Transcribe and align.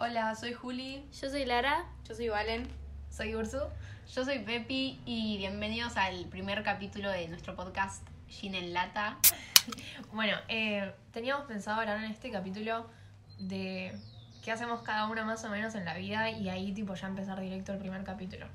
Hola, 0.00 0.32
soy 0.36 0.52
Juli. 0.52 1.04
Yo 1.20 1.28
soy 1.28 1.44
Lara. 1.44 1.84
Yo 2.08 2.14
soy 2.14 2.28
Valen. 2.28 2.68
Soy 3.10 3.34
Ursu. 3.34 3.58
Yo 4.14 4.24
soy 4.24 4.38
Pepi 4.38 5.00
y 5.04 5.38
bienvenidos 5.38 5.96
al 5.96 6.26
primer 6.26 6.62
capítulo 6.62 7.10
de 7.10 7.26
nuestro 7.26 7.56
podcast 7.56 8.06
Gin 8.28 8.54
en 8.54 8.72
Lata. 8.72 9.18
Bueno, 10.12 10.36
eh, 10.46 10.94
teníamos 11.12 11.46
pensado 11.46 11.80
hablar 11.80 11.98
en 11.98 12.12
este 12.12 12.30
capítulo 12.30 12.88
de 13.40 13.92
qué 14.44 14.52
hacemos 14.52 14.82
cada 14.82 15.08
uno 15.08 15.24
más 15.24 15.42
o 15.42 15.48
menos 15.48 15.74
en 15.74 15.84
la 15.84 15.94
vida 15.94 16.30
y 16.30 16.48
ahí 16.48 16.70
tipo 16.72 16.94
ya 16.94 17.08
empezar 17.08 17.40
directo 17.40 17.72
el 17.72 17.78
primer 17.78 18.04
capítulo. 18.04 18.46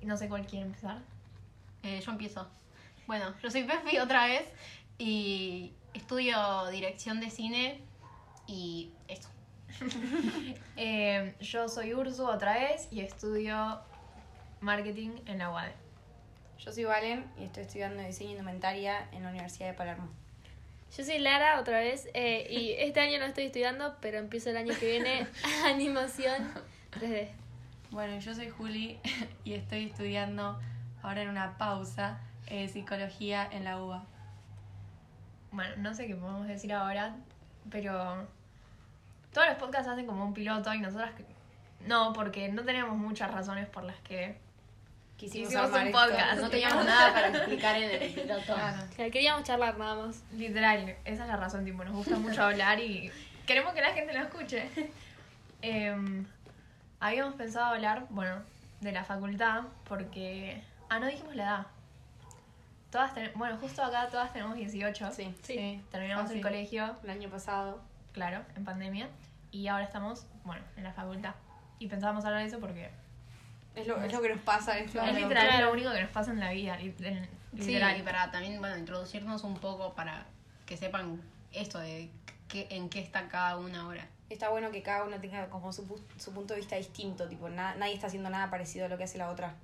Y 0.00 0.06
No 0.06 0.16
sé 0.16 0.28
cuál 0.28 0.46
quiere 0.46 0.64
empezar. 0.64 0.98
Eh, 1.82 2.00
yo 2.06 2.12
empiezo. 2.12 2.48
Bueno, 3.08 3.34
yo 3.42 3.50
soy 3.50 3.64
Pepi 3.64 3.98
otra 3.98 4.26
vez 4.26 4.48
y 4.96 5.72
estudio 5.92 6.68
dirección 6.68 7.18
de 7.18 7.30
cine 7.30 7.80
y 8.46 8.92
eso. 9.08 9.28
Eh, 10.82 11.34
yo 11.40 11.68
soy 11.68 11.92
Ursu 11.92 12.26
otra 12.26 12.54
vez 12.54 12.88
y 12.90 13.00
estudio 13.00 13.80
marketing 14.60 15.10
en 15.26 15.38
la 15.38 15.50
UAD. 15.50 15.70
Yo 16.58 16.72
soy 16.72 16.84
Valen 16.84 17.24
y 17.38 17.44
estoy 17.44 17.64
estudiando 17.64 18.02
diseño 18.02 18.30
indumentaria 18.30 19.08
en 19.12 19.24
la 19.24 19.30
Universidad 19.30 19.68
de 19.68 19.74
Palermo. 19.74 20.08
Yo 20.96 21.04
soy 21.04 21.18
Lara 21.18 21.60
otra 21.60 21.78
vez 21.78 22.08
eh, 22.14 22.46
y 22.50 22.72
este 22.72 23.00
año 23.00 23.18
no 23.18 23.26
estoy 23.26 23.44
estudiando, 23.44 23.96
pero 24.00 24.18
empiezo 24.18 24.50
el 24.50 24.56
año 24.56 24.74
que 24.78 24.86
viene 24.86 25.26
animación 25.66 26.50
3D. 26.92 27.28
Bueno, 27.90 28.18
yo 28.20 28.34
soy 28.34 28.50
Juli 28.50 28.98
y 29.44 29.54
estoy 29.54 29.86
estudiando 29.86 30.58
ahora 31.02 31.22
en 31.22 31.28
una 31.28 31.58
pausa 31.58 32.20
eh, 32.46 32.68
psicología 32.68 33.48
en 33.50 33.64
la 33.64 33.82
UBA. 33.82 34.04
Bueno, 35.52 35.74
no 35.78 35.94
sé 35.94 36.06
qué 36.06 36.14
podemos 36.14 36.46
decir 36.46 36.72
ahora, 36.72 37.16
pero 37.70 38.26
todos 39.32 39.46
los 39.48 39.56
podcasts 39.56 39.88
hacen 39.88 40.06
como 40.06 40.24
un 40.24 40.34
piloto 40.34 40.72
y 40.74 40.78
nosotras 40.80 41.12
no, 41.86 42.12
porque 42.12 42.48
no 42.50 42.62
tenemos 42.64 42.96
muchas 42.96 43.30
razones 43.30 43.66
por 43.68 43.84
las 43.84 43.96
que 44.00 44.36
Quisimos 45.16 45.52
un 45.54 45.76
esto. 45.76 45.98
podcast. 45.98 46.40
No 46.40 46.48
teníamos 46.50 46.84
nada 46.84 47.12
para 47.12 47.28
explicar 47.28 47.76
en 47.76 48.02
el 48.02 48.12
piloto. 48.14 48.54
Claro. 48.54 48.78
Queríamos 48.96 49.44
charlar 49.44 49.76
nada 49.78 50.06
más. 50.06 50.22
Literal, 50.32 50.96
esa 51.04 51.22
es 51.24 51.28
la 51.28 51.36
razón, 51.36 51.64
tipo, 51.64 51.84
nos 51.84 51.94
gusta 51.94 52.16
mucho 52.16 52.42
hablar 52.42 52.80
y 52.80 53.10
queremos 53.46 53.72
que 53.74 53.80
la 53.82 53.92
gente 53.92 54.12
lo 54.14 54.20
escuche. 54.24 54.68
Em, 55.62 56.24
habíamos 57.00 57.34
pensado 57.34 57.66
hablar, 57.74 58.06
bueno, 58.08 58.36
de 58.80 58.92
la 58.92 59.04
facultad, 59.04 59.64
porque... 59.86 60.62
Ah, 60.88 60.98
no 60.98 61.06
dijimos 61.06 61.36
la 61.36 61.42
edad. 61.44 61.66
Todas 62.90 63.12
ten- 63.14 63.30
Bueno, 63.34 63.58
justo 63.58 63.82
acá 63.84 64.08
todas 64.10 64.32
tenemos 64.32 64.56
18. 64.56 65.12
Sí. 65.12 65.34
Sí. 65.42 65.82
Terminamos 65.90 66.24
Ah, 66.30 66.32
el 66.32 66.38
sí. 66.38 66.42
colegio, 66.42 66.96
El 67.04 67.10
año 67.10 67.28
pasado. 67.28 67.80
claro, 68.12 68.42
en 68.56 68.64
pandemia. 68.64 69.08
Y 69.52 69.66
ahora 69.68 69.84
estamos, 69.84 70.26
bueno, 70.44 70.62
en 70.76 70.84
la 70.84 70.92
facultad. 70.92 71.34
Y 71.78 71.88
pensábamos 71.88 72.24
hablar 72.24 72.42
de 72.42 72.48
eso 72.48 72.60
porque 72.60 72.90
Es 73.74 73.86
lo, 73.86 74.02
es 74.02 74.12
lo 74.12 74.20
que 74.20 74.28
nos 74.30 74.40
pasa 74.42 74.78
es 74.78 74.94
momento. 74.94 75.18
literal 75.20 75.48
Claro. 75.48 75.66
lo 75.66 75.72
único 75.72 75.90
que 75.92 76.02
nos 76.02 76.10
pasa 76.10 76.30
en 76.30 76.40
la 76.40 76.50
vida. 76.50 76.76
li- 76.76 76.94
en- 77.00 77.28
Sí, 77.56 77.66
Literal. 77.66 77.98
y 77.98 78.02
para 78.02 78.30
también, 78.30 78.60
bueno, 78.60 78.76
introducirnos 78.78 79.42
un 79.42 79.54
poco 79.56 79.92
para 79.94 80.24
que 80.66 80.76
sepan 80.76 81.20
esto 81.52 81.80
de 81.80 82.08
qué, 82.46 82.68
en 82.70 82.88
qué 82.88 83.00
está 83.00 83.26
cada 83.26 83.56
una 83.56 83.80
ahora. 83.80 84.06
Está 84.28 84.50
bueno 84.50 84.70
que 84.70 84.82
cada 84.82 85.02
uno 85.02 85.18
tenga 85.20 85.48
como 85.48 85.72
su, 85.72 86.00
su 86.16 86.32
punto 86.32 86.54
de 86.54 86.60
vista 86.60 86.76
distinto. 86.76 87.26
Tipo, 87.28 87.48
na- 87.48 87.74
nadie 87.74 87.94
está 87.94 88.06
haciendo 88.06 88.30
nada 88.30 88.50
parecido 88.50 88.86
a 88.86 88.88
lo 88.88 88.96
que 88.98 89.02
hace 89.04 89.18
la 89.18 89.30
otra. 89.30 89.54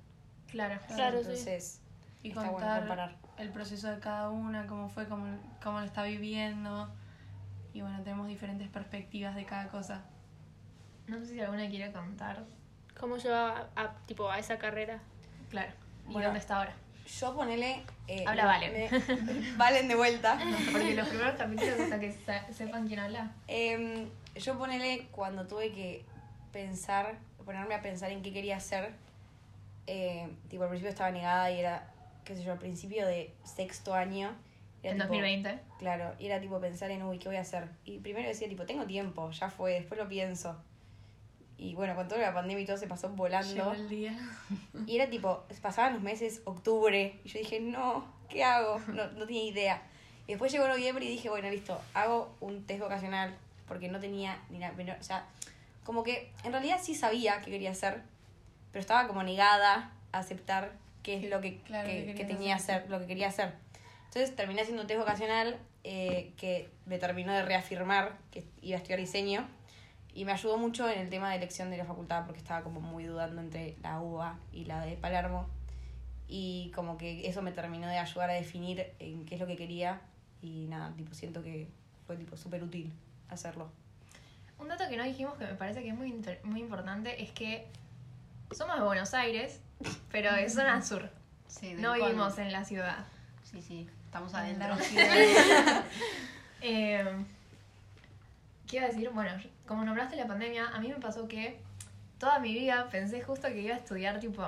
Claro. 0.51 0.77
Claro, 0.87 1.19
sí. 1.19 1.27
Entonces, 1.29 1.79
Y 2.23 2.29
está 2.29 2.41
bueno 2.41 2.53
contar 2.57 2.79
comparar. 2.79 3.15
el 3.37 3.49
proceso 3.51 3.89
de 3.89 3.99
cada 3.99 4.29
una, 4.31 4.67
cómo 4.67 4.89
fue, 4.89 5.07
cómo, 5.07 5.37
cómo 5.63 5.79
lo 5.79 5.85
está 5.85 6.03
viviendo. 6.03 6.89
Y 7.77 7.81
bueno, 7.81 8.01
tenemos 8.01 8.27
diferentes 8.27 8.67
perspectivas 8.69 9.35
de 9.35 9.45
cada 9.45 9.67
cosa. 9.67 10.01
No 11.05 11.19
sé 11.19 11.27
si 11.27 11.39
alguna 11.39 11.69
quiere 11.69 11.91
contar. 11.91 12.43
¿Cómo 12.99 13.17
lleva 13.17 13.69
a, 13.75 13.93
tipo, 14.07 14.31
a 14.31 14.39
esa 14.39 14.57
carrera? 14.57 14.99
Claro. 15.51 15.71
¿Y 16.09 16.13
Bueno. 16.13 16.29
dónde 16.29 16.39
está 16.39 16.57
ahora? 16.57 16.73
Yo 17.19 17.35
ponele... 17.35 17.83
eh, 18.07 18.23
Habla 18.25 18.45
Valen. 18.47 18.73
me- 18.73 19.51
Valen 19.57 19.87
de 19.87 19.93
vuelta. 19.93 20.39
Porque 20.71 20.95
los 20.95 21.07
primeros 21.07 21.35
capítulos 21.35 21.79
hasta 21.79 21.99
que 21.99 22.17
sepan 22.51 22.87
quién 22.87 22.99
habla. 22.99 23.31
Em, 23.45 24.09
yo 24.35 24.57
ponele 24.57 25.07
cuando 25.11 25.45
tuve 25.45 25.71
que 25.71 26.03
pensar, 26.51 27.19
ponerme 27.45 27.75
a 27.75 27.83
pensar 27.83 28.09
en 28.09 28.23
qué 28.23 28.33
quería 28.33 28.57
hacer, 28.57 28.91
eh, 29.85 30.27
tipo 30.49 30.63
al 30.63 30.69
principio 30.69 30.89
estaba 30.89 31.11
negada 31.11 31.51
y 31.51 31.59
era, 31.59 31.91
qué 32.25 32.35
sé 32.35 32.41
yo, 32.43 32.53
al 32.53 32.57
principio 32.59 33.05
de 33.05 33.35
sexto 33.43 33.93
año. 33.93 34.31
Era 34.83 34.91
En 34.93 34.97
tipo- 34.97 35.07
2020. 35.09 35.59
Claro, 35.79 36.13
y 36.19 36.25
era 36.27 36.39
tipo 36.39 36.59
pensar 36.59 36.91
en, 36.91 37.03
uy, 37.03 37.19
¿qué 37.19 37.27
voy 37.29 37.37
a 37.37 37.41
hacer? 37.41 37.67
Y 37.85 37.99
primero 37.99 38.27
decía, 38.27 38.47
tipo, 38.47 38.65
tengo 38.65 38.85
tiempo, 38.85 39.29
ya 39.31 39.49
fue, 39.49 39.73
después 39.73 39.99
lo 39.99 40.07
pienso. 40.07 40.55
Y 41.57 41.73
bueno, 41.73 41.95
con 41.95 42.07
toda 42.07 42.21
la 42.21 42.33
pandemia 42.33 42.63
y 42.63 42.65
todo 42.67 42.77
se 42.77 42.85
pasó 42.87 43.09
volando. 43.09 43.51
Llegó 43.53 43.71
el 43.73 43.89
día. 43.89 44.15
Y 44.85 44.95
era 44.95 45.09
tipo, 45.09 45.43
pasaban 45.61 45.93
los 45.93 46.03
meses, 46.03 46.41
octubre, 46.45 47.19
y 47.23 47.29
yo 47.29 47.39
dije, 47.39 47.59
no, 47.59 48.05
¿qué 48.29 48.43
hago? 48.43 48.79
No, 48.89 49.07
no 49.13 49.25
tenía 49.25 49.43
idea. 49.43 49.81
Y 50.27 50.33
después 50.33 50.51
llegó 50.51 50.67
noviembre 50.67 51.05
y 51.05 51.09
dije, 51.09 51.29
bueno, 51.29 51.49
listo, 51.49 51.81
hago 51.95 52.35
un 52.41 52.63
test 52.67 52.81
vocacional, 52.81 53.35
porque 53.67 53.87
no 53.87 53.99
tenía 53.99 54.37
ni 54.49 54.59
nada, 54.59 54.75
o 54.99 55.03
sea, 55.03 55.25
como 55.83 56.03
que 56.03 56.31
en 56.43 56.51
realidad 56.51 56.79
sí 56.83 56.93
sabía 56.95 57.41
qué 57.41 57.49
quería 57.49 57.71
hacer, 57.71 58.01
pero 58.71 58.81
estaba 58.81 59.07
como 59.07 59.23
negada 59.23 59.93
a 60.11 60.19
aceptar 60.19 60.73
qué 61.01 61.15
es 61.17 61.29
lo 61.29 61.39
que, 61.41 61.57
Claro, 61.61 61.87
que, 61.87 62.13
que 62.13 62.25
tenía 62.25 62.55
hacer. 62.57 62.75
hacer, 62.81 62.89
lo 62.91 62.99
que 62.99 63.07
quería 63.07 63.29
hacer. 63.29 63.53
Entonces 64.07 64.35
terminé 64.35 64.61
haciendo 64.61 64.81
un 64.81 64.87
test 64.87 64.99
vocacional 64.99 65.57
eh, 65.83 66.33
que 66.37 66.69
me 66.85 66.97
terminó 66.97 67.33
de 67.33 67.43
reafirmar 67.43 68.17
que 68.31 68.45
iba 68.61 68.75
a 68.75 68.79
estudiar 68.79 68.99
diseño. 68.99 69.47
Y 70.13 70.25
me 70.25 70.31
ayudó 70.31 70.57
mucho 70.57 70.89
en 70.89 70.99
el 70.99 71.09
tema 71.09 71.29
de 71.29 71.35
elección 71.37 71.69
de 71.69 71.77
la 71.77 71.85
facultad 71.85 72.25
porque 72.25 72.39
estaba 72.39 72.63
como 72.63 72.81
muy 72.81 73.03
dudando 73.03 73.39
entre 73.39 73.75
la 73.83 73.99
UBA 74.01 74.39
y 74.51 74.65
la 74.65 74.81
de 74.83 74.95
Palermo. 74.97 75.47
Y 76.27 76.71
como 76.75 76.97
que 76.97 77.27
eso 77.27 77.41
me 77.41 77.51
terminó 77.51 77.87
de 77.87 77.99
ayudar 77.99 78.31
a 78.31 78.33
definir 78.33 78.91
en 78.99 79.25
qué 79.25 79.35
es 79.35 79.41
lo 79.41 79.47
que 79.47 79.55
quería. 79.55 80.01
Y 80.41 80.65
nada, 80.67 80.91
tipo, 80.95 81.13
siento 81.13 81.43
que 81.43 81.67
fue 82.07 82.17
tipo 82.17 82.35
súper 82.35 82.63
útil 82.63 82.91
hacerlo. 83.29 83.69
Un 84.59 84.67
dato 84.69 84.85
que 84.89 84.97
no 84.97 85.03
dijimos 85.03 85.35
que 85.37 85.45
me 85.45 85.53
parece 85.53 85.83
que 85.83 85.89
es 85.89 85.95
muy, 85.95 86.09
inter- 86.09 86.41
muy 86.43 86.61
importante 86.61 87.21
es 87.21 87.31
que 87.31 87.67
somos 88.51 88.75
de 88.77 88.83
Buenos 88.83 89.13
Aires, 89.13 89.61
pero 90.11 90.33
de 90.33 90.49
zona 90.49 90.81
sur. 90.81 91.09
Sí, 91.47 91.75
No 91.77 91.93
vivimos 91.93 92.37
en 92.39 92.51
la 92.51 92.65
ciudad. 92.65 93.05
Sí, 93.43 93.61
sí, 93.61 93.87
estamos 94.17 94.33
adentro. 94.33 94.75
Eh, 96.59 97.05
¿Qué 98.67 98.77
iba 98.77 98.85
a 98.85 98.89
decir? 98.89 99.07
Bueno, 99.11 99.29
como 99.67 99.85
nombraste 99.85 100.15
la 100.15 100.25
pandemia, 100.25 100.67
a 100.69 100.79
mí 100.79 100.87
me 100.87 100.95
pasó 100.95 101.27
que 101.27 101.59
toda 102.17 102.39
mi 102.39 102.51
vida 102.51 102.89
pensé 102.89 103.21
justo 103.21 103.47
que 103.47 103.61
iba 103.61 103.75
a 103.75 103.77
estudiar 103.77 104.19
tipo 104.19 104.43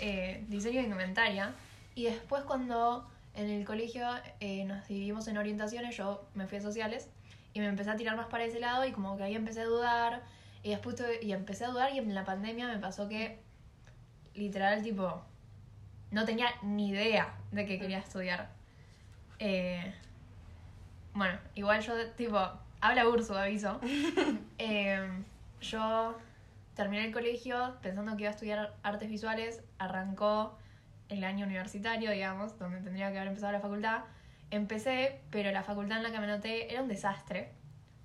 eh, 0.00 0.42
diseño 0.48 0.78
de 0.78 0.84
indumentaria 0.86 1.52
y 1.94 2.04
después 2.04 2.42
cuando 2.44 3.06
en 3.34 3.50
el 3.50 3.66
colegio 3.66 4.08
eh, 4.40 4.64
nos 4.64 4.88
dividimos 4.88 5.28
en 5.28 5.36
orientaciones, 5.36 5.94
yo 5.94 6.24
me 6.34 6.46
fui 6.46 6.56
a 6.56 6.62
sociales 6.62 7.06
y 7.52 7.60
me 7.60 7.66
empecé 7.66 7.90
a 7.90 7.96
tirar 7.96 8.16
más 8.16 8.26
para 8.28 8.44
ese 8.44 8.58
lado 8.58 8.86
y 8.86 8.92
como 8.92 9.18
que 9.18 9.24
ahí 9.24 9.34
empecé 9.36 9.60
a 9.60 9.64
dudar 9.66 10.22
y 10.62 10.70
después 10.70 10.96
tuve- 10.96 11.22
y 11.22 11.32
empecé 11.32 11.66
a 11.66 11.68
dudar 11.68 11.92
y 11.92 11.98
en 11.98 12.14
la 12.14 12.24
pandemia 12.24 12.66
me 12.66 12.78
pasó 12.78 13.08
que 13.10 13.38
literal 14.34 14.82
tipo 14.82 15.20
no 16.12 16.24
tenía 16.24 16.48
ni 16.62 16.88
idea 16.88 17.34
de 17.52 17.66
que 17.66 17.78
quería 17.78 17.98
estudiar. 17.98 18.58
Eh, 19.40 19.92
bueno, 21.14 21.38
igual 21.54 21.80
yo, 21.80 21.94
tipo, 22.12 22.38
habla 22.80 23.08
Ursu, 23.08 23.34
aviso. 23.34 23.80
Eh, 24.62 25.08
yo 25.62 26.14
terminé 26.74 27.06
el 27.06 27.12
colegio 27.12 27.76
pensando 27.80 28.14
que 28.14 28.24
iba 28.24 28.30
a 28.30 28.34
estudiar 28.34 28.74
artes 28.82 29.08
visuales, 29.08 29.62
arrancó 29.78 30.58
el 31.08 31.24
año 31.24 31.46
universitario, 31.46 32.10
digamos, 32.10 32.58
donde 32.58 32.80
tendría 32.80 33.10
que 33.10 33.16
haber 33.16 33.28
empezado 33.28 33.52
la 33.52 33.60
facultad. 33.60 34.02
Empecé, 34.50 35.22
pero 35.30 35.50
la 35.50 35.62
facultad 35.62 35.96
en 35.96 36.02
la 36.02 36.12
que 36.12 36.18
me 36.18 36.24
anoté 36.24 36.70
era 36.70 36.82
un 36.82 36.88
desastre. 36.88 37.52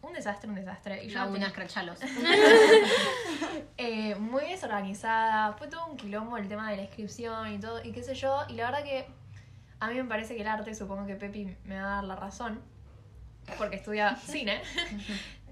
Un 0.01 0.13
desastre, 0.13 0.49
un 0.49 0.55
desastre. 0.55 1.03
Y 1.03 1.09
yo 1.09 1.25
Yo 1.25 1.37
no 1.37 1.53
crachalos. 1.53 1.99
eh, 3.77 4.15
muy 4.15 4.45
desorganizada, 4.45 5.51
fue 5.53 5.67
todo 5.67 5.87
un 5.87 5.97
quilombo 5.97 6.37
el 6.37 6.47
tema 6.47 6.71
de 6.71 6.77
la 6.77 6.83
inscripción 6.83 7.51
y 7.51 7.59
todo, 7.59 7.83
y 7.83 7.91
qué 7.91 8.01
sé 8.01 8.15
yo, 8.15 8.43
y 8.47 8.53
la 8.53 8.71
verdad 8.71 8.83
que 8.85 9.07
a 9.79 9.87
mí 9.89 9.95
me 9.95 10.05
parece 10.05 10.35
que 10.35 10.41
el 10.41 10.47
arte, 10.47 10.73
supongo 10.73 11.05
que 11.05 11.15
Pepi 11.15 11.55
me 11.65 11.79
va 11.79 11.85
a 11.85 11.95
dar 11.95 12.03
la 12.03 12.15
razón, 12.15 12.61
porque 13.57 13.77
estudia 13.77 14.15
cine, 14.15 14.61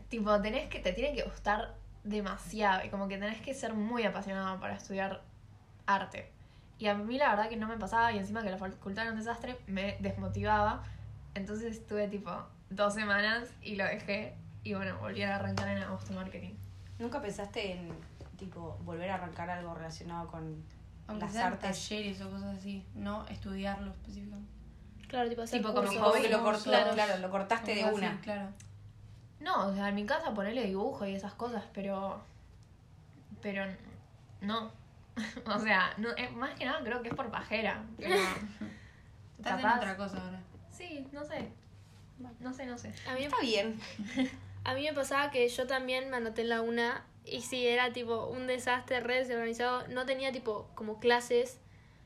tipo, 0.10 0.42
tenés 0.42 0.70
que, 0.70 0.80
te 0.80 0.94
tiene 0.94 1.16
que 1.16 1.24
gustar 1.24 1.76
demasiado, 2.04 2.86
y 2.86 2.90
como 2.90 3.08
que 3.08 3.18
tenés 3.18 3.42
que 3.42 3.54
ser 3.54 3.74
muy 3.74 4.04
apasionado 4.04 4.60
para 4.60 4.76
estudiar 4.76 5.22
arte. 5.86 6.32
Y 6.80 6.88
a 6.88 6.96
mí 6.96 7.18
la 7.18 7.30
verdad 7.30 7.50
que 7.50 7.56
no 7.56 7.68
me 7.68 7.78
pasaba, 7.78 8.12
y 8.12 8.18
encima 8.18 8.44
que 8.44 8.50
la 8.50 8.58
facultad 8.58 9.04
era 9.04 9.12
un 9.12 9.20
desastre, 9.20 9.58
me 9.68 9.98
desmotivaba, 10.00 10.84
entonces 11.36 11.78
estuve 11.78 12.08
tipo 12.08 12.32
dos 12.70 12.94
semanas 12.94 13.50
y 13.62 13.76
lo 13.76 13.86
dejé, 13.86 14.36
y 14.64 14.74
bueno, 14.74 14.98
volví 15.00 15.22
a 15.24 15.36
arrancar 15.36 15.68
en 15.70 15.84
agosto 15.84 16.14
marketing. 16.14 16.54
¿Nunca 17.00 17.22
pensaste 17.22 17.74
en, 17.74 17.90
tipo, 18.38 18.78
volver 18.84 19.12
a 19.12 19.16
arrancar 19.16 19.50
algo 19.50 19.74
relacionado 19.74 20.28
con 20.28 20.64
Aunque 21.08 21.26
las 21.26 21.34
sean 21.34 21.54
artes? 21.54 21.88
talleres 21.88 22.22
o 22.22 22.30
cosas 22.30 22.58
así, 22.58 22.86
no 22.96 23.26
estudiarlo 23.28 23.92
específicamente. 23.92 24.52
Claro, 25.08 25.30
tipo 25.30 25.42
hacer 25.44 25.60
Tipo 25.60 25.74
como 25.74 25.88
cursos. 25.88 26.04
Hobby, 26.04 26.22
que 26.22 26.30
lo 26.30 26.44
cortó, 26.44 26.64
claro. 26.64 26.94
claro, 26.94 27.18
lo 27.20 27.30
cortaste 27.30 27.76
de 27.76 27.84
así, 27.84 27.94
una. 27.96 28.20
claro. 28.22 28.50
No, 29.40 29.68
o 29.68 29.74
sea, 29.74 29.90
en 29.90 29.96
mi 29.96 30.06
casa 30.06 30.34
ponerle 30.34 30.64
dibujo 30.66 31.06
y 31.06 31.14
esas 31.16 31.34
cosas, 31.34 31.64
pero. 31.74 32.22
Pero 33.42 33.66
no. 34.42 34.72
o 35.46 35.60
sea, 35.60 35.94
no, 35.98 36.10
eh, 36.18 36.30
más 36.30 36.56
que 36.56 36.66
nada 36.66 36.82
creo 36.84 37.02
que 37.04 37.10
es 37.10 37.16
por 37.16 37.30
pajera. 37.30 37.84
Pero 37.98 38.16
Estás 39.38 39.60
en 39.60 39.66
capaz- 39.66 39.78
otra 39.78 39.98
cosa 39.98 40.24
ahora. 40.24 40.40
Sí, 40.72 41.06
no 41.12 41.24
sé. 41.24 41.50
No 42.40 42.54
sé, 42.54 42.66
no 42.66 42.78
sé. 42.78 42.94
A 43.10 43.14
mí, 43.16 43.26
Está 43.26 43.42
bien. 43.42 43.78
a 44.64 44.74
mí 44.74 44.84
me 44.84 44.94
pasaba 44.94 45.30
que 45.30 45.48
yo 45.50 45.68
también 45.68 46.10
me 46.10 46.18
anoté 46.18 46.42
en 46.44 46.50
la 46.50 46.62
una 46.62 47.04
y 47.26 47.42
sí, 47.42 47.66
era 47.68 47.92
tipo 47.94 48.28
un 48.28 48.48
desastre, 48.48 49.00
re 49.00 49.20
desorganizado. 49.20 49.88
No 49.88 50.06
tenía 50.06 50.32
tipo 50.32 50.70
como 50.76 51.00
clases. 51.00 51.60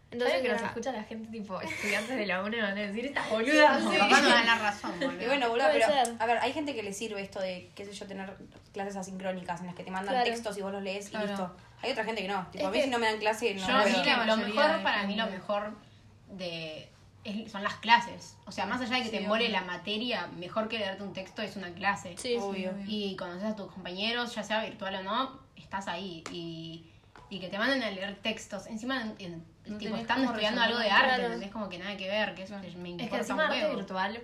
Entonces 0.10 0.42
que 0.42 0.48
nos 0.48 0.62
escucha 0.62 0.94
la 0.94 1.04
gente 1.04 1.30
tipo 1.30 1.60
estudiantes 1.60 2.16
de 2.16 2.26
la 2.26 2.42
UNE 2.42 2.62
van 2.62 2.72
a 2.78 2.82
decir 2.82 3.06
estas 3.08 3.30
boludas. 3.30 3.84
Mis 3.84 4.00
papás 4.00 4.24
me 4.24 4.30
dan 4.30 4.46
la 4.46 4.58
razón, 4.58 4.92
boludo. 5.02 5.22
Y 5.22 5.26
bueno, 5.26 5.50
boludo, 5.50 5.68
pero 5.74 5.86
ser. 5.86 6.16
a 6.18 6.26
ver, 6.26 6.38
hay 6.38 6.54
gente 6.54 6.74
que 6.74 6.82
le 6.84 6.94
sirve 6.94 7.22
esto 7.22 7.42
de, 7.42 7.70
qué 7.76 7.84
sé 7.84 7.92
yo, 7.92 8.08
tener 8.08 8.34
clases 8.72 8.96
asincrónicas 8.96 9.60
en 9.60 9.66
las 9.68 9.76
que 9.76 9.84
te 9.84 9.92
mandan 9.92 10.14
Claro. 10.16 10.30
textos 10.30 10.58
y 10.58 10.62
vos 10.62 10.72
los 10.72 10.82
lees 10.82 11.10
Claro. 11.10 11.26
y 11.26 11.30
listo. 11.30 11.56
Hay 11.82 11.92
otra 11.92 12.06
gente 12.06 12.22
que 12.22 12.30
no. 12.30 12.48
Tipo, 12.52 12.60
Es 12.64 12.68
a 12.68 12.72
mí 12.72 12.78
que- 12.78 12.84
si 12.86 12.90
no 12.90 13.00
me 13.00 13.08
dan 13.08 13.18
clase, 13.20 13.54
no 13.56 13.60
Yo 13.60 13.66
sí, 13.66 13.72
la 14.06 14.26
lo 14.26 14.38
mayoría 14.38 14.48
mejor 14.68 14.84
para 14.84 15.04
mí, 15.04 15.16
lo 15.16 15.28
mejor 15.28 15.74
de 16.30 16.90
es- 17.30 17.52
son 17.52 17.64
las 17.64 17.76
clases. 17.76 18.38
O 18.46 18.52
sea, 18.52 18.66
más 18.66 18.82
allá 18.82 18.96
de 18.98 19.04
que 19.04 19.10
Sí, 19.10 19.18
te 19.18 19.24
obvio. 19.46 19.50
la 19.50 19.62
materia, 19.62 20.28
mejor 20.38 20.68
que 20.70 20.80
darte 20.80 21.04
un 21.04 21.14
texto 21.14 21.42
es 21.42 21.56
una 21.56 21.72
clase. 21.74 22.16
Sí, 22.18 22.38
Obvio. 22.40 22.74
Y 22.88 23.16
conoces 23.16 23.44
a 23.44 23.56
tus 23.56 23.72
compañeros, 23.72 24.34
ya 24.36 24.44
sea 24.44 24.64
virtual 24.64 24.96
o 24.96 25.04
no, 25.04 25.40
estás 25.56 25.88
ahí. 25.88 26.24
Y, 26.32 26.86
y 27.30 27.40
que 27.40 27.50
te 27.50 27.58
manden 27.60 27.84
a 27.84 27.92
leer 27.92 28.16
textos. 28.22 28.68
Encima, 28.68 29.02
en- 29.02 29.16
en- 29.20 29.46
No 29.66 29.78
tipo, 29.78 29.96
están 29.98 30.24
estudiando 30.24 30.62
algo 30.62 30.80
de 30.80 30.90
arte, 30.90 31.08
Claro. 31.08 31.24
¿entendés? 31.26 31.52
Como 31.52 31.68
que 31.68 31.78
nada 31.78 31.98
que 31.98 32.08
ver, 32.08 32.34
que 32.36 32.44
eso 32.44 32.58
me 32.58 32.68
Es 32.68 32.74
importa 32.76 33.10
que 33.10 33.18
encima 33.18 33.46
un 33.46 33.52
arte 33.52 33.76
virtual. 33.76 34.24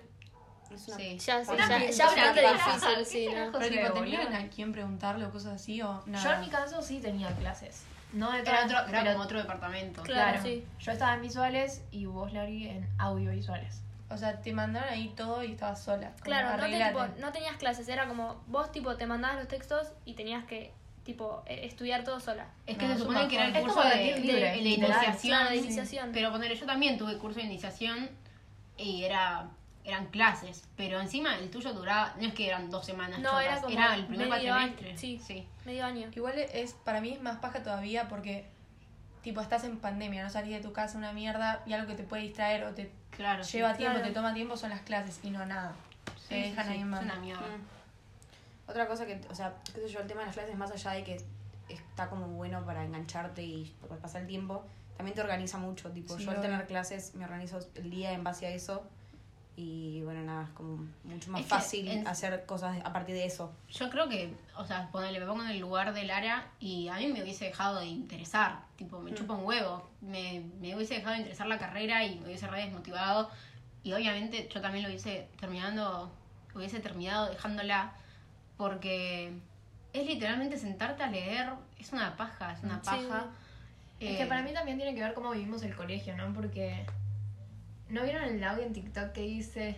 Es 0.74 0.88
una- 0.88 0.98
ya, 0.98 1.44
sí, 1.46 1.52
Una 1.52 1.68
ya, 1.68 1.92
ya 1.92 2.06
bastante 2.06 2.42
difícil, 2.42 3.06
sí, 3.06 3.26
¿no? 3.28 3.32
Pero 3.34 3.52
José, 3.52 3.70
tipo, 3.70 3.82
boludo. 3.90 4.02
¿tenían 4.04 4.34
a 4.34 4.48
quién 4.50 4.72
preguntarle 4.72 5.26
o 5.26 5.32
cosas 5.32 5.54
así 5.62 5.82
o 5.82 6.02
nada? 6.08 6.24
Yo 6.24 6.32
en 6.34 6.40
mi 6.42 6.50
caso 6.50 6.82
sí 6.82 7.00
tenía 7.00 7.30
clases. 7.36 7.84
No 8.14 8.32
de 8.32 8.40
Era, 8.42 8.64
otro, 8.66 8.78
era 8.80 8.88
pero- 9.02 9.12
como 9.14 9.24
otro 9.26 9.40
departamento. 9.40 10.02
Claro, 10.04 10.40
sí. 10.42 10.66
Yo 10.80 10.92
estaba 10.92 11.16
en 11.16 11.22
visuales 11.22 11.84
y 11.92 12.06
vos, 12.06 12.32
Larry, 12.32 12.68
en 12.70 12.88
audiovisuales. 13.00 13.82
O 14.10 14.18
sea, 14.18 14.40
te 14.42 14.54
mandaron 14.54 14.90
ahí 14.90 15.12
todo 15.16 15.44
y 15.44 15.52
estabas 15.54 15.84
sola. 15.84 16.12
Claro, 16.22 16.56
no, 16.58 16.64
te, 16.64 16.84
tipo, 16.86 17.06
no 17.20 17.32
tenías 17.32 17.58
clases, 17.58 17.88
era 17.90 18.08
como 18.08 18.42
vos 18.48 18.72
tipo 18.72 18.96
te 18.96 19.08
mandabas 19.08 19.38
los 19.40 19.48
textos 19.48 19.88
y 20.06 20.14
tenías 20.14 20.46
que 20.46 20.72
tipo 21.04 21.42
eh, 21.48 21.62
estudiar 21.66 22.04
todo 22.04 22.20
sola. 22.20 22.46
Es 22.68 22.78
que 22.78 22.88
No, 22.88 22.94
se 22.94 23.00
supone 23.00 23.28
que 23.28 23.36
era 23.36 23.48
el 23.48 23.54
curso 23.62 23.82
de, 23.84 23.90
de- 24.22 24.58
iniciación. 24.58 25.18
Claro, 25.22 25.50
de 25.50 25.58
sí. 25.58 25.64
iniciación. 25.66 26.12
Pero 26.14 26.32
poner, 26.32 26.54
yo 26.58 26.66
también 26.68 26.98
tuve 26.98 27.18
curso 27.18 27.40
de 27.40 27.46
iniciación 27.46 28.10
y 28.78 29.04
era 29.04 29.48
eran 29.86 30.06
clases, 30.08 30.64
pero 30.78 31.00
encima 31.02 31.38
el 31.38 31.50
tuyo 31.52 31.74
duraba, 31.74 32.14
no 32.20 32.28
es 32.28 32.34
que 32.34 32.48
eran 32.48 32.70
dos 32.70 32.86
semanas, 32.86 33.20
No, 33.20 33.30
chotas, 33.32 33.44
era 33.46 33.62
como 33.62 33.74
era 33.74 33.96
el 33.96 34.06
primer 34.08 34.32
año, 34.32 34.54
cuatrimestre. 34.54 34.98
sí. 34.98 35.20
sí. 35.26 35.48
Medio 35.66 35.86
año. 35.86 36.10
Igual 36.16 36.38
es, 36.40 36.74
para 36.74 37.02
mí 37.02 37.10
es 37.12 37.22
más 37.22 37.40
paja 37.40 37.62
todavía 37.64 38.08
porque, 38.08 38.46
tipo, 39.24 39.42
estás 39.42 39.64
en 39.66 39.78
pandemia, 39.78 40.24
no 40.24 40.30
salís 40.30 40.54
de 40.54 40.62
tu 40.62 40.72
casa 40.74 40.98
una 40.98 41.12
mierda 41.12 41.62
y 41.66 41.74
algo 41.74 41.88
que 41.88 41.96
te 41.96 42.04
puede 42.04 42.24
distraer 42.24 42.64
o 42.64 42.74
te 42.74 42.92
Claro, 43.12 43.44
sí. 43.44 43.58
lleva 43.58 43.76
tiempo, 43.76 43.96
claro. 43.98 44.08
te 44.08 44.14
toma 44.16 44.34
tiempo 44.34 44.58
son 44.58 44.70
las 44.72 44.82
clases 44.82 45.20
y 45.24 45.30
no 45.30 45.46
nada. 45.46 45.74
Sí, 46.18 46.30
Te 46.30 46.36
sí, 46.44 46.50
dejan 46.50 46.66
sí, 46.66 46.72
ahí 46.74 46.80
en 46.80 46.94
es 46.94 47.02
una 47.02 47.16
mierda. 47.16 47.42
Mm. 47.42 48.70
Otra 48.70 48.88
cosa 48.88 49.06
que, 49.06 49.20
o 49.30 49.36
sea, 49.36 49.54
qué 49.74 49.82
sé 49.82 49.90
yo, 49.90 50.00
el 50.00 50.08
tema 50.08 50.22
de 50.22 50.28
las 50.28 50.36
clases, 50.36 50.56
más 50.56 50.72
allá 50.72 50.92
de 50.92 51.04
que 51.04 51.22
está 51.70 52.10
como 52.10 52.28
bueno 52.28 52.66
para 52.66 52.84
engancharte 52.84 53.44
y 53.44 53.76
pasar 54.02 54.22
el 54.22 54.28
tiempo, 54.28 54.64
también 54.98 55.14
te 55.16 55.22
organiza 55.22 55.58
mucho. 55.58 55.92
Tipo, 55.92 56.18
Sí, 56.18 56.24
yo 56.26 56.32
al 56.32 56.42
tener 56.42 56.66
clases 56.68 57.14
me 57.16 57.26
organizo 57.26 57.60
el 57.76 57.90
día 57.90 58.14
en 58.14 58.24
base 58.24 58.48
a 58.48 58.50
eso. 58.52 58.84
Y 59.56 60.02
bueno, 60.02 60.22
nada, 60.24 60.44
es 60.46 60.50
como 60.50 60.88
mucho 61.04 61.30
más 61.30 61.42
Es 61.42 61.48
fácil 61.48 62.08
hacer 62.08 62.44
cosas 62.48 62.78
a 62.84 62.92
partir 62.92 63.14
de 63.14 63.26
eso. 63.26 63.54
Yo 63.70 63.90
creo 63.92 64.10
que, 64.10 64.34
o 64.58 64.66
sea, 64.66 64.90
ponele, 64.92 65.20
me 65.20 65.28
pongo 65.28 65.44
en 65.44 65.52
el 65.52 65.60
lugar 65.60 65.94
de 65.94 66.04
Lara 66.06 66.48
y 66.60 66.88
a 66.88 66.96
mí 66.96 67.08
me 67.08 67.22
hubiese 67.22 67.46
dejado 67.46 67.80
de 67.80 67.86
interesar, 67.86 68.62
tipo, 68.78 69.00
me 69.00 69.14
chupa 69.14 69.34
un 69.36 69.46
huevo, 69.46 69.88
me, 70.02 70.42
me 70.60 70.76
hubiese 70.76 70.96
dejado 70.96 71.14
de 71.14 71.20
interesar 71.20 71.46
la 71.48 71.60
carrera 71.60 72.04
y 72.04 72.16
me 72.20 72.26
hubiese 72.26 72.48
re 72.48 72.64
desmotivado 72.66 73.30
y 73.84 73.94
obviamente 73.94 74.50
yo 74.52 74.60
también 74.60 74.84
lo 74.86 74.90
hubiese 74.90 75.28
terminando, 75.40 76.12
hubiese 76.56 76.80
terminado 76.80 77.30
dejándola 77.30 77.94
porque 78.58 79.34
es 79.94 80.06
literalmente 80.08 80.58
sentarte 80.58 81.04
a 81.04 81.08
leer, 81.12 81.50
es 81.78 81.92
una 81.94 82.16
paja, 82.18 82.54
es 82.54 82.64
una 82.64 82.80
Sí. 82.80 82.86
paja. 82.86 83.28
Es 84.00 84.16
Eh, 84.16 84.18
que 84.18 84.26
para 84.26 84.42
mí 84.42 84.52
también 84.52 84.78
tiene 84.78 84.96
que 84.96 85.02
ver 85.02 85.14
cómo 85.14 85.32
vivimos 85.32 85.62
el 85.64 85.76
colegio, 85.76 86.18
¿no? 86.18 86.34
Porque. 86.34 86.86
¿No 87.90 88.04
vieron 88.04 88.24
el 88.24 88.44
audio 88.44 88.64
en 88.64 88.74
TikTok 88.74 89.12
que 89.12 89.22
dice.? 89.22 89.78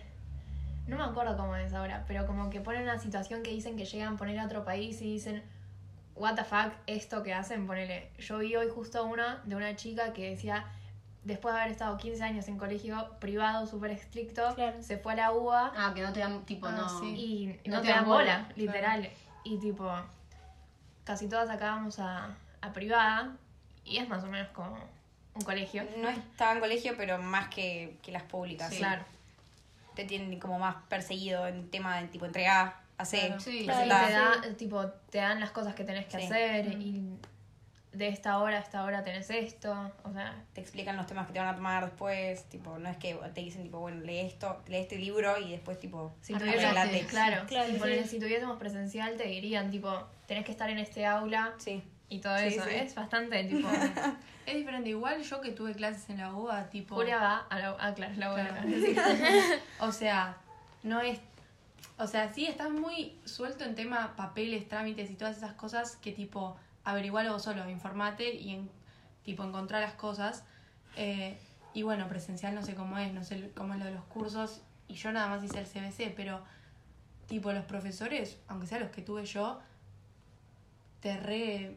No 0.86 0.96
me 0.96 1.04
acuerdo 1.04 1.36
cómo 1.36 1.56
es 1.56 1.72
ahora, 1.74 2.04
pero 2.06 2.26
como 2.26 2.48
que 2.48 2.60
ponen 2.60 2.82
una 2.82 2.98
situación 2.98 3.42
que 3.42 3.50
dicen 3.50 3.76
que 3.76 3.84
llegan 3.84 4.14
a 4.14 4.16
poner 4.16 4.38
a 4.38 4.44
otro 4.46 4.64
país 4.64 5.00
y 5.02 5.12
dicen. 5.12 5.42
What 6.14 6.34
the 6.36 6.44
fuck, 6.44 6.72
esto 6.86 7.22
que 7.22 7.34
hacen, 7.34 7.66
ponele. 7.66 8.10
Yo 8.18 8.38
vi 8.38 8.56
hoy 8.56 8.68
justo 8.74 9.04
una 9.04 9.42
de 9.44 9.54
una 9.56 9.76
chica 9.76 10.12
que 10.12 10.30
decía. 10.30 10.64
Después 11.24 11.52
de 11.54 11.60
haber 11.60 11.72
estado 11.72 11.96
15 11.98 12.22
años 12.22 12.46
en 12.46 12.56
colegio 12.56 13.10
privado, 13.18 13.66
súper 13.66 13.90
estricto, 13.90 14.54
Claro. 14.54 14.80
se 14.80 14.96
fue 14.96 15.14
a 15.14 15.16
la 15.16 15.32
UBA 15.32 15.72
Ah, 15.76 15.92
que 15.92 16.00
no 16.00 16.12
te 16.12 16.20
dan, 16.20 16.44
tipo, 16.46 16.68
Ah, 16.68 16.70
no... 16.70 17.00
sí. 17.00 17.58
y 17.64 17.68
no, 17.68 17.80
te 17.80 17.88
dan 17.88 18.04
bola, 18.06 18.48
literal. 18.54 19.00
claro. 19.00 19.14
Y 19.42 19.58
tipo, 19.58 19.90
casi 21.02 21.28
todas 21.28 21.50
acabamos 21.50 21.98
a, 21.98 22.28
a 22.60 22.72
privada 22.72 23.34
y 23.84 23.96
es 23.96 24.08
más 24.08 24.22
o 24.22 24.28
menos 24.28 24.46
como 24.50 24.78
un 25.36 25.42
colegio. 25.44 25.84
No 25.98 26.08
estaba 26.08 26.52
en 26.52 26.60
colegio, 26.60 26.94
pero 26.96 27.18
más 27.18 27.48
que, 27.48 27.96
que 28.02 28.12
las 28.12 28.22
públicas. 28.24 28.70
Sí. 28.70 28.78
Claro. 28.78 29.04
Te 29.94 30.04
tienen 30.04 30.38
como 30.40 30.58
más 30.58 30.76
perseguido 30.88 31.46
en 31.46 31.70
tema 31.70 32.00
de 32.00 32.08
tipo 32.08 32.26
entrega, 32.26 32.80
hacer, 32.98 33.26
Claro. 33.28 33.40
Sí, 33.40 33.60
Y 33.60 33.64
Claro, 33.64 34.06
te, 34.06 34.12
da, 34.48 34.56
tipo, 34.56 34.86
te 35.10 35.18
dan 35.18 35.40
las 35.40 35.50
cosas 35.50 35.74
que 35.74 35.84
tenés 35.84 36.06
que 36.06 36.18
Sí. 36.18 36.24
hacer 36.26 36.66
y 36.80 37.02
de 37.92 38.08
esta 38.08 38.36
hora 38.38 38.58
a 38.58 38.60
esta 38.60 38.84
hora 38.84 39.02
tenés 39.02 39.30
esto. 39.30 39.90
O 40.04 40.12
sea, 40.12 40.34
te 40.52 40.60
explican 40.60 40.96
los 40.98 41.06
temas 41.06 41.26
que 41.26 41.32
te 41.32 41.38
van 41.38 41.48
a 41.48 41.56
tomar 41.56 41.82
después, 41.86 42.44
tipo, 42.50 42.78
no 42.78 42.90
es 42.90 42.96
que 42.98 43.14
te 43.34 43.40
dicen 43.40 43.62
tipo, 43.62 43.78
bueno, 43.78 44.02
lee 44.02 44.18
esto, 44.20 44.62
lee 44.66 44.76
este 44.78 44.96
libro 44.98 45.38
y 45.38 45.52
después 45.52 45.80
tipo, 45.80 46.14
si 46.20 46.34
tuviésemos, 46.34 46.74
claro, 47.08 47.46
Claro, 47.46 47.68
si, 47.72 47.78
sí. 48.02 48.08
si 48.08 48.18
tuviésemos 48.20 48.58
presencial 48.58 49.16
te 49.16 49.24
dirían, 49.24 49.70
tipo, 49.70 50.06
tenés 50.26 50.44
que 50.44 50.52
estar 50.52 50.68
en 50.68 50.78
este 50.78 51.06
aula 51.06 51.54
sí. 51.56 51.82
Y 52.08 52.20
todo 52.20 52.36
Sí, 52.38 52.46
eso. 52.46 52.64
sí. 52.64 52.74
Es 52.74 52.94
bastante, 52.94 53.44
tipo, 53.44 53.68
Es 54.46 54.54
diferente. 54.54 54.90
Igual 54.90 55.22
yo 55.22 55.40
que 55.40 55.50
tuve 55.50 55.74
clases 55.74 56.08
en 56.08 56.18
la 56.18 56.32
UBA, 56.32 56.70
tipo... 56.70 56.94
Julia 56.94 57.18
va 57.18 57.36
a 57.50 57.58
la... 57.58 57.76
Ah, 57.80 57.92
claro, 57.94 58.14
la 58.16 58.32
UBA. 58.32 58.48
Claro. 58.48 58.68
O 59.80 59.90
sea, 59.92 60.36
no 60.82 61.00
es. 61.00 61.18
O 61.98 62.06
sea, 62.06 62.32
sí 62.32 62.46
estás 62.46 62.70
muy 62.70 63.18
suelto 63.24 63.64
en 63.64 63.74
tema 63.74 64.14
papeles, 64.16 64.68
trámites 64.68 65.10
y 65.10 65.14
todas 65.14 65.36
esas 65.36 65.54
cosas 65.54 65.96
que 65.96 66.12
tipo 66.12 66.56
averigualo 66.84 67.32
vos 67.32 67.42
solo, 67.42 67.68
informate 67.68 68.34
y 68.34 68.54
en, 68.54 68.70
tipo 69.24 69.42
encontrar 69.42 69.80
las 69.82 69.94
cosas. 69.94 70.44
Eh, 70.96 71.36
y 71.74 71.82
bueno, 71.82 72.06
presencial 72.08 72.54
no 72.54 72.62
sé 72.62 72.74
cómo 72.74 72.98
es, 72.98 73.12
no 73.12 73.24
sé 73.24 73.50
cómo 73.56 73.74
es 73.74 73.80
lo 73.80 73.86
de 73.86 73.92
los 73.92 74.04
cursos. 74.04 74.62
Y 74.88 74.94
yo 74.94 75.10
nada 75.10 75.26
más 75.26 75.42
hice 75.42 75.58
el 75.58 75.66
CBC, 75.66 76.14
pero 76.14 76.40
tipo 77.26 77.52
los 77.52 77.64
profesores, 77.64 78.38
aunque 78.46 78.66
sean 78.68 78.82
los 78.82 78.90
que 78.90 79.02
tuve 79.02 79.24
yo, 79.26 79.58
te 81.00 81.16
re. 81.16 81.76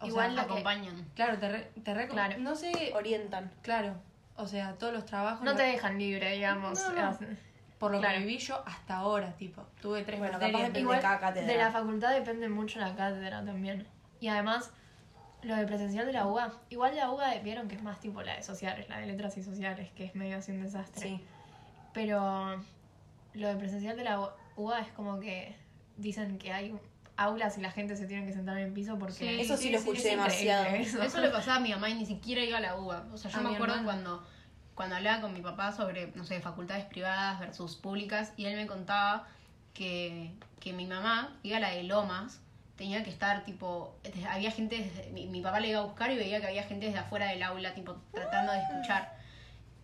O 0.00 0.06
Igual 0.06 0.34
sea, 0.34 0.44
que- 0.44 0.52
acompañan. 0.52 1.08
Claro, 1.14 1.38
te 1.38 1.48
re, 1.48 1.70
te 1.82 1.94
re- 1.94 2.08
Claro. 2.08 2.38
No 2.38 2.54
sé. 2.54 2.92
Orientan. 2.94 3.50
Claro. 3.62 3.94
O 4.36 4.46
sea, 4.46 4.74
todos 4.74 4.92
los 4.92 5.04
trabajos. 5.04 5.42
No 5.44 5.52
lo- 5.52 5.56
te 5.56 5.64
dejan 5.64 5.98
libre, 5.98 6.32
digamos. 6.32 6.78
No, 6.78 6.92
no. 7.10 7.18
Por 7.78 7.92
lo 7.92 7.98
Claro. 8.00 8.14
que 8.18 8.24
viví 8.24 8.38
yo 8.38 8.62
hasta 8.66 8.96
ahora, 8.96 9.32
tipo. 9.36 9.62
Tuve 9.80 10.02
tres 10.04 10.18
Bueno, 10.18 10.32
materias. 10.34 10.52
capaz 10.52 10.62
depende 10.66 10.80
Igual 10.80 10.96
de 10.98 11.02
cada 11.02 11.20
cátedra. 11.20 11.46
de 11.46 11.56
la 11.58 11.70
facultad 11.70 12.10
depende 12.14 12.48
mucho 12.48 12.80
la 12.80 12.94
cátedra 12.96 13.44
también. 13.44 13.86
Y 14.20 14.28
además, 14.28 14.72
lo 15.42 15.54
de 15.54 15.64
presencial 15.66 16.06
de 16.06 16.12
la 16.12 16.26
UBA. 16.26 16.52
Igual 16.70 16.96
la 16.96 17.10
UBA 17.10 17.34
vieron 17.38 17.68
que 17.68 17.76
es 17.76 17.82
más 17.82 18.00
tipo 18.00 18.20
la 18.22 18.34
de 18.36 18.42
sociales, 18.42 18.88
la 18.88 18.98
de 18.98 19.06
letras 19.06 19.36
y 19.36 19.42
sociales, 19.44 19.90
que 19.92 20.04
es 20.04 20.14
medio 20.16 20.38
así 20.38 20.50
un 20.50 20.62
desastre. 20.62 21.02
Sí. 21.08 21.24
Pero 21.92 22.56
lo 23.34 23.48
de 23.48 23.56
presencial 23.56 23.96
de 23.96 24.04
la 24.04 24.30
UBA 24.56 24.80
es 24.80 24.88
como 24.92 25.20
que 25.20 25.54
dicen 25.96 26.38
que 26.38 26.52
hay 26.52 26.76
aulas 27.18 27.58
y 27.58 27.60
la 27.60 27.70
gente 27.70 27.96
se 27.96 28.06
tiene 28.06 28.24
que 28.26 28.32
sentar 28.32 28.56
en 28.58 28.68
el 28.68 28.72
piso 28.72 28.98
porque... 28.98 29.12
Sí, 29.14 29.40
Eso 29.40 29.56
sí, 29.56 29.70
lo 29.70 29.78
escuché 29.78 30.10
demasiado. 30.10 30.64
eso. 30.66 31.02
Eso 31.02 31.20
le 31.20 31.28
pasaba 31.30 31.56
a 31.56 31.60
mi 31.60 31.70
mamá 31.70 31.90
y 31.90 31.94
ni 31.94 32.06
siquiera 32.06 32.42
iba 32.42 32.58
a 32.58 32.60
la 32.60 32.76
UBA. 32.76 33.06
O 33.12 33.18
sea, 33.18 33.30
yo 33.30 33.38
A 33.38 33.40
me 33.42 33.54
acuerdo 33.54 33.74
hermana. 33.74 33.84
cuando, 34.02 34.26
cuando 34.74 34.96
hablaba 34.96 35.20
con 35.20 35.32
mi 35.34 35.40
papá 35.40 35.72
sobre, 35.72 36.12
no 36.14 36.24
sé, 36.24 36.40
facultades 36.40 36.84
privadas 36.86 37.40
versus 37.40 37.76
públicas 37.76 38.32
y 38.36 38.44
él 38.46 38.56
me 38.56 38.66
contaba 38.66 39.26
que, 39.74 40.30
que 40.60 40.72
mi 40.72 40.86
mamá 40.86 41.36
iba 41.42 41.56
a 41.56 41.60
la 41.60 41.70
de 41.70 41.82
Lomas, 41.82 42.40
tenía 42.76 43.02
que 43.02 43.10
estar 43.10 43.44
tipo, 43.44 43.96
había 44.30 44.52
gente, 44.52 44.78
desde- 44.78 45.10
mi, 45.10 45.26
mi 45.26 45.40
papá 45.40 45.58
le 45.60 45.68
iba 45.70 45.80
a 45.80 45.84
buscar 45.84 46.12
y 46.12 46.16
veía 46.16 46.40
que 46.40 46.46
había 46.46 46.62
gente 46.62 46.86
desde 46.86 47.00
afuera 47.00 47.26
del 47.26 47.42
aula, 47.42 47.74
tipo, 47.74 47.96
tratando 48.12 48.52
de 48.52 48.60
escuchar. 48.60 49.16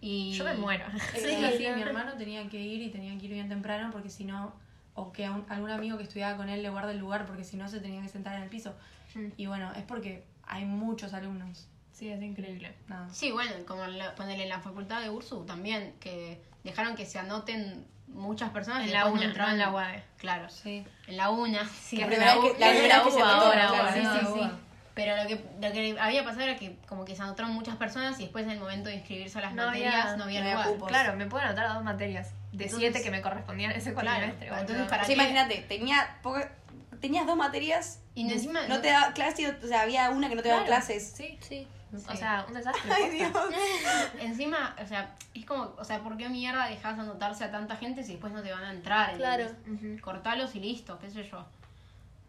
Y 0.00 0.33
Yo 0.35 0.45
me 0.45 0.55
muero. 0.55 0.85
Sí, 1.14 1.21
sí, 1.57 1.67
mi 1.75 1.83
hermano 1.83 2.12
tenía 2.14 2.49
que 2.49 2.61
ir 2.61 2.83
y 2.83 2.91
tenía 2.91 3.19
que 3.19 3.25
ir 3.26 3.33
bien 3.33 3.49
temprano 3.49 3.91
porque 3.91 4.11
si 4.11 4.25
no, 4.25 4.55
o 4.95 5.13
que 5.13 5.27
a 5.27 5.33
un- 5.33 5.45
algún 5.49 5.71
amigo 5.71 5.97
que 5.97 6.05
estudiaba 6.05 6.37
con 6.37 6.49
él 6.49 6.63
le 6.63 6.71
guarde 6.71 6.93
el 6.93 6.99
lugar 6.99 7.27
porque 7.27 7.45
si 7.45 7.57
no 7.57 7.69
se 7.69 7.81
tenía 7.81 8.01
que 8.03 8.09
sentar 8.09 8.35
en 8.37 8.43
el 8.43 8.49
piso. 8.49 8.75
Mm. 9.15 9.27
Y 9.37 9.47
bueno, 9.47 9.73
es 9.75 9.83
porque 9.83 10.25
hay 10.45 10.65
muchos 10.65 11.13
alumnos. 11.15 11.69
Sí, 11.93 12.09
es 12.09 12.21
increíble. 12.23 12.75
Nada. 12.89 13.09
Sí, 13.13 13.31
bueno, 13.33 13.51
como 13.67 13.85
en 13.85 13.99
la, 13.99 14.15
ponele 14.15 14.43
en 14.45 14.49
la 14.49 14.61
facultad 14.61 15.01
de 15.01 15.11
Ursu 15.11 15.45
también, 15.45 15.95
que 16.01 16.43
dejaron 16.65 16.97
que 16.97 17.07
se 17.07 17.19
anoten 17.21 17.87
muchas 18.09 18.51
personas 18.51 18.83
y 18.83 18.89
En 18.89 18.95
la 18.95 19.07
una, 19.07 19.33
no 19.33 19.49
en 19.51 19.59
la 19.59 19.71
UAE. 19.71 20.03
Claro, 20.19 20.49
Sí. 20.51 20.85
en 21.07 21.17
la 21.17 21.31
una, 21.31 21.67
sí. 21.69 21.97
La 21.97 22.07
primera 22.07 22.35
la 22.37 22.41
que- 22.43 22.51
primera 22.55 23.03
que 23.03 23.09
UBA, 23.09 23.37
ahora, 23.37 23.69
claro. 23.69 23.93
Sí, 24.21 24.27
sí, 24.27 24.33
sí. 24.35 24.51
Pero 24.95 25.17
lo 25.21 25.27
que, 25.29 25.35
lo 25.61 25.73
que 25.73 25.97
había 25.99 26.23
pasado 26.23 26.43
era 26.43 26.57
que 26.57 26.77
como 26.89 27.05
que 27.05 27.17
se 27.17 27.23
anotaron 27.23 27.53
muchas 27.53 27.77
personas 27.77 28.19
y 28.21 28.25
después 28.25 28.45
en 28.45 28.53
el 28.53 28.61
momento 28.61 28.89
de 28.89 28.97
inscribirse 28.97 29.39
a 29.39 29.43
las 29.43 29.55
No 29.55 29.63
había- 29.69 29.87
materias 29.91 30.17
no 30.19 30.25
había 30.25 30.41
no 30.45 30.51
había 30.61 30.73
cupos. 30.73 30.89
Claro, 30.89 31.17
me 31.17 31.27
puedo 31.27 31.45
anotar 31.45 31.67
a 31.67 31.75
dos 31.75 31.83
materias 31.83 32.31
de 32.53 32.65
Entonces- 32.65 32.79
siete 32.79 33.03
que 33.03 33.11
me 33.11 33.21
correspondían 33.21 33.73
ese 33.73 33.93
Claro, 33.93 34.07
cuatrimestre. 34.09 34.47
entonces 34.47 34.69
boludo. 34.77 34.89
para 34.91 35.03
O 35.03 35.05
sea, 35.07 35.15
qué- 35.17 35.21
imagínate, 35.21 35.57
tenía 35.69 36.19
poca- 36.23 36.53
tenías 37.01 37.27
dos 37.27 37.37
materias 37.37 38.01
Y 38.15 38.31
encima 38.33 38.63
no 38.69 38.77
no- 38.77 38.81
te 38.81 38.89
daba 38.89 39.13
clases, 39.15 39.55
o 39.65 39.67
sea, 39.67 39.81
había 39.83 40.11
una 40.11 40.29
que 40.29 40.37
no 40.37 40.43
te 40.43 40.49
daba 40.49 40.65
Claro, 40.65 40.77
clases. 40.85 41.13
Sí, 41.17 41.39
Sí. 41.41 41.67
o 41.93 41.99
Sí. 42.13 42.17
sea, 42.17 42.45
un 42.47 42.55
desastre. 42.55 42.91
Ay. 42.95 43.11
Dios. 43.11 43.31
Encima, 44.21 44.77
o 44.83 44.87
sea, 44.87 45.15
es 45.35 45.45
como, 45.45 45.75
o 45.77 45.85
sea, 45.85 45.99
¿por 46.01 46.17
qué 46.17 46.29
mierda 46.29 46.67
dejas 46.69 46.99
anotarse 46.99 47.43
a 47.45 47.51
tanta 47.51 47.75
gente 47.77 48.05
si 48.05 48.13
después 48.13 48.33
no 48.33 48.43
te 48.43 48.53
van 48.53 48.63
a 48.65 48.71
entrar? 48.71 49.17
Claro. 49.17 49.47
¿entendés? 49.67 50.01
Cortalos 50.01 50.55
y 50.55 50.61
listo, 50.61 50.99
qué 51.01 51.11
sé 51.11 51.25
yo. 51.25 51.45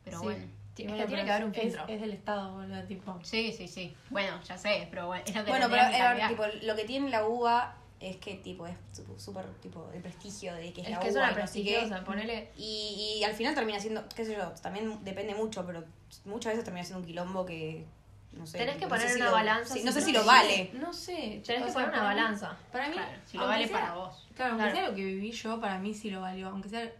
Pero 0.03 0.17
Sí. 0.19 0.23
bueno. 0.25 0.45
Sí, 0.75 0.83
es 0.83 0.91
que 0.91 1.05
tiene 1.07 1.23
que 1.25 1.31
haber 1.31 1.45
un 1.45 1.55
es- 1.55 1.61
filtro. 1.61 1.85
Es, 1.87 2.01
del 2.01 2.11
Estado, 2.11 2.53
boludo, 2.53 2.83
tipo. 2.83 3.19
Sí, 3.23 3.53
sí, 3.57 3.67
sí. 3.67 3.95
Bueno, 4.09 4.39
ya 4.43 4.57
sé, 4.57 4.87
pero 4.89 5.07
bueno, 5.07 5.23
es 5.25 5.33
lo 5.35 5.43
que 5.45 5.49
Bueno, 5.51 5.67
pero 5.69 5.83
cambiar. 5.97 6.29
tipo, 6.29 6.43
lo 6.63 6.75
que 6.75 6.83
tiene 6.83 7.09
la 7.09 7.25
UBA 7.25 7.75
es 8.01 8.17
que 8.17 8.35
tipo 8.35 8.67
es 8.67 8.75
súper 9.17 9.45
tipo 9.61 9.89
el 9.93 10.01
prestigio 10.01 10.53
de 10.53 10.73
que 10.73 10.81
es, 10.81 10.87
Es 10.87 10.93
la 10.93 10.99
que 10.99 11.07
es 11.07 11.13
UBA 11.15 11.21
una 11.21 11.27
no 11.29 11.33
sé 11.35 11.39
prestigiosa, 11.41 12.03
ponele. 12.03 12.49
Y, 12.57 13.17
y 13.19 13.23
al 13.23 13.33
final 13.33 13.55
termina 13.55 13.79
siendo, 13.79 14.03
qué 14.13 14.25
sé 14.25 14.35
yo, 14.35 14.49
también 14.61 15.01
depende 15.05 15.33
mucho, 15.33 15.65
pero 15.65 15.83
muchas 16.25 16.51
veces 16.51 16.65
termina 16.65 16.83
siendo 16.83 16.99
un 16.99 17.05
quilombo 17.05 17.45
que 17.45 17.85
no 18.33 18.45
sé. 18.45 18.57
Tenés 18.57 18.75
que 18.75 18.81
no 18.81 18.89
poner 18.89 19.07
sé 19.07 19.13
si 19.13 19.21
una 19.21 19.29
lo- 19.29 19.35
balanza 19.37 19.73
sí, 19.73 19.79
si 19.79 19.85
no 19.85 19.91
sé 19.93 19.99
no 20.01 20.05
si 20.07 20.11
lo 20.11 20.19
sé. 20.19 20.27
vale. 20.27 20.69
No 20.73 20.91
sé. 20.93 21.41
Tenés 21.45 21.61
o 21.61 21.65
que 21.67 21.71
sea, 21.71 21.73
poner 21.73 21.89
una 21.89 22.03
balanza. 22.03 22.57
Para 22.73 22.87
mí, 22.89 22.95
Claro, 22.95 23.11
si 23.25 23.37
lo 23.37 23.47
vale 23.47 23.65
sea- 23.67 23.79
para 23.79 23.93
vos. 23.93 24.27
Claro, 24.35 24.51
aunque 24.51 24.63
Claro. 24.71 24.77
sea 24.77 24.89
lo 24.89 24.95
que 24.95 25.05
viví 25.05 25.31
yo, 25.31 25.61
para 25.61 25.79
mí 25.79 25.93
sí 25.93 26.09
lo 26.11 26.19
valió. 26.19 26.49
Aunque 26.49 26.67
sea. 26.67 26.91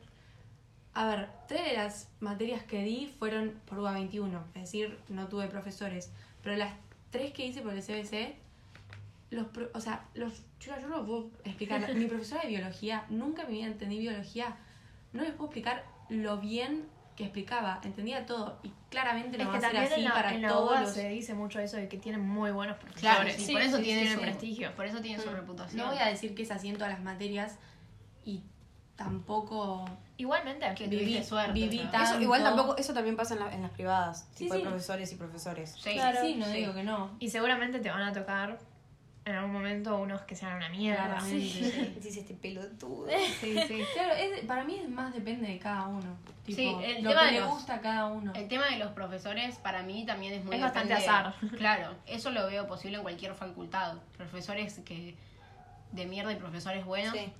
A 0.95 1.05
ver, 1.07 1.29
tres 1.47 1.65
de 1.65 1.73
las 1.73 2.07
materias 2.21 2.63
que 2.63 2.81
di 2.83 3.07
fueron 3.19 3.51
por 3.65 3.79
UBA 3.79 3.91
21, 3.93 4.43
es 4.55 4.61
decir, 4.61 4.97
no 5.09 5.27
tuve 5.27 5.47
profesores. 5.47 6.09
Pero 6.41 6.55
las 6.55 6.73
tres 7.11 7.33
que 7.33 7.45
hice 7.45 7.61
por 7.61 7.73
el 7.73 7.81
CBC, 7.83 8.35
los 9.31 9.47
pro- 9.47 9.69
o 9.73 9.79
sea, 9.81 10.05
los 10.13 10.33
chicos, 10.59 10.77
yo 10.81 10.87
no 10.87 11.05
puedo 11.05 11.29
explicar. 11.43 11.93
Mi 11.95 12.05
profesora 12.05 12.41
de 12.43 12.47
biología, 12.47 13.05
nunca 13.09 13.43
en 13.43 13.49
mi 13.51 13.57
vida 13.57 13.67
entendí 13.67 13.99
biología. 13.99 14.55
No 15.13 15.21
les 15.23 15.31
puedo 15.33 15.45
explicar 15.45 15.83
lo 16.09 16.37
bien 16.37 16.85
que 17.17 17.23
explicaba. 17.25 17.81
Entendía 17.83 18.25
todo. 18.25 18.59
Y 18.63 18.71
claramente 18.89 19.37
no 19.37 19.43
Es 19.43 19.49
va 19.49 19.59
que 19.59 19.65
a 19.65 19.69
ser 19.71 19.77
así 19.79 19.93
en 19.95 20.03
la, 20.05 20.13
para 20.13 20.33
en 20.33 20.41
la 20.43 20.47
todos 20.49 20.79
los. 20.81 20.93
se 20.93 21.09
dice 21.09 21.33
mucho 21.33 21.59
eso 21.59 21.75
de 21.77 21.87
que 21.89 21.97
tienen 21.97 22.21
muy 22.21 22.51
buenos 22.51 22.77
profesores. 22.77 23.01
Claro, 23.15 23.29
sí, 23.31 23.45
Sí, 23.47 23.51
por 23.53 23.61
eso 23.61 23.77
sí, 23.77 23.83
tiene 23.83 24.01
tiene 24.01 24.15
su 24.15 24.21
prestigio. 24.21 24.75
Por 24.75 24.85
eso 24.85 25.01
tiene 25.01 25.21
su 25.21 25.29
Mm. 25.29 25.33
reputación. 25.33 25.77
No 25.81 25.91
voy 25.91 26.01
a 26.01 26.07
decir 26.07 26.35
que 26.35 26.43
es 26.43 26.51
así 26.51 26.69
en 26.69 26.75
todas 26.77 26.91
las 26.93 27.01
materias 27.03 27.57
y 28.25 28.43
tampoco 28.95 29.85
Igualmente, 30.17 30.65
Que 30.75 30.87
viví, 30.87 31.03
tuviste 31.03 31.23
suerte, 31.25 31.51
viví 31.51 31.79
tanto. 31.91 32.13
Eso, 32.13 32.21
igual 32.21 32.41
tampoco, 32.41 32.77
eso 32.77 32.93
también 32.93 33.17
pasa 33.17 33.33
en, 33.33 33.41
la- 33.41 33.53
en 33.53 33.61
las 33.63 33.71
privadas, 33.71 34.25
Sí, 34.31 34.45
tipo 34.45 34.53
sí. 34.53 34.61
de 34.61 34.65
profesores 34.65 35.11
y 35.11 35.15
profesores. 35.17 35.71
Sí, 35.77 35.91
Claro. 35.93 36.21
Sí, 36.21 36.35
no 36.35 36.45
sí. 36.45 36.53
digo 36.53 36.73
que 36.73 36.83
no. 36.83 37.11
y 37.19 37.29
seguramente 37.29 37.79
te 37.79 37.89
van 37.89 38.01
a 38.01 38.13
tocar 38.13 38.57
en 39.25 39.35
algún 39.35 39.51
momento 39.51 39.97
unos 39.97 40.21
que 40.21 40.37
sean 40.37 40.55
una 40.55 40.69
mierda. 40.69 41.19
Sí, 41.19 41.93
Dice 42.01 42.21
este 42.21 42.33
pelotudo. 42.33 43.07
sí. 43.41 43.55
Claro, 43.93 44.13
es- 44.13 44.45
para 44.45 44.63
mí 44.63 44.75
es 44.81 44.87
más 44.87 45.13
depende 45.13 45.47
de 45.49 45.59
cada 45.59 45.87
uno. 45.87 46.15
Tipo, 46.45 46.57
Sí, 46.57 46.85
el 46.85 47.03
lo 47.03 47.09
tema 47.09 47.21
que 47.23 47.25
de 47.25 47.31
le 47.33 47.39
los- 47.41 47.49
gusta 47.49 47.73
a 47.75 47.81
cada 47.81 48.05
uno. 48.05 48.31
El 48.35 48.47
tema 48.47 48.67
de 48.67 48.77
los 48.77 48.91
profesores 48.93 49.57
para 49.57 49.83
mí 49.83 50.05
también 50.05 50.33
es 50.35 50.45
muy 50.45 50.55
Es 50.55 50.61
bastante 50.61 50.93
depende- 50.93 51.09
azar. 51.09 51.33
Claro, 51.57 51.93
eso 52.05 52.29
lo 52.31 52.47
veo 52.47 52.67
posible 52.67 52.95
en 52.97 53.03
cualquier 53.03 53.33
facultad. 53.33 53.95
Profesores 54.15 54.79
que 54.85 55.15
de 55.91 56.05
mierda 56.05 56.31
y 56.31 56.37
profesores 56.37 56.85
buenos. 56.85 57.13
Sí. 57.13 57.33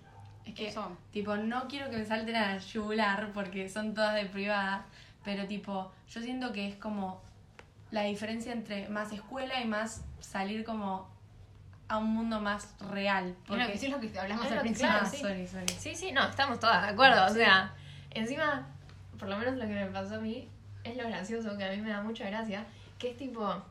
Es 0.45 0.53
que, 0.53 0.67
Eso. 0.67 0.95
tipo, 1.11 1.35
no 1.35 1.67
quiero 1.67 1.89
que 1.89 1.97
me 1.97 2.05
salten 2.05 2.35
a 2.35 2.57
yugular 2.57 3.31
porque 3.33 3.67
son 3.69 3.93
todas 3.93 4.13
de 4.15 4.25
privada, 4.25 4.85
pero 5.23 5.45
tipo, 5.47 5.91
yo 6.09 6.21
siento 6.21 6.51
que 6.53 6.67
es 6.67 6.75
como 6.75 7.21
la 7.91 8.03
diferencia 8.03 8.53
entre 8.53 8.87
más 8.89 9.11
escuela 9.11 9.59
y 9.61 9.65
más 9.65 10.03
salir 10.19 10.63
como 10.63 11.07
a 11.87 11.97
un 11.97 12.13
mundo 12.13 12.39
más 12.39 12.75
real. 12.91 13.35
Porque 13.47 13.71
que, 13.73 13.77
sí 13.77 13.85
es 13.87 13.91
lo 13.91 13.99
que 13.99 14.19
hablamos 14.19 14.45
al 14.51 14.59
principio. 14.61 14.87
claro, 14.89 15.05
Ah, 15.05 15.09
sí. 15.09 15.17
sorry, 15.17 15.47
sorry. 15.47 15.67
Sí, 15.79 15.95
sí, 15.95 16.11
no, 16.11 16.27
estamos 16.27 16.59
todas 16.59 16.81
de 16.83 16.89
acuerdo. 16.89 17.25
O 17.25 17.29
sea, 17.29 17.73
encima, 18.11 18.67
por 19.19 19.29
lo 19.29 19.37
menos 19.37 19.55
lo 19.55 19.61
que 19.61 19.73
me 19.73 19.85
pasó 19.87 20.15
a 20.15 20.19
mí, 20.19 20.47
es 20.83 20.95
lo 20.97 21.03
gracioso, 21.07 21.57
que 21.57 21.63
a 21.65 21.71
mí 21.71 21.77
me 21.77 21.89
da 21.89 22.01
mucha 22.01 22.25
gracia, 22.27 22.65
que 22.99 23.11
es 23.11 23.17
tipo, 23.17 23.63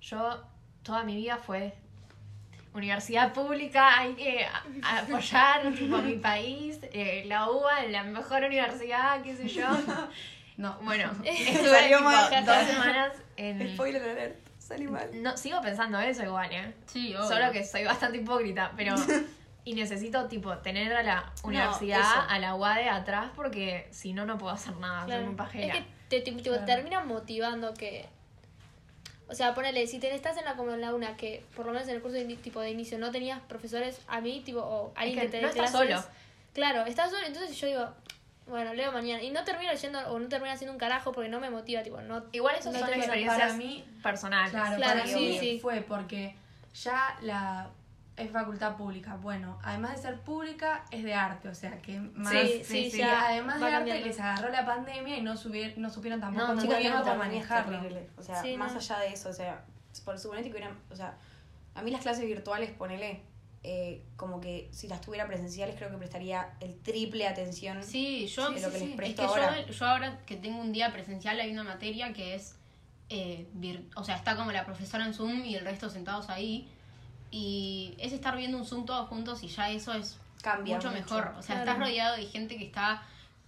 yo 0.00 0.42
toda 0.82 1.04
mi 1.04 1.16
vida 1.16 1.36
fue 1.36 1.74
universidad 2.78 3.32
pública, 3.32 3.98
hay 3.98 4.14
que 4.14 4.46
apoyar 4.82 5.72
tipo, 5.78 5.96
a 5.96 6.02
mi 6.02 6.14
país, 6.16 6.78
eh, 6.92 7.24
la 7.26 7.50
UBA, 7.50 7.84
la 7.90 8.02
mejor 8.04 8.42
universidad, 8.44 9.22
qué 9.22 9.36
sé 9.36 9.48
yo. 9.48 9.66
No, 10.58 10.76
Bueno, 10.82 11.12
estuve 11.24 11.68
Salió 11.70 11.98
tipo, 11.98 12.10
mal. 12.10 12.44
dos 12.44 12.66
semanas 12.66 13.12
en... 13.36 13.74
Spoiler 13.74 14.02
alert, 14.02 14.36
salió 14.58 14.90
mal. 14.90 15.08
No, 15.22 15.36
sigo 15.36 15.60
pensando 15.60 16.00
eso 16.00 16.24
igual, 16.24 16.50
¿eh? 16.50 16.74
Sí, 16.86 17.14
obvio. 17.14 17.28
Solo 17.28 17.52
que 17.52 17.62
soy 17.64 17.84
bastante 17.84 18.18
hipócrita, 18.18 18.72
pero. 18.76 18.96
Y 19.64 19.74
necesito, 19.74 20.26
tipo, 20.26 20.56
tener 20.58 20.92
a 20.94 21.04
la 21.04 21.32
universidad, 21.44 22.26
a 22.28 22.38
la 22.40 22.56
UADE 22.56 22.88
atrás, 22.88 23.30
porque 23.36 23.86
si 23.92 24.12
no, 24.12 24.26
no 24.26 24.36
puedo 24.36 24.52
hacer 24.52 24.74
nada, 24.78 25.02
soy 25.02 25.06
Claro. 25.10 25.26
muy 25.26 25.34
pajera. 25.36 25.66
Es 25.66 25.72
que 25.74 25.86
te, 26.08 26.20
te- 26.22 26.32
tipo, 26.32 26.42
Claro. 26.50 26.64
termina 26.64 27.04
motivando 27.04 27.72
que. 27.74 28.08
O 29.30 29.34
sea, 29.34 29.54
ponele, 29.54 29.86
si 29.86 29.98
te 29.98 30.14
estás 30.14 30.36
en 30.38 30.44
la 30.46 30.54
como 30.54 30.72
en 30.72 30.80
la 30.80 30.94
una, 30.94 31.16
que 31.16 31.44
por 31.54 31.66
lo 31.66 31.72
menos 31.72 31.86
en 31.88 31.96
el 31.96 32.00
curso 32.02 32.16
de, 32.16 32.24
tipo 32.36 32.60
de 32.60 32.70
inicio 32.70 32.98
no 32.98 33.10
tenías 33.10 33.40
profesores, 33.42 34.00
a 34.08 34.20
mí, 34.20 34.40
tipo, 34.44 34.60
o 34.60 34.92
alguien 34.96 35.20
que 35.20 35.26
que, 35.26 35.30
te 35.32 35.36
no 35.42 35.48
dé 35.48 35.52
estás 35.58 35.70
clases. 35.70 36.00
solo. 36.00 36.14
Claro, 36.54 36.84
estás 36.86 37.10
solo, 37.10 37.26
entonces 37.26 37.54
yo 37.60 37.66
digo, 37.66 37.88
bueno, 38.46 38.72
leo 38.72 38.90
mañana. 38.90 39.22
Y 39.22 39.30
no 39.30 39.44
termino 39.44 39.70
leyendo 39.70 39.98
o 40.10 40.18
no 40.18 40.28
termino 40.28 40.52
haciendo 40.52 40.72
un 40.72 40.78
carajo 40.78 41.12
porque 41.12 41.28
no 41.28 41.40
me 41.40 41.50
motiva, 41.50 41.82
tipo, 41.82 42.00
no. 42.00 42.24
Igual 42.32 42.56
eso 42.58 42.72
no 42.72 42.78
son 42.78 42.88
experiencias 42.94 43.38
para 43.38 43.52
mí- 43.52 43.84
personales. 44.02 44.50
Claro, 44.50 44.76
Claro, 44.76 45.00
para 45.00 45.06
sí, 45.06 45.14
mí 45.14 45.38
sí. 45.38 45.58
fue 45.60 45.82
porque 45.82 46.34
ya 46.82 47.18
la 47.20 47.68
es 48.18 48.30
facultad 48.30 48.76
pública. 48.76 49.16
Bueno, 49.16 49.58
además 49.62 49.96
de 49.96 50.02
ser 50.02 50.20
pública, 50.20 50.84
es 50.90 51.04
de 51.04 51.14
arte, 51.14 51.48
o 51.48 51.54
sea 51.54 51.80
que 51.80 51.98
más. 52.00 52.32
Sí, 52.32 52.62
sí, 52.64 52.90
ya 52.98 53.28
además 53.28 53.60
de 53.60 53.66
arte 53.66 53.76
cambiando. 53.76 54.06
les 54.06 54.20
agarró 54.20 54.48
la 54.50 54.66
pandemia 54.66 55.16
y 55.16 55.22
no, 55.22 55.36
subir, 55.36 55.74
no 55.78 55.88
supieron 55.90 56.20
tampoco 56.20 56.48
No, 56.48 56.54
muy 56.54 56.62
Chicas, 56.64 57.06
no, 57.06 57.14
manejarlo. 57.16 57.80
O 58.16 58.22
sea, 58.22 58.42
Sí, 58.42 58.56
más 58.56 58.72
no. 58.72 58.78
allá 58.78 58.98
de 59.00 59.12
eso, 59.12 59.28
o 59.28 59.32
sea, 59.32 59.64
por 60.04 60.18
suponete 60.18 60.48
que 60.50 60.56
hubieran, 60.56 60.76
o 60.90 60.96
sea, 60.96 61.16
a 61.74 61.82
mí 61.82 61.90
las 61.90 62.02
clases 62.02 62.24
virtuales, 62.26 62.70
ponele, 62.72 63.22
eh, 63.64 64.04
como 64.16 64.40
que 64.40 64.68
si 64.72 64.86
las 64.88 65.00
tuviera 65.00 65.26
presenciales 65.26 65.74
creo 65.76 65.90
que 65.90 65.96
prestaría 65.96 66.50
el 66.60 66.78
triple 66.80 67.26
atención 67.26 67.82
Sí, 67.82 68.26
yo, 68.28 68.50
de 68.50 68.60
lo 68.60 68.70
que 68.70 68.78
sí, 68.78 68.80
les 68.84 68.90
sí. 68.90 68.96
presto 68.96 69.22
es 69.22 69.32
que 69.32 69.40
ahora. 69.40 69.60
Yo, 69.66 69.72
yo 69.72 69.86
ahora 69.86 70.18
que 70.26 70.36
tengo 70.36 70.60
un 70.60 70.72
día 70.72 70.92
presencial 70.92 71.38
hay 71.40 71.50
una 71.52 71.64
materia 71.64 72.12
que 72.12 72.34
es, 72.34 72.56
eh, 73.10 73.48
vir- 73.56 73.88
o 73.96 74.04
sea, 74.04 74.14
está 74.16 74.36
como 74.36 74.52
la 74.52 74.64
profesora 74.64 75.04
en 75.06 75.14
Zoom 75.14 75.44
y 75.44 75.54
el 75.56 75.64
resto 75.64 75.88
sentados 75.90 76.28
ahí. 76.30 76.70
Y 77.30 77.94
es 77.98 78.12
estar 78.12 78.36
viendo 78.36 78.56
un 78.58 78.64
Zoom 78.66 78.86
todos 78.86 79.08
juntos 79.08 79.42
y 79.42 79.48
ya 79.48 79.70
eso 79.70 79.92
es 79.94 80.18
Cambia 80.42 80.76
mucho, 80.76 80.88
mucho. 80.90 81.00
mejor. 81.00 81.34
O 81.38 81.42
sea, 81.42 81.56
Claro. 81.56 81.70
estás 81.72 81.78
rodeado 81.78 82.16
de 82.16 82.26
gente 82.26 82.56
que 82.56 82.64
está 82.66 83.02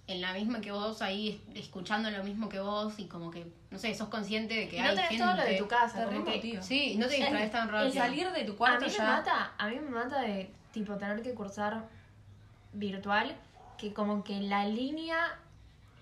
en 0.07 0.21
la 0.21 0.33
misma 0.33 0.61
que 0.61 0.73
vos 0.73 1.01
ahí, 1.03 1.41
es- 1.55 1.63
escuchando 1.65 2.11
lo 2.11 2.25
mismo 2.25 2.49
que 2.49 2.59
vos 2.59 2.99
y 2.99 3.05
como 3.05 3.31
que, 3.31 3.47
no 3.71 3.79
sé, 3.79 3.95
sos 3.95 4.09
consciente 4.09 4.55
de 4.55 4.69
que 4.69 4.81
hay 4.81 4.89
no 4.89 4.95
tenés 4.95 5.09
gente. 5.11 5.25
todo 5.25 5.35
lo 5.35 5.43
de 5.45 5.55
tu 5.57 5.69
casa, 5.69 6.09
Te 6.09 6.17
como 6.17 6.25
que. 6.25 6.59
Sí, 6.63 6.97
no 6.99 7.07
te 7.07 7.15
distraes 7.15 7.51
tan 7.53 7.69
El 7.69 7.73
rápido. 7.75 7.93
salir 7.95 8.31
de 8.33 8.45
tu 8.45 8.53
a 8.53 8.57
cuarto 8.57 8.85
mí 8.87 8.91
me 8.91 8.97
ya. 8.99 9.05
mata, 9.05 9.53
a 9.57 9.69
mí 9.69 9.77
me 9.77 9.91
mata 9.91 10.21
de 10.23 10.51
tipo 10.73 10.97
tener 10.97 11.23
que 11.23 11.33
cursar 11.33 11.85
virtual, 12.73 13.37
que 13.79 13.93
como 13.93 14.25
que 14.25 14.41
la 14.41 14.67
línea 14.67 15.39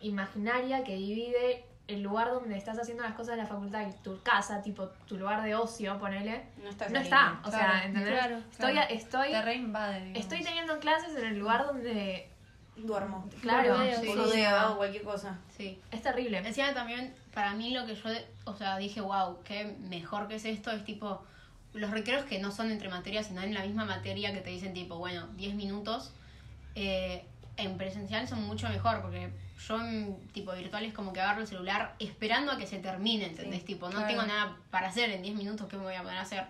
imaginaria 0.00 0.84
que 0.84 0.96
divide 0.96 1.64
el 1.88 2.02
lugar 2.02 2.28
donde 2.30 2.56
estás 2.56 2.78
haciendo 2.78 3.02
las 3.02 3.14
cosas 3.14 3.36
de 3.36 3.42
la 3.42 3.46
facultad 3.48 3.86
tu 4.04 4.22
casa, 4.22 4.62
tipo 4.62 4.88
tu 5.08 5.16
lugar 5.16 5.42
de 5.42 5.54
ocio, 5.54 5.98
ponele, 5.98 6.44
No 6.62 6.68
está, 6.68 6.84
esa 6.84 6.94
no 6.94 7.00
está. 7.00 7.40
O 7.44 7.48
Claro, 7.50 7.72
sea, 7.72 7.84
¿entendés? 7.86 8.12
claro, 8.12 8.36
estoy, 8.50 8.72
claro. 8.72 8.94
estoy, 8.94 9.30
Te 9.32 9.42
reinvade, 9.42 10.00
digamos. 10.04 10.18
estoy 10.20 10.42
teniendo 10.44 10.78
clases 10.80 11.16
en 11.16 11.24
el 11.24 11.38
lugar 11.38 11.66
donde, 11.66 12.28
Duermo. 12.76 13.28
claro, 13.40 13.74
Boludeo, 13.78 14.30
sí, 14.30 14.44
hago 14.44 14.76
cualquier 14.76 15.02
cosa. 15.02 15.38
Sí. 15.56 15.80
es 15.90 16.02
terrible. 16.02 16.38
Encima 16.38 16.74
también, 16.74 17.14
para 17.34 17.54
mí 17.54 17.72
lo 17.72 17.86
que 17.86 17.94
yo, 17.94 18.10
o 18.44 18.54
sea, 18.54 18.76
dije, 18.76 19.00
wow, 19.00 19.38
qué 19.42 19.74
mejor 19.80 20.28
que 20.28 20.34
es 20.36 20.44
esto, 20.44 20.70
es 20.70 20.84
tipo, 20.84 21.22
los 21.72 21.90
recreos 21.90 22.24
que 22.26 22.38
no 22.38 22.50
son 22.52 22.70
entre 22.70 22.88
materias, 22.90 23.26
sino 23.26 23.40
en 23.42 23.54
la 23.54 23.62
misma 23.62 23.84
materia 23.86 24.32
que 24.34 24.40
te 24.42 24.50
dicen 24.50 24.74
tipo, 24.74 24.98
bueno, 24.98 25.26
10 25.36 25.54
minutos, 25.54 26.12
eh, 26.74 27.24
en 27.56 27.76
presencial 27.78 28.28
son 28.28 28.42
mucho 28.44 28.68
mejor, 28.68 29.00
porque 29.02 29.30
yo 29.66 29.80
en 29.80 30.16
tipo 30.32 30.52
virtual 30.52 30.84
es 30.84 30.94
como 30.94 31.12
que 31.12 31.20
agarro 31.20 31.40
el 31.40 31.46
celular 31.46 31.94
esperando 31.98 32.52
a 32.52 32.58
que 32.58 32.66
se 32.66 32.78
termine, 32.78 33.26
¿entendés? 33.26 33.60
Sí, 33.60 33.66
tipo, 33.66 33.86
no 33.86 33.92
claro. 33.92 34.06
tengo 34.06 34.22
nada 34.22 34.56
para 34.70 34.88
hacer 34.88 35.10
en 35.10 35.22
10 35.22 35.36
minutos, 35.36 35.68
¿qué 35.68 35.76
me 35.76 35.82
voy 35.82 35.94
a 35.94 36.02
poder 36.02 36.18
hacer? 36.18 36.44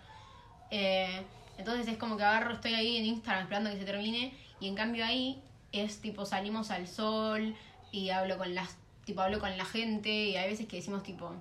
Eh, 0.70 1.22
entonces 1.56 1.88
es 1.88 1.96
como 1.96 2.16
que 2.16 2.24
agarro, 2.24 2.52
estoy 2.52 2.74
ahí 2.74 2.98
en 2.98 3.06
Instagram 3.06 3.44
esperando 3.44 3.70
a 3.70 3.72
que 3.72 3.78
se 3.78 3.84
termine, 3.84 4.34
y 4.60 4.68
en 4.68 4.74
cambio 4.74 5.04
ahí 5.04 5.42
es 5.72 6.00
tipo 6.00 6.24
salimos 6.26 6.70
al 6.70 6.86
sol 6.86 7.54
y 7.90 8.10
hablo 8.10 8.36
con 8.38 8.54
las, 8.54 8.76
tipo 9.04 9.22
hablo 9.22 9.38
con 9.38 9.56
la 9.56 9.64
gente, 9.64 10.10
y 10.10 10.36
hay 10.36 10.50
veces 10.50 10.66
que 10.66 10.76
decimos 10.76 11.02
tipo, 11.02 11.34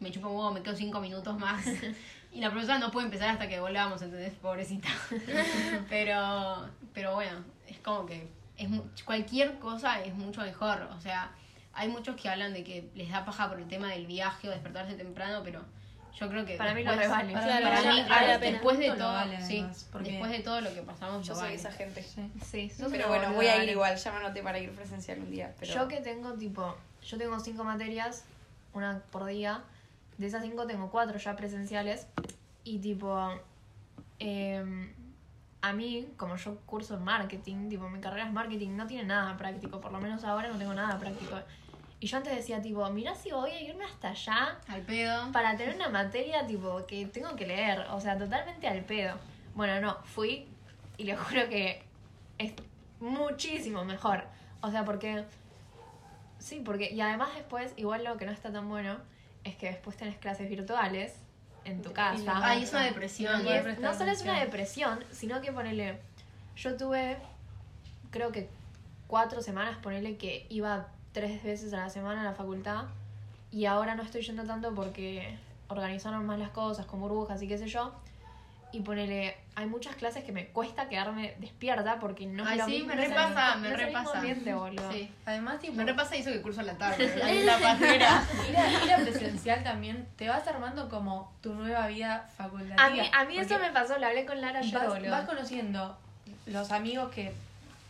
me 0.00 0.10
chupo 0.10 0.28
un 0.28 0.36
huevo, 0.36 0.52
me 0.52 0.62
quedo 0.62 0.74
5 0.76 1.00
minutos 1.00 1.38
más. 1.38 1.64
Y 2.34 2.40
la 2.40 2.50
profesora 2.50 2.80
no 2.80 2.90
puede 2.90 3.06
empezar 3.06 3.28
hasta 3.28 3.48
que 3.48 3.60
volvamos, 3.60 4.02
¿entendés? 4.02 4.34
Pobrecita. 4.34 4.88
pero, 5.88 6.68
pero 6.92 7.14
bueno, 7.14 7.44
es 7.68 7.78
como 7.78 8.06
que 8.06 8.28
es 8.64 9.02
cualquier 9.04 9.58
cosa 9.58 10.00
es 10.02 10.14
mucho 10.14 10.40
mejor. 10.42 10.82
O 10.96 11.00
sea, 11.00 11.30
hay 11.72 11.88
muchos 11.88 12.16
que 12.16 12.28
hablan 12.28 12.52
de 12.52 12.64
que 12.64 12.88
les 12.94 13.10
da 13.10 13.24
paja 13.24 13.48
por 13.48 13.58
el 13.60 13.68
tema 13.68 13.88
del 13.88 14.06
viaje 14.06 14.48
o 14.48 14.50
despertarse 14.50 14.94
temprano, 14.94 15.42
pero 15.44 15.62
yo 16.18 16.28
creo 16.28 16.44
que 16.46 16.56
Para 16.56 16.74
mí 16.74 16.84
lo. 16.84 16.90
Para 16.94 17.02
para 17.08 17.16
vale- 17.16 17.28
mí, 17.28 17.34
vale 17.34 17.46
claro, 18.06 18.26
la 18.28 18.38
pena. 18.38 18.52
después 18.52 18.78
de 18.78 18.88
No 18.88 18.94
todo, 18.96 19.12
vale, 19.12 19.40
sí, 19.44 19.58
además, 19.58 19.86
después 20.04 20.30
de 20.30 20.38
todo 20.40 20.60
lo 20.60 20.72
que 20.74 20.82
pasamos, 20.82 21.26
Yo 21.26 21.32
lo 21.32 21.38
soy 21.40 21.48
vale. 21.48 21.56
esa 21.56 21.72
gente. 21.72 22.02
Sí. 22.02 22.30
Sí, 22.44 22.72
Pero 22.90 23.08
bueno, 23.08 23.32
voy 23.32 23.46
a 23.46 23.62
ir 23.64 23.68
igual, 23.70 23.96
ya 23.96 24.12
me 24.12 24.18
anoté 24.18 24.42
para 24.42 24.58
ir 24.60 24.70
presencial 24.70 25.18
un 25.18 25.30
día. 25.32 25.52
Pero... 25.58 25.74
Yo 25.74 25.88
que 25.88 26.00
tengo 26.00 26.34
tipo, 26.34 26.76
yo 27.02 27.18
tengo 27.18 27.40
cinco 27.40 27.64
materias, 27.64 28.24
una 28.72 29.00
por 29.10 29.24
día. 29.26 29.62
De 30.18 30.28
esas 30.28 30.42
cinco 30.42 30.66
tengo 30.68 30.90
cuatro 30.90 31.18
ya 31.18 31.34
presenciales. 31.34 32.06
Y 32.62 32.78
tipo, 32.78 33.32
em, 34.20 34.92
a 35.64 35.72
mí, 35.72 36.06
como 36.18 36.36
yo 36.36 36.58
curso 36.66 36.94
en 36.94 37.04
marketing, 37.04 37.70
tipo, 37.70 37.88
mi 37.88 37.98
carrera 37.98 38.26
es 38.26 38.32
marketing, 38.32 38.76
no 38.76 38.86
tiene 38.86 39.04
nada 39.04 39.34
práctico. 39.38 39.80
Por 39.80 39.92
lo 39.92 39.98
menos 39.98 40.22
ahora 40.22 40.48
no 40.48 40.58
tengo 40.58 40.74
nada 40.74 40.98
práctico. 40.98 41.36
Y 42.00 42.06
yo 42.06 42.18
antes 42.18 42.36
decía, 42.36 42.60
tipo, 42.60 42.86
mirá 42.90 43.14
si 43.14 43.30
voy 43.30 43.50
a 43.50 43.60
irme 43.62 43.86
hasta 43.86 44.10
allá 44.10 44.58
Al 44.68 44.82
pedo. 44.82 45.32
para 45.32 45.56
tener 45.56 45.74
una 45.74 45.88
materia 45.88 46.46
tipo 46.46 46.84
que 46.86 47.06
tengo 47.06 47.34
que 47.34 47.46
leer, 47.46 47.86
o 47.90 47.98
sea, 47.98 48.18
totalmente 48.18 48.68
al 48.68 48.82
pedo. 48.84 49.16
Bueno, 49.54 49.80
no, 49.80 49.96
fui 50.04 50.46
y 50.98 51.04
les 51.04 51.18
juro 51.18 51.48
que 51.48 51.82
es 52.36 52.52
muchísimo 53.00 53.86
mejor. 53.86 54.24
O 54.60 54.70
sea, 54.70 54.84
porque 54.84 55.24
sí, 56.38 56.60
porque 56.62 56.92
y 56.92 57.00
además 57.00 57.30
después 57.34 57.72
igual 57.76 58.04
lo 58.04 58.18
que 58.18 58.26
no 58.26 58.32
está 58.32 58.52
tan 58.52 58.68
bueno 58.68 58.98
es 59.44 59.56
que 59.56 59.68
después 59.68 59.96
tenés 59.96 60.18
clases 60.18 60.50
virtuales 60.50 61.23
en 61.64 61.82
tu 61.82 61.92
casa. 61.92 62.16
Ay, 62.44 62.62
es 62.64 62.72
una 62.72 62.84
depresión. 62.84 63.40
Y 63.46 63.48
es- 63.52 63.64
no 63.80 63.94
solo 63.98 64.10
es 64.12 64.22
una 64.22 64.40
depresión, 64.40 65.04
sino 65.10 65.40
que 65.40 65.52
ponele, 65.52 66.00
yo 66.56 66.76
tuve, 66.76 67.16
creo 68.10 68.30
que 68.32 68.48
cuatro 69.06 69.42
semanas, 69.42 69.76
ponele 69.78 70.16
que 70.16 70.46
iba 70.50 70.88
tres 71.12 71.42
veces 71.42 71.72
a 71.72 71.78
la 71.78 71.90
semana 71.90 72.20
a 72.22 72.24
la 72.24 72.34
facultad 72.34 72.84
y 73.50 73.66
ahora 73.66 73.94
no 73.94 74.02
estoy 74.02 74.22
yendo 74.22 74.44
tanto 74.44 74.74
porque 74.74 75.38
organizaron 75.68 76.26
más 76.26 76.38
las 76.38 76.50
cosas 76.50 76.86
con 76.86 77.00
burbujas 77.00 77.40
y 77.42 77.48
qué 77.48 77.56
sé 77.58 77.66
yo. 77.68 77.92
Y 78.74 78.80
ponele, 78.80 79.36
hay 79.54 79.66
muchas 79.66 79.94
clases 79.94 80.24
que 80.24 80.32
me 80.32 80.48
cuesta 80.48 80.88
quedarme 80.88 81.36
despierta 81.38 82.00
porque 82.00 82.26
no 82.26 82.44
Ay, 82.44 82.54
es 82.54 82.58
lo 82.58 82.64
sí, 82.64 82.70
mismo, 82.72 82.88
me 82.88 82.96
repasa, 82.96 83.54
me 83.54 83.76
repasa. 83.76 84.18
ambiente, 84.18 84.52
boludo. 84.52 84.90
Sí. 84.90 85.08
Además, 85.24 85.60
tipo, 85.60 85.74
Me 85.74 85.84
repasa 85.84 86.16
eso 86.16 86.32
que 86.32 86.42
curso 86.42 86.60
a 86.60 86.64
la 86.64 86.74
tarde. 86.76 87.06
La, 87.44 87.58
la 87.58 87.94
ir 87.94 88.02
a, 88.02 88.84
ir 88.84 88.92
a 88.92 88.96
presencial 88.96 89.62
también 89.62 90.08
te 90.16 90.28
vas 90.28 90.46
armando 90.48 90.88
como 90.88 91.32
tu 91.40 91.54
nueva 91.54 91.86
vida 91.86 92.28
facultativa. 92.36 92.84
A 92.84 92.90
mí, 92.90 93.00
a 93.12 93.24
mí 93.26 93.38
eso 93.38 93.58
me 93.60 93.70
pasó, 93.70 93.96
lo 93.96 94.06
hablé 94.06 94.26
con 94.26 94.40
Lara 94.40 94.60
vas, 94.60 94.88
boludo. 94.88 95.10
vas 95.10 95.24
conociendo 95.28 95.96
los 96.46 96.72
amigos 96.72 97.12
que, 97.12 97.32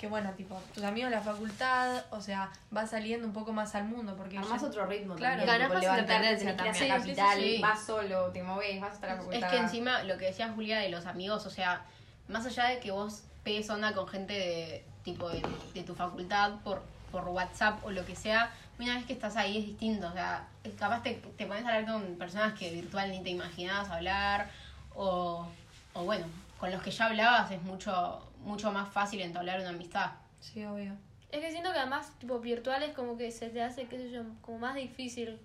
que, 0.05 0.11
bueno, 0.11 0.31
tipo, 0.37 0.61
tus 0.75 0.85
amigos 0.85 1.09
de 1.11 1.17
la 1.17 1.23
facultad, 1.23 2.05
o 2.11 2.21
sea, 2.21 2.51
vas 2.71 2.91
saliendo 2.91 3.27
un 3.27 3.33
poco 3.33 3.55
más 3.55 3.75
al 3.75 3.85
mundo. 3.85 4.15
porque 4.19 4.37
Armás 4.37 4.61
ya- 4.61 4.69
otro 4.69 4.85
ritmo 4.85 5.15
Claro. 5.15 5.45
también. 5.47 5.59
Ganás 5.71 5.75
más 5.75 5.83
independencia 5.99 6.57
también. 6.57 6.89
la 6.89 6.97
capital, 6.99 7.37
Sí, 7.39 7.43
sí, 7.43 7.57
sí. 7.57 7.63
vas 7.63 7.87
solo, 7.87 8.27
te 8.33 8.43
movés, 8.43 8.81
vas 8.83 8.93
hasta 8.93 9.07
la 9.07 9.17
facultad. 9.17 9.43
Es 9.43 9.51
que 9.51 9.57
encima 9.57 10.03
lo 10.03 10.19
que 10.19 10.27
decía 10.27 10.53
Julia 10.55 10.79
de 10.79 10.91
los 10.91 11.07
amigos, 11.07 11.47
o 11.47 11.51
sea, 11.51 11.87
más 12.29 12.45
allá 12.45 12.65
de 12.65 12.81
que 12.81 12.91
vos 12.91 13.23
pegues 13.45 13.71
onda 13.71 13.95
con 13.95 14.07
gente 14.07 14.35
de 14.35 14.85
tipo 15.05 15.31
de, 15.31 15.43
de 15.73 15.83
tu 15.85 15.95
facultad 15.95 16.53
por, 16.65 16.83
por 17.11 17.27
WhatsApp 17.29 17.83
o 17.83 17.91
lo 17.91 18.05
que 18.05 18.15
sea, 18.15 18.51
una 18.79 18.97
vez 18.97 19.07
que 19.07 19.15
estás 19.15 19.37
ahí 19.37 19.57
es 19.57 19.65
distinto. 19.67 20.09
O 20.09 20.13
sea, 20.13 20.47
capaz 20.79 21.03
te, 21.03 21.15
te 21.15 21.47
pones 21.47 21.65
a 21.65 21.69
hablar 21.75 21.87
con 21.91 22.17
personas 22.17 22.53
que 22.59 22.71
virtual 22.71 23.11
ni 23.11 23.23
te 23.23 23.31
imaginabas 23.31 23.89
hablar, 23.89 24.51
o, 24.95 25.47
o 25.95 26.05
bueno, 26.05 26.27
con 26.61 26.71
los 26.71 26.83
que 26.83 26.91
ya 26.91 27.07
hablabas 27.07 27.51
es 27.51 27.63
mucho, 27.63 28.21
mucho 28.45 28.71
más 28.73 28.89
fácil 28.89 29.21
entablar 29.21 29.61
una 29.61 29.71
amistad. 29.71 30.13
Sí, 30.41 30.65
obvio. 30.65 30.93
Es 31.31 31.41
que 31.41 31.51
siento 31.51 31.73
que 31.73 31.79
además, 31.79 32.13
tipo, 32.19 32.39
virtuales 32.39 32.93
como 32.95 33.17
que 33.17 33.31
se 33.33 33.49
te 33.51 33.61
hace, 33.63 33.87
qué 33.87 33.99
sé 33.99 34.11
yo, 34.11 34.23
como 34.41 34.59
más 34.61 34.75
difícil, 34.77 35.39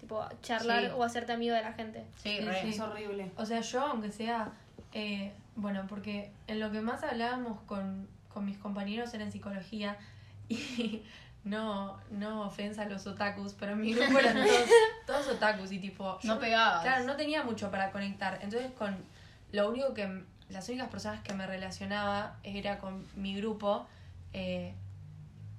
tipo, 0.00 0.24
charlar 0.42 0.84
Sí. 0.84 0.90
o 0.94 1.02
hacerte 1.02 1.32
amigo 1.32 1.54
de 1.54 1.62
la 1.62 1.72
gente. 1.72 2.04
Sí, 2.22 2.38
Sí. 2.62 2.68
Es 2.70 2.80
horrible. 2.80 3.32
O 3.36 3.44
sea, 3.46 3.60
yo, 3.60 3.80
aunque 3.80 4.12
sea. 4.12 4.52
eh, 4.92 5.32
bueno, 5.56 5.86
porque 5.88 6.30
en 6.46 6.60
lo 6.60 6.70
que 6.70 6.80
más 6.80 7.02
hablábamos 7.02 7.60
con, 7.62 8.06
con 8.32 8.44
mis 8.44 8.58
compañeros 8.58 9.12
era 9.14 9.24
en 9.24 9.32
psicología. 9.32 9.96
Y 10.48 11.02
no, 11.44 11.98
no 12.10 12.42
ofensa 12.46 12.82
a 12.82 12.86
los 12.86 13.06
otakus, 13.06 13.54
pero 13.54 13.72
en 13.72 13.80
mi 13.80 13.92
grupo 13.94 14.18
eran 14.18 14.34
todos, 14.46 14.68
todos 15.06 15.28
otakus 15.28 15.72
y 15.72 15.78
tipo. 15.78 16.18
No 16.22 16.34
yo- 16.34 16.40
pegabas. 16.40 16.82
Claro, 16.82 17.04
no 17.04 17.16
tenía 17.16 17.42
mucho 17.42 17.70
para 17.70 17.90
conectar. 17.90 18.38
Entonces, 18.42 18.70
con 18.72 18.96
lo 19.52 19.68
único 19.70 19.92
que. 19.94 20.22
Las 20.50 20.68
únicas 20.68 20.88
personas 20.88 21.20
que 21.22 21.32
me 21.34 21.46
relacionaba 21.46 22.36
era 22.42 22.78
con 22.78 23.06
mi 23.16 23.36
grupo. 23.36 23.86
eh, 24.32 24.74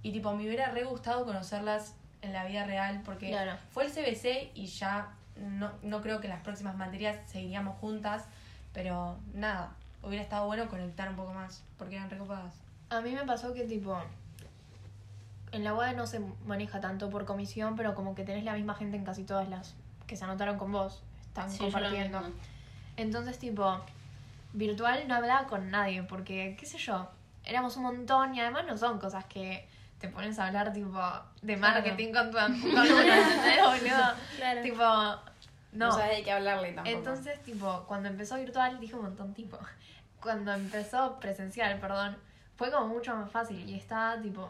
y 0.04 0.12
tipo, 0.12 0.34
me 0.36 0.44
hubiera 0.46 0.70
re 0.70 0.84
gustado 0.84 1.26
conocerlas 1.26 1.96
en 2.22 2.32
la 2.32 2.46
vida 2.46 2.64
real 2.66 3.02
porque 3.04 3.32
fue 3.72 3.86
el 3.86 3.92
CBC 3.92 4.52
y 4.54 4.68
ya 4.68 5.10
no, 5.38 5.72
no 5.82 6.02
creo 6.02 6.22
que 6.22 6.28
las 6.28 6.42
próximas 6.42 6.76
materias 6.76 7.18
seguiríamos 7.26 7.76
juntas, 7.80 8.26
pero 8.72 9.18
nada, 9.34 9.72
hubiera 10.04 10.22
estado 10.24 10.46
bueno 10.46 10.68
conectar 10.70 11.10
un 11.10 11.16
poco 11.16 11.34
más 11.34 11.64
porque 11.80 11.96
eran 11.96 12.10
recopadas. 12.12 12.54
A 12.92 13.02
mí 13.02 13.12
me 13.14 13.24
pasó 13.26 13.54
que 13.56 13.64
tipo 13.64 13.98
en 15.52 15.64
la 15.64 15.74
UAD 15.74 15.96
no 15.96 16.06
se 16.06 16.20
maneja 16.46 16.80
tanto 16.82 17.10
por 17.10 17.26
comisión, 17.26 17.76
pero 17.76 17.96
como 17.96 18.14
que 18.14 18.24
tenés 18.24 18.44
la 18.44 18.54
misma 18.54 18.76
gente 18.76 18.98
en 18.98 19.06
casi 19.06 19.24
todas 19.24 19.48
las 19.50 19.74
que 20.06 20.16
se 20.18 20.24
anotaron 20.24 20.58
con 20.58 20.72
vos, 20.72 21.02
están 21.22 21.50
Sí, 21.50 21.58
compartiendo. 21.60 22.22
Entonces 22.98 23.40
tipo 23.40 23.80
virtual 24.56 25.08
no 25.08 25.16
hablaba 25.16 25.48
con 25.48 25.70
nadie 25.72 26.04
porque 26.04 26.56
qué 26.60 26.66
sé 26.66 26.78
yo, 26.78 27.10
éramos 27.44 27.78
un 27.78 27.84
montón 27.84 28.34
y 28.36 28.40
además 28.42 28.66
no 28.66 28.78
son 28.78 29.00
cosas 29.00 29.26
que 29.26 29.68
te 30.00 30.08
pones 30.10 30.38
a 30.40 30.48
hablar 30.48 30.74
tipo 30.74 31.00
de 31.42 31.56
Claro. 31.58 31.74
marketing 31.76 32.14
con 32.14 32.32
tu 32.32 32.38
con 32.76 32.92
una. 32.92 34.16
Claro. 34.38 34.62
Tipo 34.62 34.84
No, 34.84 35.88
no. 35.88 35.92
sabes 35.92 36.18
de 36.18 36.24
qué 36.24 36.32
hablarle 36.32 36.72
tampoco. 36.74 36.98
Entonces, 36.98 37.42
tipo, 37.44 37.84
cuando 37.88 38.10
empezó 38.10 38.36
virtual, 38.38 38.80
dije 38.80 38.96
un 38.96 39.04
montón, 39.04 39.34
tipo, 39.34 39.58
cuando 40.22 40.54
empezó 40.54 41.20
presencial, 41.20 41.80
perdón, 41.80 42.18
fue 42.56 42.72
como 42.72 42.88
mucho 42.88 43.16
más 43.16 43.30
fácil 43.32 43.70
y 43.70 43.76
está, 43.76 44.20
tipo, 44.22 44.50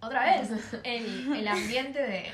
otra 0.00 0.24
vez, 0.24 0.50
el, 0.84 1.32
el 1.36 1.48
ambiente 1.48 2.00
de, 2.02 2.32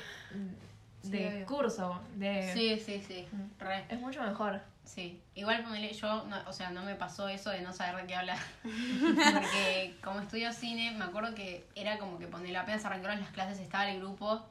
Sí, 1.03 1.11
de 1.11 1.29
obvio. 1.29 1.47
curso, 1.47 2.01
de... 2.17 2.51
Sí, 2.53 2.79
sí, 2.85 3.03
sí. 3.07 3.27
Re. 3.59 3.85
Es 3.89 3.99
mucho 4.01 4.21
mejor. 4.23 4.61
Sí, 4.89 5.21
igual 5.35 5.63
ponele, 5.63 5.93
yo, 5.93 6.25
no, 6.25 6.37
o 6.49 6.53
sea, 6.53 6.71
no 6.71 6.83
me 6.83 6.95
pasó 6.95 7.29
eso 7.29 7.51
de 7.51 7.61
no 7.61 7.75
saber 7.75 8.01
de 8.01 8.07
qué 8.07 8.17
hablar. 8.17 8.39
Porque 8.65 9.95
como 10.03 10.21
estudio 10.21 10.51
cine, 10.53 10.93
me 10.93 11.05
acuerdo 11.05 11.35
que 11.35 11.67
era 11.75 11.99
como 11.99 12.19
que 12.19 12.27
ponele, 12.27 12.57
apenas 12.57 12.85
arrancaron 12.87 13.21
las 13.21 13.31
clases, 13.31 13.59
estaba 13.61 13.89
el 13.91 14.01
grupo 14.01 14.47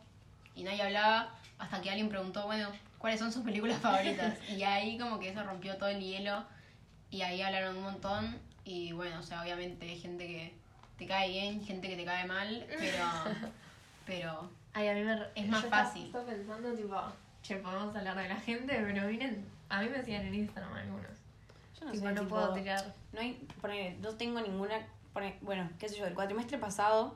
y 0.56 0.64
nadie 0.64 0.84
hablaba 0.84 1.34
hasta 1.58 1.82
que 1.82 1.90
alguien 1.90 2.08
preguntó, 2.10 2.46
bueno, 2.46 2.70
¿cuáles 3.00 3.20
son 3.20 3.34
sus 3.34 3.44
películas 3.44 3.80
favoritas? 3.80 4.38
Y 4.50 4.62
ahí 4.64 4.98
como 5.00 5.20
que 5.20 5.30
eso 5.30 5.44
rompió 5.44 5.76
todo 5.78 5.90
el 5.90 6.02
hielo 6.02 6.46
y 7.10 7.24
ahí 7.24 7.42
hablaron 7.42 7.78
un 7.78 7.84
montón 7.84 8.38
y 8.64 8.92
bueno, 8.92 9.20
o 9.20 9.24
sea, 9.24 9.42
obviamente 9.42 9.90
hay 9.90 10.00
gente 10.00 10.28
que 10.28 10.54
te 11.00 11.08
cae 11.08 11.30
bien, 11.30 11.66
gente 11.66 11.88
que 11.90 11.96
te 11.96 12.06
cae 12.06 12.26
mal, 12.26 12.66
pero... 12.70 13.06
Pero 14.06 14.50
Ay, 14.74 14.88
a 14.88 14.94
mí 14.94 15.02
me... 15.04 15.14
Es 15.36 15.48
más 15.50 15.62
yo 15.62 15.68
estaba- 15.68 15.84
fácil. 15.84 16.06
Estaba 16.06 16.26
pensando, 16.26 16.72
tipo, 16.74 16.96
che, 17.44 17.58
podemos 17.58 17.94
hablar 17.94 18.16
de 18.16 18.30
la 18.30 18.38
gente, 18.38 18.74
pero 18.74 19.06
miren, 19.08 19.46
a 19.70 19.82
mí 19.82 19.90
me 19.90 19.98
decían 19.98 20.26
en 20.26 20.34
Instagram 20.36 20.74
algunos. 20.74 21.06
Yo 21.80 21.86
no 21.86 21.92
tipo, 21.92 22.08
sé, 22.08 22.14
no 22.14 22.22
tipo, 22.22 22.30
puedo 22.36 22.54
tirar. 22.54 22.94
No 23.14 23.22
hay, 23.22 23.48
ponele, 23.62 23.98
no 24.02 24.16
tengo 24.16 24.42
ninguna, 24.42 24.76
pone- 25.14 25.38
bueno, 25.42 25.70
qué 25.80 25.90
sé 25.90 25.98
yo, 25.98 26.06
el 26.06 26.14
cuatrimestre 26.14 26.58
pasado 26.58 27.16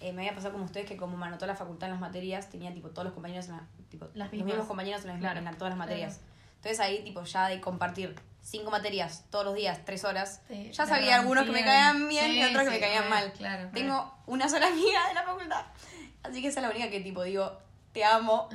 eh, 0.00 0.12
me 0.12 0.22
había 0.22 0.34
pasado 0.34 0.52
como 0.52 0.64
ustedes 0.64 0.86
que 0.86 0.96
como 0.96 1.16
me 1.16 1.26
anotó 1.26 1.46
la 1.46 1.54
facultad 1.54 1.88
en 1.88 1.92
las 1.92 2.00
materias, 2.00 2.50
tenía 2.50 2.72
tipo 2.74 2.90
todos 2.90 3.04
los 3.04 3.14
compañeros 3.14 3.46
en 3.48 3.52
la, 3.56 3.66
tipo, 3.90 4.06
Las 4.14 4.26
los 4.26 4.32
mismas. 4.32 4.46
mismos 4.46 4.66
compañeros 4.66 5.02
en, 5.02 5.08
las, 5.08 5.18
Claro. 5.20 5.38
en 5.38 5.44
la- 5.44 5.52
todas 5.52 5.70
las 5.70 5.78
materias. 5.78 6.20
Entonces 6.56 6.80
ahí 6.80 7.02
tipo 7.04 7.22
ya 7.24 7.48
de 7.48 7.60
compartir 7.60 8.14
cinco 8.42 8.70
materias 8.70 9.24
todos 9.30 9.44
los 9.46 9.54
días, 9.54 9.80
tres 9.86 10.04
horas, 10.04 10.42
Sí, 10.48 10.70
ya 10.72 10.84
sabía 10.86 11.20
algunos 11.20 11.44
que 11.44 11.52
me 11.52 11.64
caían 11.64 12.08
bien 12.08 12.30
y 12.32 12.34
Sí, 12.34 12.44
otros 12.44 12.64
que 12.64 12.68
sí, 12.68 12.74
me 12.74 12.80
caían 12.80 13.08
mal. 13.08 13.32
claro. 13.32 13.70
Tengo 13.72 14.14
una 14.26 14.48
sola 14.48 14.66
amiga 14.66 15.08
de 15.08 15.14
la 15.14 15.22
facultad. 15.22 15.64
Así 16.22 16.42
que 16.42 16.48
esa 16.48 16.60
es 16.60 16.66
la 16.66 16.70
única 16.70 16.90
que 16.90 17.00
tipo 17.00 17.22
digo, 17.22 17.58
te 17.92 18.04
amo. 18.04 18.48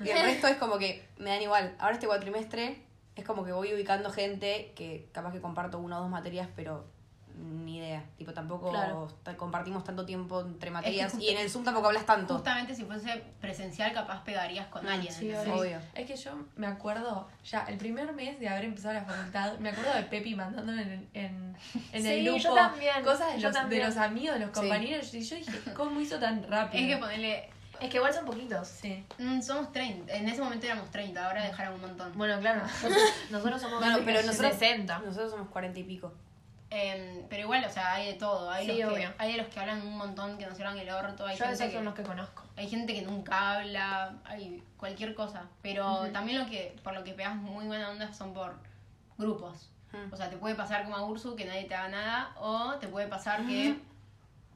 Y 0.00 0.08
el 0.08 0.22
resto 0.24 0.46
es 0.48 0.56
como 0.56 0.78
que 0.78 1.06
me 1.18 1.30
dan 1.30 1.42
igual. 1.42 1.74
Ahora 1.78 1.94
este 1.94 2.06
cuatrimestre 2.06 2.82
es 3.16 3.24
como 3.24 3.44
que 3.44 3.52
voy 3.52 3.72
ubicando 3.74 4.10
gente 4.10 4.72
que 4.76 5.08
capaz 5.12 5.32
que 5.32 5.40
comparto 5.40 5.78
una 5.78 5.98
o 5.98 6.02
dos 6.02 6.10
materias, 6.10 6.48
pero 6.54 6.94
ni 7.38 7.76
idea. 7.78 8.02
Tipo, 8.16 8.32
tampoco 8.32 8.70
Claro. 8.70 9.08
compartimos 9.36 9.84
tanto 9.84 10.06
tiempo 10.06 10.40
entre 10.40 10.70
materias. 10.70 11.14
y 11.20 11.28
en 11.28 11.36
el 11.38 11.50
Zoom 11.50 11.64
tampoco 11.64 11.88
hablas 11.88 12.06
tanto. 12.06 12.32
justamente 12.34 12.74
si 12.74 12.84
fuese 12.84 13.22
presencial 13.42 13.92
capaz 13.92 14.24
pegarías 14.24 14.66
con 14.68 14.86
alguien. 14.88 15.12
Sí, 15.12 15.30
obvio. 15.34 15.78
Es 15.94 16.06
que 16.06 16.16
yo 16.16 16.30
me 16.56 16.66
acuerdo, 16.66 17.28
ya 17.44 17.64
el 17.64 17.76
primer 17.76 18.10
mes 18.14 18.40
de 18.40 18.48
haber 18.48 18.64
empezado 18.64 18.94
la 18.94 19.04
facultad, 19.04 19.58
me 19.58 19.68
acuerdo 19.68 19.92
de 19.94 20.02
Pepi 20.04 20.34
mandándome 20.34 20.80
en, 20.82 20.88
el- 20.90 21.08
en, 21.12 21.56
en 21.92 22.06
el 22.06 22.24
grupo 22.24 22.38
yo 22.38 22.54
también, 22.54 23.04
cosas 23.04 23.34
de 23.34 23.40
yo 23.40 23.50
los, 23.50 23.68
de 23.68 23.84
los 23.84 23.96
amigos, 23.98 24.34
de 24.38 24.46
los 24.46 24.54
Sí. 24.54 24.60
compañeros. 24.60 25.12
Y 25.12 25.20
yo 25.22 25.36
dije, 25.36 25.74
¿cómo 25.74 26.00
hizo 26.00 26.18
tan 26.18 26.42
rápido? 26.44 26.84
Es 26.84 26.94
que 26.94 26.96
ponerle. 27.02 27.50
Es 27.80 27.90
que 27.90 27.96
igual 27.96 28.12
son 28.12 28.24
poquitos. 28.24 28.68
Sí. 28.68 29.04
mm, 29.18 29.40
somos 29.42 29.72
30. 29.72 30.12
En 30.14 30.28
ese 30.28 30.40
momento 30.40 30.66
éramos 30.66 30.90
30, 30.90 31.26
ahora 31.26 31.42
dejaron 31.44 31.74
un 31.74 31.80
montón. 31.82 32.12
Bueno, 32.16 32.38
claro, 32.40 32.62
nosotros, 32.82 32.98
nosotros 33.30 33.60
somos 33.62 33.80
Bueno, 33.80 33.98
pero 34.04 34.22
nosotros, 34.22 34.52
60. 34.54 34.98
nosotros 35.00 35.30
somos 35.30 35.48
cuarenta 35.48 35.78
y 35.78 35.84
pico. 35.84 36.12
Em, 36.68 37.22
pero 37.28 37.42
igual, 37.42 37.64
o 37.64 37.70
sea, 37.70 37.94
hay 37.94 38.06
de 38.08 38.14
todo. 38.14 38.50
Hay, 38.50 38.66
Sí, 38.66 38.82
los 38.82 38.90
que, 38.92 38.96
obvio. 38.96 39.14
hay 39.18 39.32
de 39.32 39.38
los 39.38 39.46
que 39.46 39.60
hablan 39.60 39.82
un 39.86 39.96
montón, 39.96 40.36
que 40.36 40.46
nos 40.46 40.56
cierran 40.56 40.76
el 40.76 40.90
orto. 40.90 41.24
Hay 41.24 41.36
Yo 41.36 41.44
gente 41.44 41.54
esos 41.54 41.66
que, 41.68 41.76
son 41.76 41.84
los 41.84 41.94
que 41.94 42.02
conozco. 42.02 42.42
hay 42.56 42.68
gente 42.68 42.92
que 42.92 43.02
nunca 43.02 43.52
habla, 43.58 44.14
hay 44.24 44.62
cualquier 44.76 45.14
cosa. 45.14 45.44
Pero 45.62 46.10
también 46.12 46.40
lo 46.40 46.46
que, 46.50 46.74
por 46.82 46.92
lo 46.94 47.04
que 47.04 47.12
pegas 47.12 47.36
muy 47.36 47.66
buena 47.66 47.90
onda 47.90 48.12
son 48.12 48.34
por 48.34 48.56
grupos. 49.16 49.70
Mm. 49.92 50.12
O 50.12 50.16
sea, 50.16 50.28
te 50.28 50.36
puede 50.38 50.56
pasar 50.56 50.82
como 50.84 50.96
a 50.96 51.04
Ursu 51.04 51.36
que 51.36 51.44
nadie 51.44 51.64
te 51.64 51.74
haga 51.76 51.88
nada, 51.88 52.34
o 52.40 52.74
te 52.80 52.88
puede 52.88 53.06
pasar 53.06 53.46
que 53.46 53.76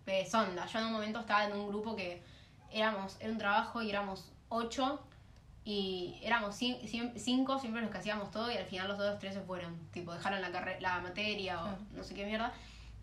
pegues 0.05 0.35
onda. 0.35 0.67
Yo 0.67 0.81
en 0.81 0.87
un 0.87 0.93
momento 0.93 1.21
estaba 1.21 1.45
en 1.45 1.53
un 1.53 1.69
grupo 1.69 1.95
que 1.95 2.21
éramos, 2.73 3.17
era 3.21 3.31
un 3.33 3.39
trabajo 3.39 3.83
y 3.83 3.91
éramos 3.91 4.31
ocho, 4.49 5.01
y 5.65 6.19
éramos 6.23 6.57
cinco 6.57 7.59
siempre 7.59 7.83
los 7.83 7.91
que 7.91 7.99
hacíamos 7.99 8.31
todo, 8.31 8.51
y 8.51 8.57
al 8.57 8.65
final 8.67 8.89
los 8.89 8.99
otros 8.99 9.19
tres 9.19 9.35
se 9.35 9.41
fueron. 9.41 9.77
Tipo, 9.93 10.13
dejaron 10.13 10.41
la, 10.41 10.51
carre- 10.51 10.81
la 10.81 10.99
materia 11.01 11.61
o 11.61 11.63
Claro. 11.65 11.79
no 11.95 12.03
sé 12.05 12.15
qué 12.15 12.25
mierda, 12.25 12.53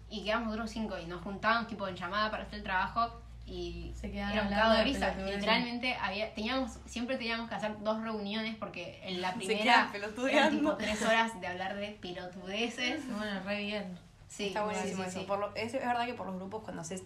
y 0.10 0.23
quedamos 0.23 0.51
otros 0.53 0.71
cinco, 0.71 0.97
y 0.97 1.06
nos 1.06 1.21
juntábamos 1.21 1.67
tipo 1.67 1.88
en 1.88 1.95
llamada 1.95 2.32
para 2.32 2.43
hacer 2.43 2.56
el 2.60 2.63
trabajo, 2.63 3.21
y 3.45 3.93
Se 3.95 4.08
era 4.13 4.41
un 4.43 4.49
cago 4.49 4.73
de 4.73 4.84
risa. 4.84 5.13
Literalmente 5.15 5.95
había, 5.95 6.34
teníamos, 6.34 6.80
siempre 6.86 7.15
teníamos 7.15 7.47
que 7.47 7.56
hacer 7.56 7.82
dos 7.82 8.01
reuniones 8.01 8.58
porque 8.58 8.99
en 9.03 9.21
la 9.21 9.34
primera 9.36 9.89
eran 10.30 10.51
tipo 10.51 10.75
tres 10.75 11.01
horas 11.03 11.39
de 11.39 11.47
hablar 11.47 11.77
de 11.77 11.91
pelotudeces. 12.01 13.08
Bueno, 13.10 13.39
re 13.45 13.60
bien. 13.63 13.97
Sí, 14.27 14.47
Está 14.47 14.65
buenísimo 14.65 14.97
sí, 14.97 15.03
sí, 15.03 15.10
eso. 15.10 15.19
sí. 15.21 15.25
Por 15.25 15.39
lo- 15.39 15.56
es, 15.56 15.73
es 15.73 15.80
verdad 15.86 16.06
que 16.06 16.13
por 16.13 16.27
los 16.27 16.36
grupos 16.36 16.63
cuando 16.63 16.82
haces... 16.82 17.03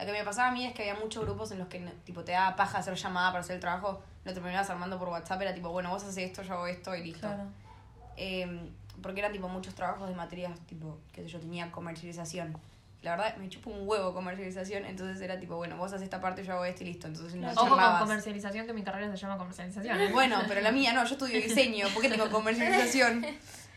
Lo 0.00 0.06
que 0.06 0.12
me 0.12 0.24
pasaba 0.24 0.48
a 0.48 0.52
mí 0.52 0.64
es 0.64 0.72
que 0.74 0.88
había 0.88 1.00
muchos 1.00 1.24
grupos 1.24 1.50
en 1.52 1.58
los 1.58 1.68
que 1.68 1.78
tipo 2.04 2.24
te 2.24 2.32
daba 2.32 2.56
paja 2.56 2.78
hacer 2.78 2.94
llamada 2.94 3.30
para 3.30 3.40
hacer 3.40 3.56
el 3.56 3.60
trabajo. 3.60 4.02
Lo 4.24 4.32
terminabas 4.32 4.68
armando 4.70 4.98
por 4.98 5.08
WhatsApp. 5.08 5.42
Era 5.42 5.54
tipo, 5.54 5.70
bueno, 5.70 5.90
vos 5.90 6.02
haces 6.02 6.18
esto, 6.18 6.42
yo 6.42 6.54
hago 6.54 6.66
esto 6.66 6.94
y 6.94 7.04
listo. 7.04 7.26
Claro. 7.26 7.44
Eh, 8.16 8.70
porque 9.02 9.20
eran 9.20 9.32
tipo 9.32 9.48
muchos 9.48 9.74
trabajos 9.74 10.08
de 10.08 10.14
materias, 10.14 10.58
tipo, 10.66 10.98
sé 11.14 11.26
yo, 11.26 11.40
tenía 11.40 11.70
comercialización. 11.70 12.56
La 13.02 13.12
verdad, 13.12 13.36
me 13.38 13.48
chupo 13.48 13.70
un 13.70 13.88
huevo 13.88 14.12
comercialización, 14.12 14.84
entonces 14.84 15.20
era 15.22 15.40
tipo, 15.40 15.56
bueno, 15.56 15.76
vos 15.78 15.90
haces 15.90 16.02
esta 16.04 16.20
parte, 16.20 16.44
yo 16.44 16.52
hago 16.52 16.66
esto 16.66 16.84
y 16.84 16.88
listo. 16.88 17.06
Entonces 17.06 17.34
no 17.34 17.50
Ojo 17.52 17.76
con 17.76 17.98
comercialización, 17.98 18.66
que 18.66 18.74
mi 18.74 18.82
carrera 18.82 19.10
se 19.10 19.16
llama 19.16 19.38
comercialización. 19.38 19.98
Bueno, 20.12 20.38
pero 20.46 20.60
la 20.60 20.70
mía 20.70 20.92
no, 20.92 21.04
yo 21.04 21.12
estudio 21.12 21.40
diseño, 21.40 21.88
¿por 21.94 22.02
qué 22.02 22.10
tengo 22.10 22.28
comercialización? 22.30 23.24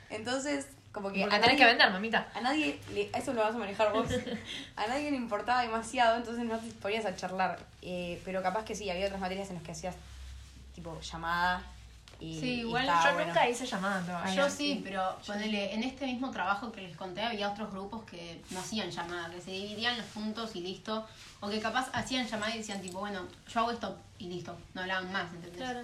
Entonces, 0.10 0.68
como 0.94 1.12
que 1.12 1.22
Porque 1.22 1.36
a 1.36 1.40
nadie, 1.40 1.58
que 1.58 1.66
vender, 1.66 1.92
mamita. 1.92 2.28
a 2.36 2.40
nadie 2.42 2.80
le- 2.94 3.10
a 3.14 3.18
eso 3.18 3.34
lo 3.34 3.42
vas 3.42 3.56
a 3.56 3.58
manejar 3.58 3.92
vos, 3.92 4.08
a 4.78 4.88
nadie 4.88 5.10
le 5.12 5.18
importaba 5.18 5.62
demasiado, 5.64 6.18
entonces 6.18 6.46
no 6.46 6.58
te 6.60 6.72
ponías 6.74 7.06
a 7.06 7.16
charlar. 7.16 7.60
Eh, 7.82 8.22
pero 8.24 8.42
capaz 8.44 8.64
que 8.64 8.76
sí, 8.76 8.90
había 8.90 9.06
otras 9.08 9.20
materias 9.20 9.50
en 9.50 9.56
las 9.56 9.64
que 9.64 9.72
hacías 9.72 9.96
tipo 10.76 11.00
llamada 11.02 11.62
y, 12.20 12.40
Sí, 12.40 12.46
y 12.52 12.60
igual 12.62 12.84
estaba 12.84 13.04
Yo 13.06 13.14
bueno. 13.16 13.28
nunca 13.28 13.50
hice 13.50 13.66
llamada 13.66 14.02
todavía. 14.06 14.36
Yo 14.36 14.50
sí, 14.50 14.82
pero 14.84 15.18
ponele, 15.26 15.74
en 15.74 15.84
este 15.84 16.06
mismo 16.06 16.32
trabajo 16.32 16.72
que 16.72 16.82
les 16.82 16.96
conté 16.96 17.22
había 17.22 17.50
otros 17.52 17.72
grupos 17.72 18.04
que 18.06 18.40
no 18.52 18.60
hacían 18.60 18.90
llamada, 18.92 19.30
que 19.32 19.42
se 19.42 19.52
dividían 19.52 19.98
los 19.98 20.06
puntos 20.08 20.56
y 20.56 20.62
listo. 20.62 21.06
O 21.42 21.50
que 21.50 21.60
capaz 21.60 21.90
hacían 21.92 22.26
llamada 22.28 22.54
y 22.56 22.60
decían 22.60 22.80
tipo, 22.82 23.00
bueno, 23.00 23.28
yo 23.52 23.60
hago 23.60 23.72
esto 23.72 23.98
y 24.20 24.28
listo. 24.28 24.56
No 24.74 24.82
hablaban 24.82 25.12
más, 25.12 25.26
¿entendés? 25.34 25.58
Claro. 25.58 25.82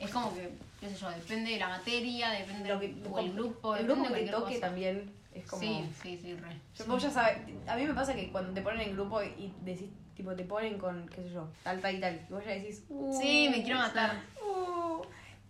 Es 0.00 0.10
como 0.10 0.32
que, 0.34 0.50
qué 0.84 0.90
sé 0.94 0.96
yo, 1.00 1.10
depende 1.10 1.50
de 1.52 1.58
la 1.58 1.68
materia, 1.68 2.30
depende 2.30 2.68
Lo 2.68 2.78
que- 2.80 2.94
o 3.10 3.18
el 3.18 3.32
grupo, 3.32 3.76
el 3.76 3.86
grupo 3.86 4.04
que 4.12 4.20
toque 4.26 4.54
cosa. 4.54 4.60
también 4.60 5.10
es 5.32 5.46
como... 5.46 5.60
Sí, 5.62 5.88
sí, 6.02 6.18
sí, 6.22 6.34
re. 6.34 6.56
Yo- 6.76 6.84
Vos 6.86 7.02
ya 7.02 7.10
sabes, 7.10 7.38
a 7.66 7.76
mí 7.76 7.86
me 7.86 7.94
pasa 7.94 8.14
que 8.14 8.30
cuando 8.30 8.52
te 8.52 8.60
ponen 8.62 8.80
en 8.88 8.94
grupo 8.94 9.22
y 9.22 9.52
decís, 9.62 9.88
tipo, 10.14 10.34
te 10.36 10.44
ponen 10.44 10.78
con, 10.78 11.08
qué 11.08 11.22
sé 11.22 11.30
yo, 11.30 11.48
tal, 11.62 11.80
tal 11.80 11.94
y 11.96 12.00
tal, 12.00 12.20
y 12.28 12.32
vos 12.32 12.44
ya 12.44 12.52
decís, 12.52 12.84
uh, 12.88 13.18
Sí, 13.20 13.48
me 13.50 13.62
quiero 13.62 13.78
matar. 13.78 14.20
uh. 14.46 15.02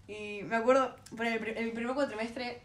Y 0.06 0.42
me 0.44 0.56
acuerdo, 0.56 0.94
por 1.16 1.26
el 1.26 1.38
primer 1.72 1.94
cuatrimestre, 1.94 2.60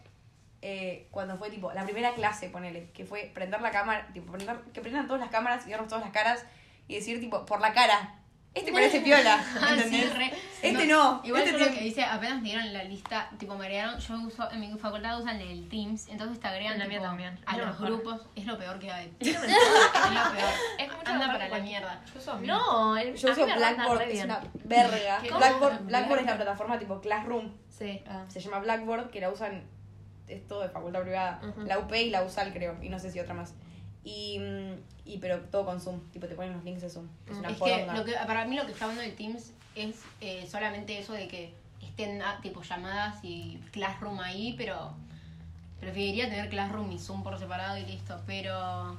eh, 0.61 1.07
cuando 1.11 1.37
fue 1.37 1.49
tipo, 1.49 1.71
la 1.73 1.85
primera 1.85 2.13
clase, 2.13 2.49
ponele, 2.49 2.89
que 2.91 3.05
fue 3.05 3.31
prender 3.33 3.61
la 3.61 3.71
cámara, 3.71 4.07
tipo, 4.13 4.31
prender, 4.31 4.57
que 4.73 4.81
prendan 4.81 5.07
todas 5.07 5.21
las 5.21 5.29
cámaras 5.31 5.65
y 5.65 5.69
vernos 5.71 5.87
todas 5.87 6.03
las 6.03 6.13
caras 6.13 6.45
y 6.87 6.95
decir, 6.95 7.19
tipo, 7.19 7.45
por 7.45 7.61
la 7.61 7.73
cara, 7.73 8.18
este 8.59 8.71
parece 8.71 9.01
piola, 9.01 9.35
Ah, 9.61 9.67
sí, 9.75 9.81
¿entendés? 9.83 10.15
re. 10.15 10.33
Este 10.61 10.85
no, 10.87 11.21
Igual 11.23 11.41
este 11.43 11.53
yo 11.53 11.57
lo 11.59 11.63
tiene- 11.65 11.77
que 11.79 11.83
dice, 11.85 12.03
apenas 12.03 12.41
me 12.41 12.49
dieron 12.49 12.73
la 12.73 12.83
lista, 12.83 13.29
tipo 13.37 13.55
me 13.55 13.65
agregaron, 13.65 13.97
yo 13.99 14.19
uso, 14.19 14.51
en 14.51 14.59
mi 14.59 14.77
facultad 14.77 15.19
usan 15.21 15.39
el 15.39 15.69
Teams, 15.69 16.07
entonces 16.09 16.37
te 16.39 16.47
agregan 16.47 16.77
la 16.77 16.85
tipo, 16.87 17.01
también. 17.01 17.39
a 17.45 17.57
lo 17.57 17.65
los 17.65 17.79
mejor. 17.79 17.87
grupos, 17.87 18.27
es 18.35 18.45
lo 18.45 18.57
peor 18.57 18.77
que 18.79 18.91
hay. 18.91 19.13
Es 19.19 19.33
lo 19.33 19.39
lo 19.41 20.31
peor. 20.31 20.49
Es 20.77 20.87
mucho 20.91 21.11
Anda 21.11 21.27
para 21.27 21.37
la 21.39 21.49
cualquier- 21.49 21.61
mierda. 21.63 22.01
Yo 22.13 22.19
uso 22.19 22.39
No, 22.39 22.97
el, 22.97 23.15
Yo 23.15 23.31
uso 23.31 23.45
Blackboard, 23.45 24.01
es 24.01 24.11
bien. 24.11 24.25
una 24.25 24.41
verga. 24.65 25.19
Blackboard, 25.37 25.85
Blackboard 25.85 26.19
es 26.19 26.25
la 26.25 26.35
plataforma 26.35 26.77
tipo 26.79 26.99
Classroom. 27.01 27.53
Sí. 27.69 28.03
Ah. 28.09 28.25
se 28.27 28.41
llama 28.41 28.59
Blackboard, 28.59 29.09
que 29.11 29.21
la 29.21 29.29
usan, 29.29 29.63
es 30.27 30.45
todo 30.45 30.61
de 30.61 30.69
facultad 30.69 31.01
privada, 31.03 31.39
la 31.65 31.79
UP 31.79 31.93
y 31.95 32.09
la 32.09 32.23
USAL 32.23 32.51
creo, 32.51 32.75
y 32.83 32.89
no 32.89 32.99
sé 32.99 33.09
si 33.11 33.19
otra 33.21 33.33
más. 33.33 33.53
Y, 34.09 34.39
y 35.05 35.17
pero 35.19 35.39
todo 35.51 35.65
con 35.65 35.79
Zoom, 35.79 35.99
tipo 36.11 36.25
te 36.25 36.33
ponen 36.33 36.53
los 36.53 36.63
links 36.63 36.81
de 36.81 36.89
Zoom. 36.89 37.07
Es 37.29 37.37
una 37.37 37.49
Es 37.49 37.61
que, 37.61 37.87
lo 37.95 38.03
que 38.03 38.13
para 38.25 38.45
mí 38.45 38.55
lo 38.55 38.65
que 38.65 38.71
está 38.71 38.85
bueno 38.85 39.01
del 39.01 39.15
Teams 39.15 39.51
es 39.75 40.01
eh, 40.19 40.47
solamente 40.49 40.97
eso 40.97 41.13
de 41.13 41.27
que 41.27 41.53
estén 41.81 42.21
ah, 42.23 42.39
tipo 42.41 42.63
llamadas 42.63 43.23
y 43.23 43.59
Classroom 43.71 44.19
ahí, 44.19 44.55
pero 44.57 44.93
preferiría 45.79 46.27
tener 46.27 46.49
Classroom 46.49 46.91
y 46.91 46.97
Zoom 46.97 47.21
por 47.21 47.37
separado 47.37 47.77
y 47.77 47.85
listo. 47.85 48.19
Pero 48.25 48.97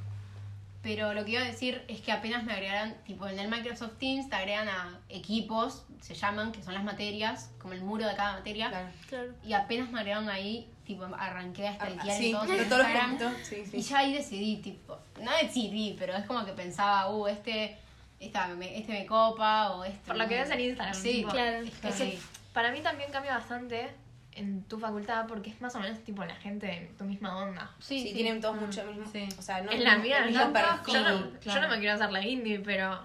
pero 0.83 1.13
lo 1.15 1.25
que 1.25 1.33
iba 1.33 1.43
a 1.43 1.45
decir 1.45 1.83
es 1.89 2.01
que 2.01 2.11
apenas 2.13 2.45
me 2.45 2.53
agregaran, 2.53 2.95
tipo 3.07 3.27
en 3.29 3.39
el 3.39 3.49
Microsoft 3.49 3.99
Teams 3.99 4.29
te 4.31 4.37
agregan 4.37 4.69
a 4.69 4.99
equipos, 5.09 5.85
se 6.01 6.15
llaman, 6.15 6.53
que 6.53 6.63
son 6.63 6.73
las 6.75 6.85
materias, 6.85 7.51
como 7.59 7.75
el 7.75 7.83
muro 7.83 8.07
de 8.07 8.15
cada 8.17 8.33
materia. 8.35 8.69
Claro. 8.71 8.89
Claro. 9.09 9.33
Y 9.45 9.53
apenas 9.53 9.91
me 9.91 9.99
agregaron 10.01 10.29
ahí, 10.31 10.71
tipo 10.87 11.05
arranqué 11.05 11.69
a 11.69 11.73
Ah, 11.73 11.75
stalkear 11.91 12.17
sí, 12.19 12.27
en 12.31 12.33
todos 12.33 12.49
de 12.49 12.57
los 12.59 12.69
todos 12.69 12.79
los 12.83 12.89
Instagram. 12.91 13.19
puntos, 13.19 13.47
sí, 13.47 13.65
sí. 13.67 13.77
Y 13.77 13.81
ya 13.83 13.99
ahí 13.99 14.15
decidí, 14.15 14.57
tipo, 14.57 14.99
no 15.21 15.31
decidí, 15.43 15.97
pero 15.99 16.15
es 16.17 16.25
como 16.25 16.45
que 16.47 16.53
pensaba, 16.53 17.11
uh, 17.11 17.27
este, 17.27 17.77
esta, 18.19 18.49
me, 18.49 18.79
este 18.79 18.93
me 18.93 19.05
copa 19.07 19.73
o 19.73 19.85
este. 19.85 19.99
Por 20.07 20.17
lo 20.17 20.27
que 20.29 20.37
ves 20.37 20.51
en 20.51 20.61
Instagram. 20.61 20.95
Sí, 20.95 21.13
tipo, 21.13 21.31
claro. 21.31 21.59
Es 21.59 21.71
que 21.79 21.89
Es 21.89 21.95
que 21.97 22.11
sí. 22.13 22.19
para 22.55 22.73
mí 22.73 22.81
también 22.81 23.11
cambia 23.13 23.35
bastante 23.35 23.91
en 24.33 24.63
tu 24.65 24.79
facultad 24.79 25.27
porque 25.27 25.51
es 25.51 25.61
más 25.61 25.75
o 25.75 25.81
menos 25.81 25.99
tipo 26.05 26.25
la 26.25 26.35
gente 26.37 26.67
de 26.67 26.93
tu 26.97 27.05
misma 27.05 27.37
onda. 27.43 27.71
Sí, 27.81 28.01
Sí, 28.01 28.09
sí. 28.09 28.15
tienen 28.15 28.41
todos 28.41 28.57
mucho 28.61 28.83
el 28.83 28.89
mismo. 28.95 29.07
Sí. 29.11 29.29
O 29.39 29.43
sea, 29.43 29.61
no 29.63 29.71
en 29.73 29.83
la 29.85 29.97
mía, 29.99 30.19
perfil. 30.19 30.35
yo 30.35 30.47
no, 30.47 30.53
claro. 30.53 31.31
yo 31.41 31.61
no 31.61 31.69
me 31.69 31.79
quiero 31.79 31.95
hacer 31.95 32.13
la 32.13 32.25
indie, 32.27 32.61
pero 32.61 32.99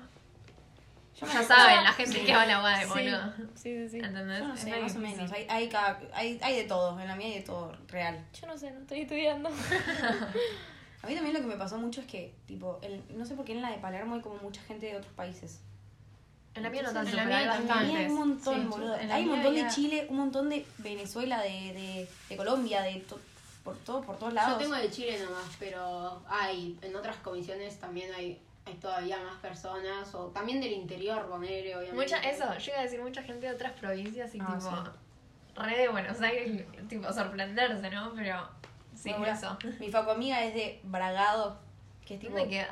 Yo 1.20 1.26
ya 1.28 1.44
saben, 1.44 1.84
la 1.84 1.94
gente 1.94 2.20
sí. 2.20 2.26
que 2.26 2.34
va 2.36 2.42
a 2.44 2.46
la 2.46 2.62
UAD, 2.62 2.82
Sí. 2.82 2.88
boludo. 2.90 3.34
Sí, 3.56 3.76
sí, 3.76 3.90
sí. 3.90 3.98
¿Entendés? 4.00 4.40
Yo 4.40 4.48
no 4.48 4.54
Es 4.54 4.60
sé, 4.60 4.72
re 4.72 4.82
más 4.82 4.96
o 4.96 5.00
menos. 5.00 5.32
Hay, 5.32 5.48
hay, 5.50 5.70
cada- 5.70 6.00
hay, 6.14 6.40
hay 6.42 6.56
de 6.58 6.64
todo. 6.66 7.00
En 7.00 7.08
la 7.08 7.16
mía 7.16 7.28
hay 7.28 7.34
de 7.36 7.42
todo 7.42 7.72
real. 7.88 8.24
Yo 8.40 8.48
no 8.48 8.58
sé, 8.58 8.72
no 8.72 8.82
estoy 8.82 9.02
estudiando. 9.02 9.50
A 11.02 11.08
mí 11.08 11.14
también 11.14 11.36
lo 11.36 11.42
que 11.42 11.48
me 11.48 11.56
pasó 11.56 11.78
mucho 11.78 12.02
es 12.02 12.08
que, 12.08 12.34
tipo, 12.48 12.80
el, 12.82 13.02
no 13.16 13.26
sé 13.26 13.36
por 13.36 13.46
qué 13.46 13.52
en 13.54 13.62
la 13.62 13.70
de 13.72 13.78
Palermo 13.78 14.16
hay 14.16 14.22
como 14.22 14.38
mucha 14.38 14.62
gente 14.64 14.88
de 14.88 14.98
otros 14.98 15.14
países. 15.14 15.62
En 16.56 16.63
la 16.63 16.70
mía 16.70 16.84
no 16.84 16.94
tanto, 16.94 17.10
En 17.10 17.15
la 17.18 17.26
mía 17.26 17.38
hay 17.54 17.98
hay 17.98 18.06
un 18.08 18.15
montón, 18.15 18.62
Sí, 18.62 18.68
boludo. 18.70 18.96
en 18.98 19.10
la 19.10 19.15
Hay 19.15 19.24
un 19.24 19.30
montón 19.32 19.56
de 19.56 19.68
Chile, 19.68 20.08
un 20.10 20.18
montón 20.18 20.50
de 20.50 20.65
Venezuela, 20.78 21.41
de, 21.41 21.50
de, 21.50 22.10
de 22.30 22.38
Colombia, 22.38 22.82
de 22.82 22.96
to- 23.02 23.20
por 23.63 23.76
todo, 23.80 24.02
por 24.02 24.18
todos 24.18 24.34
lados. 24.34 24.54
Yo 24.54 24.58
tengo 24.70 24.76
de 24.76 24.89
Chile 24.89 25.20
nomás, 25.24 25.50
pero 25.60 26.22
hay, 26.30 26.78
en 26.82 26.96
otras 26.96 27.18
comisiones 27.18 27.78
también 27.80 28.13
hay, 28.13 28.39
hay 28.65 28.74
todavía 28.76 29.18
más 29.24 29.39
personas, 29.41 30.13
o 30.15 30.28
también 30.28 30.62
del 30.62 30.72
interior, 30.74 31.28
poner, 31.28 31.65
obviamente. 31.76 31.94
Mucha, 31.96 32.18
eso, 32.20 32.46
yo 32.58 32.72
iba 32.72 32.80
a 32.80 32.84
decir 32.84 33.02
mucha 33.02 33.22
gente 33.24 33.48
de 33.48 33.54
otras 33.54 33.74
provincias 33.74 34.34
y 34.36 34.39
Ah, 34.39 34.58
tipo, 34.58 35.62
re 35.62 35.78
de 35.78 35.88
Buenos 35.89 36.22
Aires, 36.22 36.63
tipo 36.88 37.12
sorprenderse, 37.12 37.89
¿no? 37.89 38.13
Pero 38.13 38.48
sí, 38.96 39.10
Bueno, 39.18 39.26
eso. 39.34 39.58
Mi 39.80 39.89
faco 39.89 40.12
amiga 40.12 40.44
es 40.46 40.54
de 40.54 40.80
Bragado, 40.84 41.60
que 42.06 42.13
es 42.15 42.20
tipo, 42.22 42.38
¿Dónde 42.38 42.50
queda? 42.50 42.70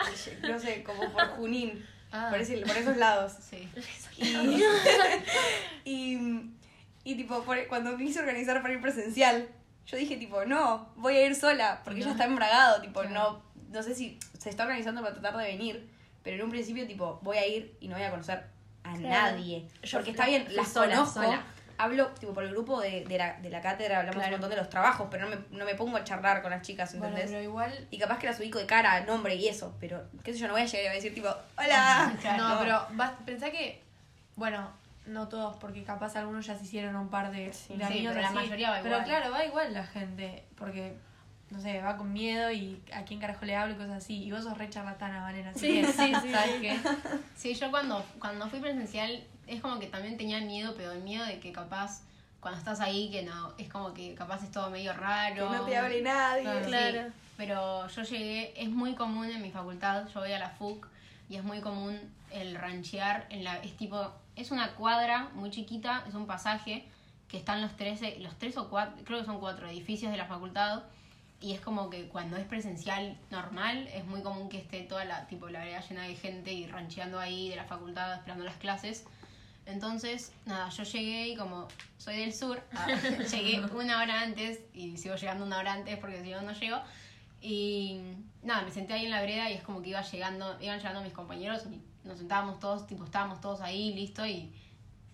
no 0.48 0.60
sé, 0.60 0.84
como 0.84 1.12
por 1.12 1.28
Junín, 1.32 1.86
Ah. 2.16 2.30
por, 2.30 2.40
por 2.68 2.78
esos 2.78 2.96
lados. 2.98 3.34
Sí. 3.50 3.68
Y, 4.18 4.64
y, 5.86 6.52
y, 7.04 7.16
tipo, 7.16 7.44
por- 7.44 7.68
cuando 7.68 7.98
quise 7.98 8.20
organizar 8.20 8.62
para 8.62 8.74
ir 8.76 8.82
presencial, 8.82 9.48
yo 9.86 9.98
dije 9.98 10.18
tipo, 10.18 10.46
no, 10.46 10.94
voy 10.96 11.18
a 11.18 11.26
ir 11.26 11.36
sola, 11.36 11.82
porque 11.84 12.00
ella 12.02 12.12
está 12.12 12.26
en 12.26 12.36
Bragado, 12.36 12.82
tipo, 12.82 13.02
Claro. 13.02 13.14
no, 13.16 13.44
no 13.70 13.84
sé 13.84 13.96
si 13.96 14.20
se 14.38 14.50
está 14.50 14.64
organizando 14.64 15.02
para 15.02 15.14
tratar 15.16 15.38
de 15.38 15.46
venir, 15.48 15.90
pero 16.24 16.38
en 16.38 16.44
un 16.44 16.52
principio 16.52 16.88
tipo, 16.88 17.20
voy 17.24 17.38
a 17.38 17.48
ir 17.48 17.76
y 17.82 17.88
no 17.88 17.96
voy 17.96 18.06
a 18.06 18.12
conocer 18.12 18.46
a 18.84 18.94
Claro. 18.96 19.02
nadie. 19.38 19.68
Yo 19.82 19.98
porque 19.98 20.12
está 20.12 20.26
bien, 20.28 20.46
las 20.56 20.72
sola, 20.72 20.96
conozco. 20.96 21.22
sola. 21.24 21.44
Hablo, 21.78 22.08
tipo, 22.20 22.34
por 22.34 22.44
el 22.44 22.52
grupo 22.52 22.80
de, 22.82 23.04
de, 23.06 23.18
la, 23.18 23.34
de 23.42 23.50
la 23.50 23.62
cátedra, 23.62 24.00
hablamos 24.00 24.18
Claro. 24.22 24.36
un 24.36 24.42
montón 24.42 24.50
de 24.52 24.56
los 24.58 24.70
trabajos, 24.70 25.08
pero 25.10 25.28
no 25.30 25.36
me, 25.36 25.58
no 25.58 25.66
me 25.66 25.76
pongo 25.76 25.98
a 25.98 26.04
charlar 26.04 26.42
con 26.42 26.52
las 26.52 26.62
chicas, 26.62 26.92
Bueno, 26.98 27.08
¿entendés? 27.16 27.32
pero 27.32 27.44
igual. 27.44 27.88
Y 27.92 27.98
capaz 27.98 28.20
que 28.20 28.28
las 28.28 28.40
ubico 28.40 28.60
de 28.60 28.66
cara, 28.66 29.02
nombre 29.06 29.36
y 29.36 29.48
eso, 29.48 29.76
pero 29.80 30.04
qué 30.24 30.34
sé 30.34 30.40
yo, 30.40 30.48
no 30.48 30.54
voy 30.54 30.62
a 30.62 30.66
llegar 30.66 30.82
y 30.84 30.88
voy 30.88 30.92
a 30.92 30.96
decir 30.96 31.14
tipo, 31.14 31.30
hola. 31.58 32.14
Claro. 32.22 32.48
No, 32.50 32.60
pero 32.60 32.88
vas, 32.92 33.12
pensá 33.26 33.50
que. 33.52 33.82
Bueno, 34.36 34.70
no 35.06 35.28
todos, 35.28 35.58
porque 35.58 35.84
capaz 35.84 36.16
algunos 36.16 36.46
ya 36.46 36.56
se 36.58 36.64
hicieron 36.64 36.96
un 36.96 37.10
par 37.10 37.32
de, 37.32 37.52
Sí. 37.54 37.74
de 37.76 37.86
Sí, 37.86 37.92
amigos 37.94 38.14
pero 38.16 38.22
la 38.28 38.32
mayoría 38.32 38.70
va 38.72 38.78
Pero 38.82 38.96
igual. 38.96 39.04
claro, 39.06 39.32
va 39.32 39.46
igual 39.46 39.74
la 39.74 39.84
gente, 39.86 40.44
porque. 40.58 40.96
No 41.50 41.60
sé, 41.62 41.82
va 41.82 41.98
con 41.98 42.12
miedo 42.12 42.50
y 42.52 42.82
a 42.92 43.04
quién 43.04 43.20
carajo 43.20 43.46
le 43.46 43.56
hablo 43.56 43.76
y 43.76 43.78
cosas 43.78 43.98
así. 43.98 44.24
Y 44.24 44.32
vos 44.32 44.44
sos 44.44 44.58
re 44.58 44.72
charlatana, 44.72 45.22
Vanena. 45.22 45.52
Así 45.52 45.60
Sí, 45.60 45.82
que, 45.82 45.88
sí, 45.88 46.14
sí, 46.24 46.32
¿sabes 46.32 46.52
sí. 46.56 46.62
qué? 46.62 46.80
Sí, 47.36 47.54
yo 47.54 47.70
cuando, 47.70 48.04
cuando 48.18 48.48
fui 48.50 48.60
presencial 48.60 49.24
es 49.48 49.62
como 49.62 49.80
que 49.80 49.88
también 49.88 50.18
tenía 50.18 50.40
miedo, 50.42 50.74
pero 50.76 50.92
el 50.92 51.02
miedo 51.02 51.26
de 51.26 51.40
que 51.40 51.52
capaz 51.52 52.02
cuando 52.40 52.60
estás 52.60 52.82
ahí, 52.82 53.10
que 53.10 53.24
no, 53.24 53.54
es 53.58 53.70
como 53.70 53.94
que 53.94 54.16
capaz 54.16 54.44
es 54.44 54.52
todo 54.52 54.70
medio 54.70 54.94
raro. 54.94 55.50
Que 55.50 55.58
no 55.58 55.66
te 55.66 55.78
hable 55.78 56.02
nadie. 56.02 56.44
Claro. 56.66 57.08
Sí, 57.08 57.14
pero 57.38 57.88
yo 57.88 58.04
llegué, 58.04 58.54
es 58.62 58.70
muy 58.70 58.96
común 58.96 59.30
en 59.30 59.42
mi 59.42 59.52
facultad, 59.52 60.08
yo 60.14 60.20
voy 60.20 60.34
a 60.34 60.40
la 60.40 60.50
FUC 60.50 60.88
y 61.30 61.38
es 61.38 61.44
muy 61.44 61.62
común 61.62 62.00
el 62.32 62.56
ranchear 62.56 63.26
en 63.30 63.44
la, 63.44 63.58
es 63.58 63.76
tipo, 63.78 64.12
es 64.36 64.52
una 64.52 64.76
cuadra 64.76 65.30
muy 65.34 65.50
chiquita, 65.50 66.04
es 66.08 66.14
un 66.14 66.28
pasaje 66.28 66.86
que 67.28 67.38
están 67.38 67.62
los 67.62 67.76
tres, 67.76 68.02
los 68.20 68.38
tres 68.38 68.58
o 68.58 68.70
cuatro, 68.70 69.04
creo 69.06 69.20
que 69.20 69.26
son 69.26 69.40
cuatro 69.40 69.68
edificios 69.68 70.12
de 70.12 70.18
la 70.18 70.26
facultad 70.26 70.84
y 71.42 71.54
es 71.54 71.60
como 71.60 71.90
que 71.90 72.08
cuando 72.08 72.38
es 72.38 72.46
presencial 72.46 73.18
normal 73.32 73.90
es 73.94 74.06
muy 74.06 74.22
común 74.22 74.50
que 74.50 74.60
esté 74.60 74.82
toda 74.82 75.04
la, 75.04 75.28
tipo, 75.28 75.50
la 75.50 75.60
vereda 75.60 75.82
llena 75.82 76.04
de 76.04 76.16
gente 76.16 76.54
y 76.54 76.68
rancheando 76.68 77.20
ahí 77.20 77.50
de 77.50 77.56
la 77.56 77.66
facultad 77.66 78.14
esperando 78.14 78.46
las 78.46 78.56
clases. 78.58 79.06
Entonces, 79.66 80.34
nada, 80.46 80.70
yo 80.70 80.84
llegué 80.84 81.30
y 81.30 81.36
como 81.36 81.68
soy 81.98 82.18
del 82.18 82.34
sur, 82.34 82.62
ah, 82.74 82.88
llegué 83.32 83.62
una 83.62 84.02
hora 84.02 84.22
antes 84.22 84.60
y 84.74 84.98
sigo 84.98 85.16
llegando 85.16 85.46
una 85.46 85.58
hora 85.58 85.74
antes 85.74 85.98
porque 86.00 86.22
si 86.22 86.32
no, 86.32 86.42
no 86.42 86.52
llego. 86.54 86.78
Y 87.42 88.02
nada, 88.42 88.64
me 88.64 88.72
senté 88.72 88.94
ahí 88.94 89.06
en 89.06 89.12
la 89.12 89.22
vereda 89.22 89.50
y 89.50 89.54
es 89.54 89.64
como 89.64 89.82
que 89.82 89.90
iba 89.90 90.02
llegando, 90.02 90.58
iban 90.62 90.80
llegando 90.80 91.02
mis 91.02 91.14
compañeros 91.14 91.64
y 91.72 91.82
nos 92.08 92.18
sentábamos 92.18 92.60
todos, 92.60 92.88
tipo, 92.88 93.06
estábamos 93.06 93.40
todos 93.40 93.62
ahí, 93.62 93.94
listo, 93.94 94.26
y, 94.26 94.54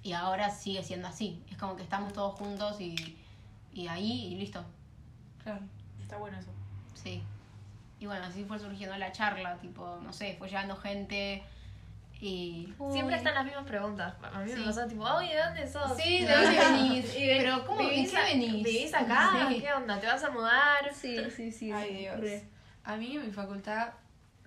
y 0.01 0.13
ahora 0.13 0.49
sigue 0.49 0.83
siendo 0.83 1.07
así. 1.07 1.43
Es 1.49 1.57
como 1.57 1.75
que 1.75 1.83
estamos 1.83 2.13
todos 2.13 2.37
juntos 2.37 2.81
y, 2.81 3.17
y 3.73 3.87
ahí 3.87 4.33
y 4.33 4.35
listo. 4.35 4.63
Claro. 5.43 5.61
Está 6.01 6.17
bueno 6.17 6.39
eso. 6.39 6.49
Sí. 6.95 7.21
Y 7.99 8.05
bueno, 8.05 8.25
así 8.25 8.45
fue 8.45 8.59
surgiendo 8.59 8.97
la 8.97 9.11
charla, 9.11 9.57
tipo, 9.57 9.99
no 10.03 10.13
sé, 10.13 10.35
fue 10.37 10.47
llegando 10.47 10.75
gente 10.75 11.43
y... 12.21 12.73
Siempre 12.91 13.15
están 13.15 13.33
las 13.35 13.45
mismas 13.45 13.65
preguntas. 13.65 14.13
A 14.21 14.39
mí 14.41 14.51
Sí. 14.51 14.59
me 14.59 14.65
pasó 14.65 14.85
tipo, 14.87 15.03
oye, 15.03 15.33
¿de 15.35 15.41
dónde 15.43 15.67
sos? 15.67 15.95
Sí, 15.97 16.25
¿de 16.25 16.31
dónde 16.35 16.59
venís? 16.59 17.15
Y 17.17 17.27
ven- 17.27 17.37
Pero, 17.39 17.65
¿cómo, 17.65 17.81
¿en 17.81 17.89
¿vivís 17.89 18.11
qué 18.11 18.21
venís? 18.21 18.63
¿Vivís 18.63 18.93
acá? 18.93 19.47
Sí. 19.49 19.59
¿Qué 19.61 19.73
onda? 19.73 19.99
¿Te 19.99 20.07
vas 20.07 20.23
a 20.23 20.29
mudar? 20.31 20.93
Sí, 20.93 21.17
sí, 21.35 21.51
sí. 21.51 21.71
Ay, 21.73 21.95
Dios. 21.95 22.19
Re. 22.19 22.43
A 22.83 22.95
mí 22.97 23.15
en 23.15 23.25
mi 23.25 23.31
facultad 23.31 23.93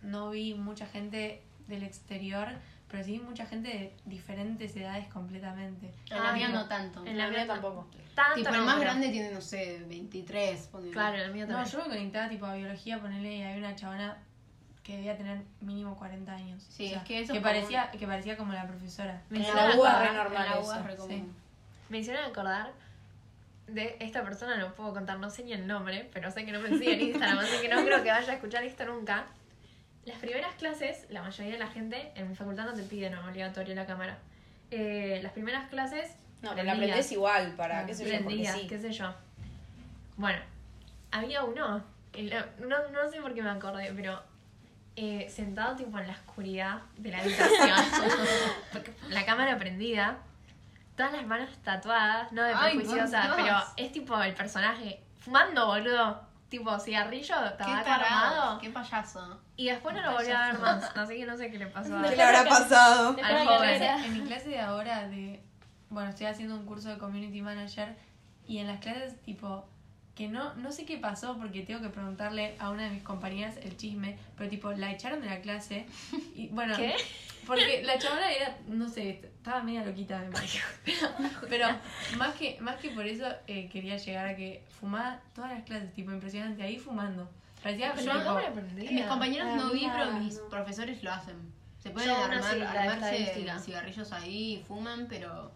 no 0.02 0.30
vi 0.30 0.54
mucha 0.54 0.86
gente 0.86 1.42
del 1.66 1.82
exterior, 1.84 2.48
pero 2.88 3.04
sí 3.04 3.12
vi 3.12 3.20
mucha 3.20 3.46
gente 3.46 3.68
de 3.68 3.96
diferentes 4.04 4.76
edades 4.76 5.06
completamente. 5.08 5.92
En 6.10 6.22
la 6.22 6.32
mía 6.32 6.48
no. 6.48 6.60
no 6.62 6.68
tanto. 6.68 7.06
En 7.06 7.16
la 7.16 7.28
mía 7.28 7.46
tampoco. 7.46 7.88
Tanto 8.14 8.34
Tipo, 8.34 8.50
el 8.50 8.56
no, 8.56 8.64
más 8.66 8.74
pero- 8.74 8.90
grande 8.90 9.08
tiene, 9.08 9.30
no 9.32 9.40
sé, 9.40 9.82
23. 9.88 10.66
ponele. 10.66 10.92
Claro, 10.92 11.16
en 11.16 11.32
mío 11.32 11.46
No, 11.46 11.54
también. 11.54 11.72
yo 11.72 11.78
me 11.78 11.84
conectaba 11.96 12.28
tipo 12.28 12.44
a 12.44 12.54
biología, 12.54 13.00
ponerle 13.00 13.36
y 13.36 13.42
había 13.42 13.56
una 13.56 13.74
chabona 13.76 14.18
que 14.82 14.96
debía 14.96 15.16
tener 15.16 15.42
mínimo 15.60 15.96
40 15.96 16.32
años. 16.32 16.66
Sí, 16.68 16.92
es 16.92 17.02
que 17.04 17.20
eso 17.20 17.34
es 17.34 17.40
parecía, 17.40 17.90
que 17.90 18.06
parecía 18.06 18.36
como 18.36 18.52
la 18.52 18.66
profesora. 18.66 19.22
Me 19.30 19.38
En 19.48 19.54
la 19.54 19.76
UBA 19.76 20.02
re 20.08 20.12
normal 20.14 20.44
En 20.46 20.50
la. 20.52 20.58
UBA 20.60 20.82
re 20.82 20.96
común. 20.96 21.36
Me 21.88 21.98
hicieron 21.98 22.24
acordar 22.24 22.72
de 23.68 23.96
esta 24.00 24.22
persona, 24.24 24.56
no 24.56 24.74
puedo 24.74 24.92
contar, 24.92 25.18
no 25.18 25.30
sé 25.30 25.44
ni 25.44 25.52
el 25.52 25.66
nombre, 25.66 26.08
pero 26.12 26.30
sé 26.30 26.44
que 26.44 26.52
no 26.52 26.60
me 26.60 26.70
sigue 26.70 26.94
en 26.94 27.00
Instagram, 27.02 27.38
así 27.38 27.60
que 27.62 27.68
no 27.68 27.84
creo 27.84 28.02
que 28.02 28.10
vaya 28.10 28.32
a 28.32 28.34
escuchar 28.34 28.64
esto 28.64 28.84
nunca. 28.84 29.26
Las 30.04 30.18
primeras 30.18 30.54
clases, 30.56 31.06
la 31.10 31.22
mayoría 31.22 31.52
de 31.52 31.58
la 31.58 31.68
gente 31.68 32.10
en 32.16 32.28
mi 32.28 32.34
facultad 32.34 32.64
no 32.64 32.72
te 32.74 32.82
piden 32.82 33.14
obligatorio 33.16 33.74
la 33.76 33.86
cámara. 33.86 34.18
Eh, 34.72 35.20
las 35.22 35.32
primeras 35.32 35.68
clases. 35.68 36.16
No, 36.42 36.50
pero 36.50 36.64
la 36.64 36.72
aprendés 36.72 37.12
igual 37.12 37.54
para, 37.56 37.80
Ah, 37.80 37.86
qué 37.86 37.94
sé 37.94 38.10
yo, 38.10 38.24
porque 38.24 38.44
sí. 38.46 38.66
qué 38.66 38.78
sé 38.80 38.90
yo. 38.90 39.14
Bueno, 40.16 40.40
había 41.12 41.44
uno, 41.44 41.84
no, 42.58 42.88
no 42.90 43.10
sé 43.10 43.20
por 43.20 43.32
qué 43.32 43.42
me 43.42 43.50
acordé, 43.50 43.92
pero 43.94 44.20
eh, 44.96 45.28
sentado 45.34 45.76
tipo 45.76 45.98
en 45.98 46.06
la 46.06 46.12
oscuridad 46.12 46.80
de 46.98 47.10
la 47.10 47.18
habitación, 47.18 47.78
la 49.08 49.24
cámara 49.24 49.58
prendida, 49.58 50.18
todas 50.96 51.12
las 51.12 51.26
manos 51.26 51.50
tatuadas, 51.62 52.30
no 52.32 52.42
de 52.42 52.52
Ay, 52.54 52.76
prejuiciosa, 52.76 53.22
por 53.28 53.36
pero 53.36 53.44
Dios. 53.46 53.64
es 53.76 53.92
tipo 53.92 54.20
el 54.20 54.34
personaje 54.34 55.02
fumando, 55.18 55.66
boludo. 55.66 56.32
Tipo 56.48 56.78
cigarrillo, 56.78 57.34
tabaco 57.56 57.90
armado. 57.90 58.58
qué 58.58 58.68
payaso. 58.68 59.40
Y 59.56 59.70
después 59.70 59.94
no 59.94 60.02
lo 60.02 60.12
volví 60.12 60.30
a 60.30 60.48
ver 60.48 60.58
más. 60.58 60.94
Así 60.94 61.16
que 61.16 61.24
no 61.24 61.34
sé 61.34 61.50
qué 61.50 61.56
le 61.58 61.66
pasó 61.68 61.96
a 61.98 62.02
¿Qué 62.02 62.14
le 62.16 62.22
habrá 62.22 62.44
pasado? 62.44 63.08
Al 63.08 63.16
de 63.16 63.22
la 63.22 63.46
joven. 63.46 63.82
En 64.04 64.12
mi 64.12 64.20
clase 64.26 64.50
de 64.50 64.60
ahora 64.60 65.08
de... 65.08 65.42
Bueno, 65.88 66.10
estoy 66.10 66.26
haciendo 66.26 66.54
un 66.54 66.66
curso 66.66 66.90
de 66.90 66.98
Community 66.98 67.40
Manager 67.40 67.96
y 68.46 68.58
en 68.58 68.66
las 68.66 68.80
clases 68.80 69.18
tipo... 69.22 69.66
Que 70.14 70.28
no, 70.28 70.54
no 70.54 70.72
sé 70.72 70.84
qué 70.84 70.98
pasó 70.98 71.38
porque 71.38 71.62
tengo 71.62 71.80
que 71.80 71.88
preguntarle 71.88 72.54
a 72.58 72.70
una 72.70 72.84
de 72.84 72.90
mis 72.90 73.02
compañeras 73.02 73.56
el 73.62 73.76
chisme, 73.76 74.18
pero 74.36 74.50
tipo, 74.50 74.70
la 74.72 74.92
echaron 74.92 75.20
de 75.20 75.28
la 75.28 75.40
clase 75.40 75.86
y 76.34 76.48
bueno... 76.52 76.76
¿Qué? 76.76 76.94
Porque 77.46 77.82
la 77.82 77.98
chabona 77.98 78.30
era, 78.30 78.56
no 78.68 78.88
sé, 78.88 79.20
estaba 79.24 79.62
media 79.62 79.84
loquita 79.84 80.20
me 80.20 80.30
parece. 80.30 80.60
Pero, 80.84 81.08
pero 81.48 81.66
más 82.16 82.36
que, 82.36 82.56
más 82.60 82.76
que 82.76 82.90
por 82.90 83.04
eso 83.04 83.26
eh, 83.48 83.68
quería 83.68 83.96
llegar 83.96 84.26
a 84.26 84.36
que 84.36 84.64
fumaba 84.80 85.20
todas 85.34 85.50
las 85.50 85.64
clases, 85.64 85.92
tipo 85.92 86.12
impresionante, 86.12 86.62
ahí 86.62 86.78
fumando. 86.78 87.28
Parecía 87.62 87.94
Pero 87.94 88.12
tipo. 88.12 88.92
Mis 88.92 89.04
compañeros 89.06 89.56
no 89.56 89.72
vi, 89.72 89.88
pero 89.92 90.12
mis 90.12 90.36
no. 90.36 90.48
profesores 90.48 91.02
lo 91.02 91.12
hacen. 91.12 91.36
Se 91.82 91.90
pueden 91.90 92.10
Yo 92.10 92.16
armar, 92.16 92.44
sí, 92.44 92.60
armarse 92.60 93.60
cigarrillos 93.64 94.12
ahí 94.12 94.54
y 94.54 94.62
fuman, 94.62 95.06
pero 95.08 95.50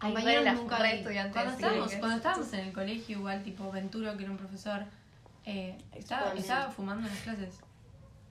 Ay, 0.00 0.14
nunca 0.54 0.78
re 0.78 0.92
vi. 0.92 0.98
estudiante 0.98 1.32
Cuando 1.32 1.52
estábamos, 1.52 1.94
cuando 1.96 2.16
estábamos 2.16 2.52
en 2.54 2.60
el 2.60 2.72
colegio, 2.72 3.18
igual, 3.18 3.42
tipo 3.42 3.70
Venturo, 3.70 4.16
que 4.16 4.22
era 4.24 4.32
un 4.32 4.38
profesor, 4.38 4.84
eh, 5.44 5.76
estaba, 5.94 6.32
estaba 6.32 6.70
fumando 6.70 7.06
en 7.06 7.12
las 7.14 7.22
clases. 7.22 7.60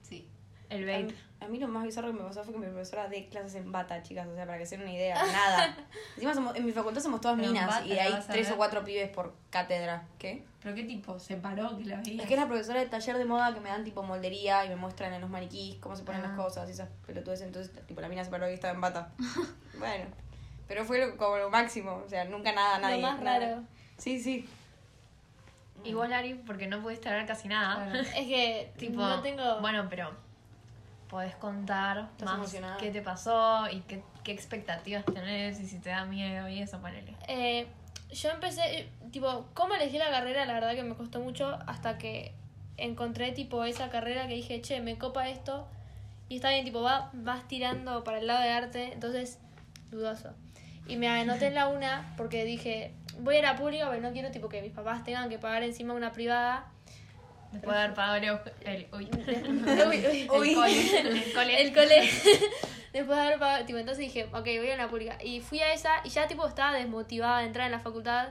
Sí. 0.02 0.26
El 0.68 0.84
vape. 0.86 1.14
a 1.40 1.48
mí 1.48 1.58
lo 1.58 1.68
más 1.68 1.84
bizarro 1.84 2.08
que 2.08 2.14
me 2.14 2.24
pasó 2.24 2.44
fue 2.44 2.52
que 2.54 2.58
mi 2.60 2.66
profesora 2.66 3.08
de 3.08 3.28
clases 3.28 3.54
en 3.56 3.72
bata, 3.72 4.02
chicas, 4.02 4.26
o 4.28 4.34
sea, 4.34 4.46
para 4.46 4.58
que 4.58 4.66
se 4.66 4.76
den 4.76 4.86
una 4.86 4.94
idea, 4.94 5.14
nada. 5.14 5.76
Encima 6.16 6.34
somos, 6.34 6.54
en 6.56 6.64
mi 6.66 6.72
facultad 6.72 7.00
somos 7.00 7.20
todas 7.20 7.36
Pero 7.38 7.50
minas 7.52 7.66
bata 7.66 7.86
y 7.86 7.98
hay 7.98 8.14
tres 8.28 8.50
o 8.50 8.56
cuatro 8.56 8.84
pibes 8.84 9.08
por 9.10 9.34
cátedra. 9.50 10.04
¿Qué? 10.18 10.44
Pero 10.62 10.74
qué 10.74 10.84
tipo, 10.84 11.18
se 11.18 11.36
paró, 11.36 11.76
que 11.78 11.84
la 11.86 11.96
veía. 11.96 12.22
Es 12.22 12.28
que 12.28 12.34
es 12.34 12.40
la 12.40 12.46
profesora 12.46 12.80
de 12.80 12.86
taller 12.86 13.16
de 13.16 13.24
moda 13.24 13.54
que 13.54 13.60
me 13.60 13.68
dan 13.70 13.82
tipo 13.84 14.02
moldería 14.02 14.64
y 14.66 14.68
me 14.68 14.76
muestran 14.76 15.12
en 15.14 15.20
los 15.22 15.30
maniquís 15.30 15.76
cómo 15.76 15.96
se 15.96 16.02
ponen 16.04 16.20
Ah. 16.24 16.28
las 16.28 16.36
cosas 16.36 16.68
y 16.68 16.72
esas 16.72 16.88
pelotudes. 17.06 17.40
Entonces, 17.40 17.72
tipo, 17.86 18.00
la 18.00 18.08
mina 18.08 18.22
se 18.24 18.30
paró 18.30 18.48
y 18.50 18.54
estaba 18.54 18.74
en 18.74 18.80
bata. 18.80 19.10
bueno, 19.78 20.04
pero 20.70 20.84
fue 20.84 21.04
lo- 21.04 21.16
como 21.16 21.36
lo 21.36 21.50
máximo, 21.50 22.00
o 22.06 22.08
sea, 22.08 22.24
nunca 22.26 22.52
nada, 22.52 22.78
nadie. 22.78 23.00
Lo 23.00 23.02
más 23.08 23.20
nada. 23.20 23.38
raro. 23.40 23.62
Sí, 23.98 24.20
sí. 24.22 24.48
Igual, 25.82 26.12
Ari, 26.12 26.34
porque 26.46 26.68
no 26.68 26.80
pudiste 26.80 27.08
hablar 27.08 27.26
casi 27.26 27.48
nada. 27.48 27.84
Claro. 27.90 28.00
Es 28.00 28.08
que 28.14 28.72
Tipo, 28.78 29.00
no 29.00 29.20
tengo. 29.20 29.60
bueno, 29.60 29.86
pero 29.90 30.12
podés 31.08 31.34
contar 31.34 31.98
¿Estás 32.12 32.24
más 32.28 32.34
emocionada? 32.36 32.76
qué 32.76 32.90
te 32.92 33.02
pasó 33.02 33.68
y 33.68 33.80
qué, 33.80 34.00
qué 34.22 34.30
expectativas 34.30 35.04
tenés 35.06 35.58
y 35.58 35.66
si 35.66 35.80
te 35.80 35.88
da 35.90 36.04
miedo 36.04 36.48
y 36.48 36.62
eso, 36.62 36.78
ponele. 36.80 37.16
Eh, 37.26 37.66
yo 38.12 38.30
empecé, 38.30 38.88
tipo, 39.10 39.46
cómo 39.54 39.74
elegí 39.74 39.98
la 39.98 40.10
carrera, 40.10 40.44
la 40.46 40.52
verdad 40.52 40.74
que 40.74 40.84
me 40.84 40.94
costó 40.94 41.18
mucho 41.18 41.58
hasta 41.66 41.98
que 41.98 42.32
encontré, 42.76 43.32
tipo, 43.32 43.64
esa 43.64 43.90
carrera 43.90 44.28
que 44.28 44.34
dije, 44.34 44.60
che, 44.62 44.80
me 44.80 44.98
copa 44.98 45.28
esto. 45.28 45.66
Y 46.28 46.36
está 46.36 46.50
bien, 46.50 46.64
tipo, 46.64 46.80
va, 46.80 47.10
vas 47.12 47.48
tirando 47.48 48.04
para 48.04 48.18
el 48.18 48.28
lado 48.28 48.40
de 48.42 48.50
arte, 48.50 48.92
entonces, 48.92 49.40
dudoso. 49.90 50.32
Y 50.90 50.96
me 50.96 51.08
anoté 51.08 51.46
en 51.46 51.54
la 51.54 51.68
una 51.68 52.12
porque 52.16 52.44
dije, 52.44 52.92
voy 53.20 53.36
a 53.36 53.42
la 53.42 53.56
pública 53.56 53.86
porque 53.86 54.00
no 54.00 54.10
quiero, 54.10 54.32
tipo, 54.32 54.48
que 54.48 54.60
mis 54.60 54.72
papás 54.72 55.04
tengan 55.04 55.28
que 55.28 55.38
pagar 55.38 55.62
encima 55.62 55.94
una 55.94 56.12
privada. 56.12 56.66
Después 57.52 57.76
de 57.76 57.82
haber 57.82 57.94
pagado 57.94 58.40
el, 58.62 58.88
uy, 58.92 59.08
el 59.26 60.26
cole. 60.26 61.62
El 61.62 61.72
cole. 61.72 62.10
Después 62.92 63.16
de 63.16 63.24
haber 63.24 63.38
pagado, 63.38 63.64
tipo, 63.66 63.78
entonces 63.78 64.04
dije, 64.04 64.24
ok, 64.32 64.44
voy 64.44 64.70
a 64.70 64.76
la 64.76 64.88
pública. 64.88 65.16
Y 65.22 65.40
fui 65.40 65.60
a 65.60 65.72
esa 65.72 66.00
y 66.02 66.08
ya, 66.08 66.26
tipo, 66.26 66.44
estaba 66.44 66.72
desmotivada 66.76 67.38
de 67.38 67.46
entrar 67.46 67.66
en 67.66 67.72
la 67.72 67.78
facultad. 67.78 68.30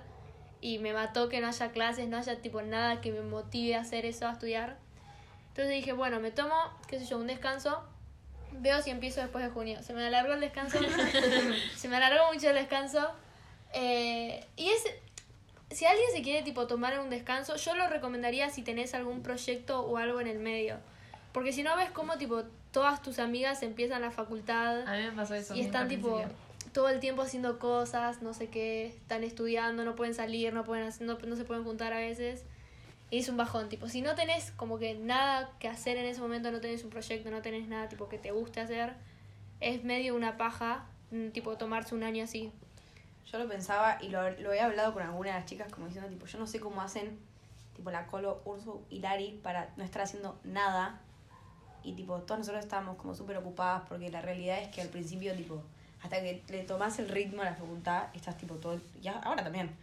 Y 0.59 0.79
me 0.79 0.91
mató 0.91 1.29
que 1.29 1.39
no 1.39 1.47
haya 1.47 1.71
clases, 1.71 2.09
no 2.09 2.17
haya, 2.17 2.41
tipo, 2.41 2.61
nada 2.61 2.99
que 2.99 3.13
me 3.13 3.21
motive 3.21 3.75
a 3.75 3.81
hacer 3.81 4.05
eso, 4.05 4.27
a 4.27 4.33
estudiar. 4.33 4.75
Entonces 5.49 5.73
dije, 5.75 5.93
bueno, 5.93 6.19
me 6.19 6.31
tomo, 6.31 6.55
qué 6.87 6.99
sé 6.99 7.05
yo, 7.05 7.19
un 7.19 7.27
descanso. 7.27 7.87
Veo 8.59 8.81
si 8.81 8.89
empiezo 8.89 9.21
después 9.21 9.43
de 9.43 9.49
junio. 9.51 9.81
Se 9.83 9.93
me 9.93 10.05
alargó 10.05 10.33
el 10.33 10.39
descanso. 10.39 10.77
se 11.75 11.87
me 11.87 11.97
alargó 11.97 12.33
mucho 12.33 12.49
el 12.49 12.55
descanso. 12.55 13.11
Eh, 13.73 14.45
y 14.55 14.69
es, 14.69 14.83
si 15.71 15.85
alguien 15.85 16.07
se 16.13 16.21
quiere 16.21 16.43
tipo 16.43 16.67
tomar 16.67 16.99
un 16.99 17.09
descanso, 17.09 17.55
yo 17.55 17.75
lo 17.75 17.87
recomendaría 17.87 18.49
si 18.49 18.61
tenés 18.63 18.93
algún 18.93 19.21
proyecto 19.21 19.81
o 19.81 19.97
algo 19.97 20.21
en 20.21 20.27
el 20.27 20.39
medio. 20.39 20.77
Porque 21.31 21.53
si 21.53 21.63
no 21.63 21.75
ves 21.75 21.91
cómo 21.91 22.17
tipo 22.17 22.43
todas 22.71 23.01
tus 23.01 23.19
amigas 23.19 23.63
empiezan 23.63 24.01
la 24.01 24.11
facultad 24.11 24.87
A 24.87 24.97
mí 24.97 25.03
me 25.03 25.11
pasó 25.11 25.35
eso. 25.35 25.55
y 25.55 25.61
están 25.61 25.87
tipo 25.87 26.21
todo 26.73 26.89
el 26.89 26.99
tiempo 26.99 27.23
haciendo 27.23 27.57
cosas, 27.57 28.21
no 28.21 28.33
sé 28.33 28.49
qué, 28.49 28.87
están 28.87 29.23
estudiando, 29.23 29.85
no 29.85 29.95
pueden 29.95 30.13
salir, 30.13 30.53
no 30.53 30.63
pueden 30.63 30.91
no, 31.01 31.17
no 31.17 31.35
se 31.35 31.45
pueden 31.45 31.63
juntar 31.63 31.93
a 31.93 31.97
veces. 31.97 32.43
Y 33.11 33.19
es 33.19 33.29
un 33.29 33.37
bajón, 33.37 33.69
tipo, 33.69 33.89
si 33.89 34.01
no 34.01 34.13
tenés 34.13 34.51
como 34.51 34.77
que 34.77 34.93
nada 34.93 35.51
que 35.59 35.67
hacer 35.67 35.97
en 35.97 36.05
ese 36.05 36.21
momento, 36.21 36.51
no 36.51 36.61
tenés 36.61 36.83
un 36.83 36.91
proyecto, 36.91 37.31
no 37.31 37.41
tenés 37.41 37.67
nada 37.67 37.89
tipo 37.89 38.07
que 38.07 38.19
te 38.19 38.31
guste 38.31 38.61
hacer, 38.61 38.93
es 39.59 39.83
medio 39.83 40.15
una 40.15 40.37
paja, 40.37 40.85
mm, 41.11 41.29
tipo 41.29 41.57
tomarse 41.57 41.95
un 41.95 42.03
año 42.03 42.23
así. 42.23 42.51
Yo 43.31 43.39
lo 43.39 43.47
pensaba 43.47 43.97
y 44.01 44.09
lo, 44.09 44.29
lo 44.39 44.53
he 44.53 44.59
hablado 44.59 44.93
con 44.93 45.03
alguna 45.03 45.33
de 45.33 45.39
las 45.39 45.45
chicas 45.45 45.71
como 45.71 45.87
diciendo, 45.87 46.09
tipo, 46.09 46.27
yo 46.27 46.37
no 46.37 46.45
sé 46.45 46.59
cómo 46.59 46.81
hacen, 46.81 47.17
tipo, 47.75 47.89
la 47.91 48.05
Colo, 48.05 48.41
Ursu 48.45 48.81
y 48.89 48.99
Lari 48.99 49.39
para 49.41 49.69
no 49.75 49.83
estar 49.83 50.03
haciendo 50.03 50.39
nada. 50.43 51.01
Y, 51.83 51.93
tipo, 51.93 52.17
todas 52.21 52.39
nosotros 52.39 52.63
estábamos 52.63 52.97
como 52.97 53.15
súper 53.15 53.37
ocupadas 53.37 53.83
porque 53.87 54.11
la 54.11 54.21
realidad 54.21 54.59
es 54.61 54.67
que 54.69 54.81
al 54.81 54.89
principio, 54.89 55.33
tipo, 55.35 55.63
hasta 56.03 56.21
que 56.21 56.43
le 56.49 56.63
tomás 56.63 56.99
el 56.99 57.09
ritmo 57.09 57.41
a 57.41 57.45
la 57.45 57.55
facultad, 57.55 58.07
estás, 58.13 58.37
tipo, 58.37 58.55
todo... 58.55 58.79
Ya, 59.01 59.13
ahora 59.19 59.43
también. 59.43 59.75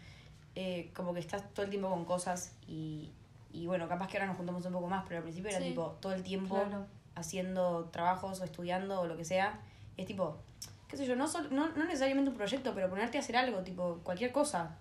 Eh, 0.56 0.90
como 0.94 1.14
que 1.14 1.20
estás 1.20 1.44
todo 1.54 1.64
el 1.64 1.70
tiempo 1.70 1.88
con 1.88 2.04
cosas 2.04 2.52
y, 2.66 3.10
y 3.52 3.66
bueno, 3.66 3.88
capaz 3.88 4.08
que 4.08 4.16
ahora 4.16 4.26
nos 4.26 4.36
juntamos 4.36 4.64
un 4.66 4.72
poco 4.72 4.88
más, 4.88 5.04
pero 5.06 5.18
al 5.18 5.22
principio 5.22 5.50
era 5.50 5.60
tipo 5.60 5.96
todo 6.00 6.12
el 6.14 6.22
tiempo 6.24 6.56
Claro. 6.56 6.86
haciendo 7.14 7.84
trabajos 7.92 8.40
o 8.40 8.44
estudiando 8.44 9.00
o 9.00 9.06
lo 9.06 9.16
que 9.16 9.24
sea. 9.24 9.60
Y 9.96 10.02
es 10.02 10.06
tipo, 10.06 10.36
qué 10.88 10.96
sé 10.96 11.06
yo, 11.06 11.14
no, 11.16 11.28
sol- 11.28 11.48
no, 11.50 11.68
no 11.68 11.84
necesariamente 11.84 12.30
un 12.30 12.36
proyecto, 12.36 12.72
pero 12.74 12.88
ponerte 12.90 13.18
a 13.18 13.20
hacer 13.20 13.36
algo, 13.36 13.60
tipo 13.60 14.00
cualquier 14.02 14.32
cosa. 14.32 14.76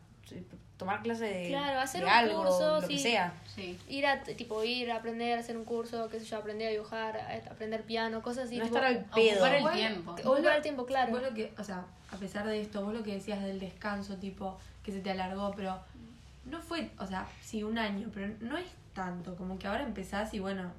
Tomar 0.77 1.01
clase 1.03 1.23
de, 1.25 1.47
Claro, 1.47 1.79
hacer 1.79 2.01
de 2.01 2.07
un 2.07 2.11
algo, 2.11 2.43
curso, 2.43 2.81
lo 2.81 2.87
que 2.87 2.97
sea. 2.97 3.33
Sí. 3.53 3.79
Ir 3.87 4.05
a, 4.07 4.23
tipo, 4.23 4.61
ir 4.65 4.91
a 4.91 4.97
aprender, 4.97 5.39
hacer 5.39 5.55
un 5.55 5.63
curso, 5.63 6.09
qué 6.09 6.19
sé 6.19 6.25
yo, 6.25 6.37
aprender 6.37 6.67
a 6.67 6.71
dibujar, 6.71 7.15
a- 7.15 7.51
aprender 7.51 7.83
piano, 7.83 8.21
cosas 8.21 8.45
así. 8.47 8.57
no 8.57 8.65
tipo, 8.65 8.75
estar 8.77 8.91
al 8.91 9.05
pedo. 9.05 9.35
Ocupar 9.45 9.55
el 9.55 9.71
tiempo. 9.71 10.11
o 10.25 10.31
ocupar 10.33 10.55
el 10.57 10.61
tiempo, 10.61 10.85
claro. 10.85 11.11
Vos 11.13 11.21
lo 11.21 11.33
que, 11.33 11.53
o 11.57 11.63
sea, 11.63 11.85
a 12.11 12.17
pesar 12.17 12.45
de 12.45 12.59
esto, 12.59 12.83
vos 12.83 12.93
lo 12.93 13.03
que 13.03 13.13
decías 13.13 13.41
del 13.41 13.59
descanso, 13.61 14.17
tipo, 14.17 14.57
que 14.85 14.91
se 14.91 14.99
te 15.01 15.09
alargó, 15.11 15.51
pero 15.55 15.79
no 16.45 16.61
fue, 16.61 16.91
o 16.99 17.07
sea, 17.07 17.25
sí, 17.41 17.63
un 17.63 17.77
año, 17.79 18.09
pero 18.13 18.31
no 18.41 18.55
es 18.57 18.67
tanto, 18.93 19.35
como 19.35 19.57
que 19.57 19.67
ahora 19.67 19.83
empezás 19.83 20.31
y 20.35 20.39
bueno, 20.39 20.71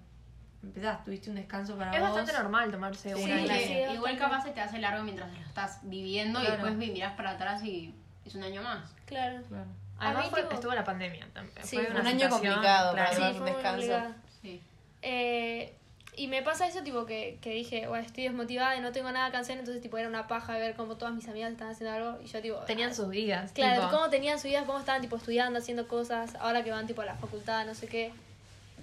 empezás, 0.62 1.04
tuviste 1.04 1.28
un 1.28 1.36
descanso 1.36 1.76
para 1.76 1.90
Es 1.92 2.00
vos. 2.00 2.10
bastante 2.10 2.32
normal 2.32 2.70
tomarse 2.70 3.08
Sí, 3.14 3.22
un 3.32 3.48
Sí, 3.48 3.72
igual 3.94 4.16
capaz 4.16 4.42
se 4.44 4.50
te 4.52 4.60
hace 4.60 4.78
largo 4.78 5.02
mientras 5.02 5.30
lo 5.32 5.38
estás 5.40 5.80
viviendo 5.82 6.38
Claro. 6.38 6.54
y 6.54 6.56
después 6.56 6.76
mirás 6.76 7.14
para 7.16 7.30
atrás 7.32 7.62
y 7.64 7.92
es 8.24 8.34
un 8.36 8.44
año 8.44 8.62
más. 8.62 8.90
Claro. 9.06 9.42
Claro. 9.48 9.66
Además 9.98 10.28
fue- 10.28 10.42
tipo- 10.42 10.54
estuvo 10.54 10.74
la 10.74 10.84
pandemia 10.84 11.26
también. 11.32 11.56
Sí, 11.66 11.76
fue 11.76 11.90
una 11.90 12.00
un 12.00 12.06
año 12.06 12.28
complicado 12.28 12.92
para 12.94 13.10
claro. 13.10 13.32
Sí, 13.32 13.38
tomar 13.38 13.40
un 13.40 13.46
descanso. 13.62 14.14
Sí. 14.42 14.62
Eh, 15.02 15.76
y 16.16 16.28
me 16.28 16.42
pasa 16.42 16.66
eso, 16.66 16.82
tipo, 16.82 17.04
que, 17.04 17.38
que 17.42 17.50
dije, 17.50 17.86
bueno, 17.88 18.04
estoy 18.04 18.24
desmotivada 18.24 18.74
y 18.74 18.80
no 18.80 18.90
tengo 18.90 19.12
nada 19.12 19.30
que 19.30 19.36
hacer, 19.36 19.58
entonces, 19.58 19.82
tipo, 19.82 19.98
era 19.98 20.08
una 20.08 20.26
paja 20.26 20.54
ver 20.54 20.74
cómo 20.74 20.96
todas 20.96 21.14
mis 21.14 21.28
amigas 21.28 21.52
estaban 21.52 21.74
haciendo 21.74 21.94
algo 21.94 22.22
y 22.22 22.26
yo, 22.26 22.40
tipo... 22.40 22.56
Tenían 22.60 22.90
ah, 22.90 22.94
sus 22.94 23.10
vidas. 23.10 23.52
Claro, 23.52 23.82
tipo, 23.82 23.92
cómo 23.92 24.08
tenían 24.08 24.40
su 24.40 24.48
vida, 24.48 24.64
cómo 24.64 24.78
estaban, 24.78 25.02
tipo, 25.02 25.16
estudiando, 25.16 25.58
haciendo 25.58 25.86
cosas, 25.86 26.34
ahora 26.36 26.64
que 26.64 26.70
van, 26.70 26.86
tipo, 26.86 27.02
a 27.02 27.04
la 27.04 27.16
facultad, 27.16 27.66
no 27.66 27.74
sé 27.74 27.86
qué. 27.86 28.12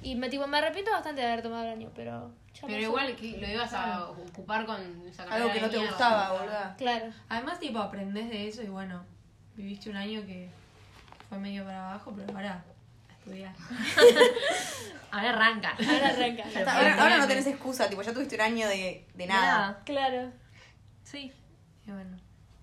Y 0.04 0.16
me, 0.16 0.30
tipo, 0.30 0.46
me 0.46 0.60
arrepiento 0.60 0.92
bastante 0.92 1.22
de 1.22 1.28
haber 1.28 1.42
tomado 1.42 1.64
el 1.64 1.72
año, 1.72 1.90
pero... 1.96 2.32
ya 2.54 2.68
Pero 2.68 2.74
pasó. 2.74 2.80
igual 2.82 3.16
que 3.16 3.38
lo 3.38 3.48
ibas 3.48 3.74
a 3.74 4.10
ocupar 4.12 4.66
con 4.68 5.08
esa 5.08 5.24
Algo 5.24 5.52
que 5.52 5.62
no 5.62 5.70
te 5.70 5.80
gustaba, 5.80 6.34
boluda. 6.34 6.76
Claro. 6.78 7.08
Además, 7.30 7.60
tipo, 7.60 7.80
aprendés 7.80 8.30
de 8.30 8.48
eso 8.48 8.62
y 8.62 8.68
bueno, 8.68 9.04
viviste 9.56 9.90
un 9.90 9.96
año 9.96 10.24
que 10.28 10.50
fue 11.30 11.40
medio 11.40 11.64
para 11.64 11.90
abajo, 11.90 12.14
pero 12.16 12.32
ahora 12.36 12.64
estudiar. 13.24 13.56
Ahora 15.12 15.30
arranca. 15.30 15.70
Ahora 15.78 16.10
arranca. 16.10 16.44
Ya 16.50 16.60
Ahora, 16.62 17.02
ahora 17.02 17.18
no 17.20 17.28
tenés 17.28 17.46
excusa, 17.48 17.88
tipo, 17.90 18.02
ya 18.02 18.14
tuviste 18.14 18.36
un 18.36 18.42
año 18.42 18.68
de, 18.68 19.06
de 19.14 19.28
nada. 19.28 19.82
Claro. 19.86 20.32
Sí. 21.04 21.32
Y 21.86 21.92
bueno, 21.92 22.18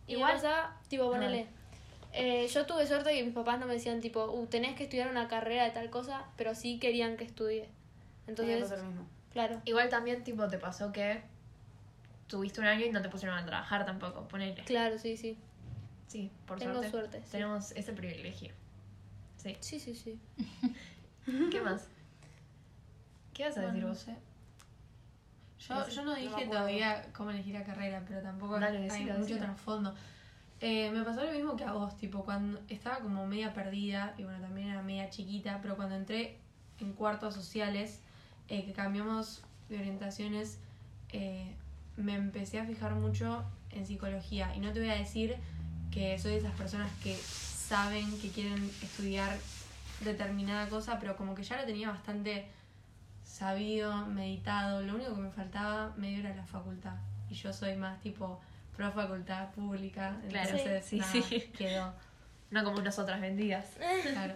Igual, 0.07 0.35
pasaba, 0.35 0.77
tipo, 0.89 1.09
ponele. 1.11 1.47
eh, 2.13 2.49
yo 2.49 2.67
tuve 2.67 2.87
suerte 2.87 3.15
que 3.15 3.23
mis 3.23 3.35
papás 3.35 3.61
no 3.61 3.67
me 3.67 3.75
decían, 3.75 4.01
tipo, 4.01 4.25
uh, 4.25 4.47
tenés 4.47 4.75
que 4.75 4.85
estudiar 4.85 5.09
una 5.11 5.29
carrera 5.29 5.65
de 5.65 5.71
tal 5.71 5.91
cosa, 5.91 6.25
pero 6.37 6.55
sí 6.55 6.79
querían 6.81 7.17
que 7.17 7.25
estudie. 7.25 7.69
Entonces, 8.27 8.55
Entonces, 8.57 8.79
lo 8.81 8.85
mismo. 8.87 9.07
claro. 9.33 9.61
Igual 9.65 9.89
también, 9.89 10.25
tipo, 10.25 10.49
te 10.49 10.59
pasó 10.59 10.91
que 10.93 11.23
tuviste 12.27 12.61
un 12.61 12.67
año 12.67 12.85
y 12.87 12.91
no 12.91 13.01
te 13.03 13.09
pusieron 13.09 13.39
a 13.39 13.45
trabajar 13.47 13.87
tampoco, 13.87 14.27
ponele. 14.27 14.63
Claro, 14.65 14.99
sí, 14.99 15.17
sí. 15.17 15.39
Sí, 16.09 16.31
por 16.47 16.59
Tengo 16.59 16.73
suerte. 16.75 16.91
suerte, 16.91 17.21
sí. 17.25 17.31
Tenemos 17.31 17.71
ese 17.73 17.93
privilegio. 17.93 18.53
Sí. 19.43 19.57
Sí, 19.61 19.81
sí, 19.81 19.95
sí. 19.95 20.19
¿Qué 21.51 21.61
más? 21.61 21.87
¿Qué 23.33 23.45
vas 23.45 23.57
a 23.57 23.61
decir 23.63 23.83
no 23.83 23.89
vos? 23.89 23.99
sé. 23.99 24.17
Yo, 25.61 25.75
No 25.75 25.85
sé, 25.85 25.93
yo 25.93 26.05
no 26.05 26.15
dije 26.15 26.47
todavía 26.47 27.07
cómo 27.13 27.31
elegir 27.31 27.55
la 27.55 27.65
carrera, 27.65 28.03
pero 28.07 28.21
tampoco 28.23 28.59
Dale, 28.59 28.79
hay 28.79 28.83
decilo, 28.85 29.13
mucho 29.15 29.21
decilo. 29.25 29.41
trasfondo. 29.41 29.95
Eh, 30.61 30.91
me 30.91 31.03
pasó 31.05 31.25
lo 31.25 31.33
mismo 31.33 31.57
que 31.57 31.65
a 31.65 31.73
vos, 31.73 31.97
tipo, 31.97 32.25
cuando 32.25 32.61
estaba 32.69 33.01
como 33.01 33.27
media 33.27 33.55
perdida, 33.55 34.15
y 34.19 34.25
bueno, 34.25 34.41
también 34.41 34.69
era 34.69 34.83
media 34.83 35.09
chiquita, 35.09 35.61
pero 35.63 35.77
cuando 35.77 35.95
entré 35.97 36.37
en 36.81 36.93
cuartos 36.93 37.35
sociales, 37.35 38.01
eh, 38.49 38.65
que 38.65 38.73
cambiamos 38.73 39.43
de 39.69 39.79
orientaciones, 39.79 40.59
eh, 41.13 41.55
me 41.97 42.15
empecé 42.15 42.59
a 42.59 42.65
fijar 42.67 42.95
mucho 42.95 43.45
en 43.71 43.87
psicología. 43.87 44.55
Y 44.55 44.61
no 44.61 44.73
te 44.73 44.81
voy 44.81 44.91
a 44.91 44.95
decir 44.97 45.37
que 45.91 46.19
soy 46.19 46.33
de 46.33 46.39
esas 46.39 46.55
personas 46.55 46.91
que 47.03 47.19
saben 47.75 48.21
que 48.21 48.31
quieren 48.31 48.69
estudiar 48.83 49.39
determinada 50.01 50.69
cosa, 50.69 50.99
pero 50.99 51.17
como 51.17 51.37
que 51.37 51.45
ya 51.45 51.57
lo 51.57 51.65
tenía 51.65 51.89
bastante 51.91 52.49
sabido, 53.25 54.07
meditado. 54.07 54.83
Lo 54.83 54.97
único 54.97 55.15
que 55.15 55.21
me 55.21 55.31
faltaba 55.31 55.95
medio 55.97 56.19
era 56.19 56.35
la 56.35 56.45
facultad. 56.45 56.97
Y 57.31 57.35
yo 57.35 57.53
soy 57.53 57.77
más 57.77 58.01
tipo 58.01 58.41
pro 58.77 58.91
facultad 58.91 59.51
pública. 59.53 60.21
Claro, 60.29 60.49
entonces, 60.51 60.85
sí, 60.85 60.97
nada, 60.99 61.13
sí. 61.13 61.41
quedó. 61.57 61.95
No 62.51 62.65
como 62.65 62.81
nosotras 62.83 63.21
vendidas. 63.21 63.67
Claro. 64.03 64.35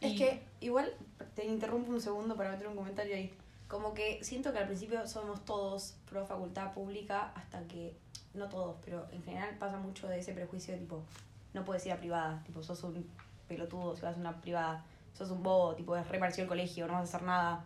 Es 0.00 0.12
Y- 0.12 0.16
que 0.16 0.40
igual 0.60 0.92
te 1.34 1.44
interrumpo 1.46 1.90
un 1.90 2.00
segundo 2.00 2.36
para 2.36 2.52
meter 2.52 2.68
un 2.68 2.76
comentario 2.76 3.16
ahí. 3.16 3.34
Como 3.66 3.94
que 3.94 4.22
siento 4.22 4.52
que 4.52 4.58
al 4.60 4.66
principio 4.66 5.08
somos 5.08 5.44
todos 5.44 5.94
pro 6.08 6.24
facultad 6.24 6.72
pública 6.72 7.32
hasta 7.34 7.66
que, 7.66 7.96
no 8.32 8.48
todos, 8.48 8.76
pero 8.84 9.08
en 9.10 9.24
general 9.24 9.56
pasa 9.58 9.76
mucho 9.78 10.06
de 10.06 10.20
ese 10.20 10.32
prejuicio 10.32 10.74
de 10.74 10.80
tipo, 10.80 11.02
no 11.54 11.64
puedes 11.64 11.84
ir 11.86 11.92
a 11.92 11.96
privada, 11.96 12.42
tipo, 12.44 12.62
sos 12.62 12.82
un 12.84 13.08
pelotudo 13.48 13.96
si 13.96 14.02
vas 14.02 14.16
a 14.16 14.20
una 14.20 14.40
privada, 14.40 14.84
sos 15.12 15.30
un 15.30 15.42
bobo, 15.42 15.74
tipo, 15.74 15.96
es 15.96 16.06
repartido 16.08 16.42
el 16.42 16.48
colegio, 16.48 16.86
no 16.86 16.94
vas 16.94 17.02
a 17.02 17.16
hacer 17.16 17.22
nada. 17.26 17.64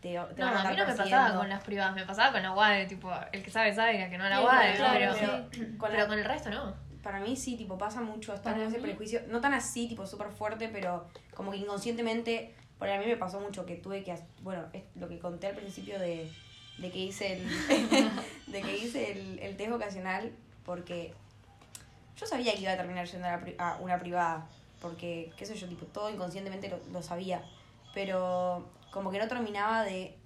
Te, 0.00 0.08
te 0.08 0.14
No, 0.14 0.24
van 0.46 0.56
a 0.56 0.60
a 0.62 0.70
mí 0.70 0.76
no 0.76 0.86
me 0.86 0.94
pasaba 0.94 1.36
con 1.36 1.48
las 1.48 1.62
privadas, 1.62 1.94
me 1.94 2.06
pasaba 2.06 2.32
con 2.32 2.42
la 2.42 2.52
UADE, 2.54 2.86
tipo, 2.86 3.10
el 3.32 3.42
que 3.42 3.50
sabe 3.50 3.74
sabe, 3.74 3.98
y 3.98 4.02
el 4.02 4.10
que 4.10 4.18
no 4.18 4.28
la 4.28 4.38
Sí, 4.38 4.44
UADE, 4.44 4.74
claro, 4.76 4.98
pero, 4.98 5.14
sí. 5.50 5.76
Con 5.78 5.90
pero 5.90 6.02
la- 6.02 6.08
con 6.08 6.18
el 6.18 6.24
resto 6.24 6.50
no. 6.50 6.74
Para 7.02 7.20
mí 7.20 7.34
sí, 7.36 7.56
tipo, 7.56 7.78
pasa 7.78 8.00
mucho 8.02 8.34
Para 8.42 8.56
con 8.56 8.66
ese 8.66 8.78
prejuicio. 8.78 9.20
No 9.28 9.40
tan 9.40 9.54
así, 9.54 9.88
tipo, 9.88 10.06
súper 10.06 10.28
fuerte, 10.30 10.68
pero 10.68 11.06
como 11.34 11.50
que 11.50 11.56
inconscientemente. 11.58 12.54
Porque 12.78 12.94
a 12.94 12.98
mí 12.98 13.06
me 13.06 13.16
pasó 13.16 13.40
mucho 13.40 13.64
que 13.66 13.76
tuve 13.76 14.02
que. 14.04 14.18
Bueno, 14.42 14.64
es 14.72 14.82
lo 14.96 15.06
que 15.08 15.18
conté 15.18 15.46
al 15.48 15.54
principio 15.54 15.98
de, 15.98 16.30
de 16.78 16.90
que 16.90 16.98
hice 16.98 17.34
el. 17.34 17.46
de 18.48 18.62
que 18.62 18.76
hice 18.78 19.12
el, 19.12 19.38
el 19.38 19.56
test 19.56 19.70
vocacional, 19.70 20.32
porque. 20.64 21.14
Yo 22.20 22.26
sabía 22.26 22.52
que 22.54 22.60
iba 22.60 22.72
a 22.72 22.76
terminar 22.76 23.06
yendo 23.06 23.26
a, 23.26 23.30
la 23.32 23.40
pri- 23.40 23.56
a 23.58 23.76
una 23.80 23.98
privada. 23.98 24.46
Porque, 24.82 25.32
qué 25.36 25.46
sé 25.46 25.54
yo, 25.56 25.66
tipo, 25.68 25.86
todo 25.86 26.10
inconscientemente 26.10 26.68
lo, 26.68 26.78
lo 26.92 27.02
sabía. 27.02 27.42
Pero 27.94 28.68
como 28.90 29.10
que 29.10 29.18
no 29.18 29.26
terminaba 29.28 29.82
de 29.84 30.16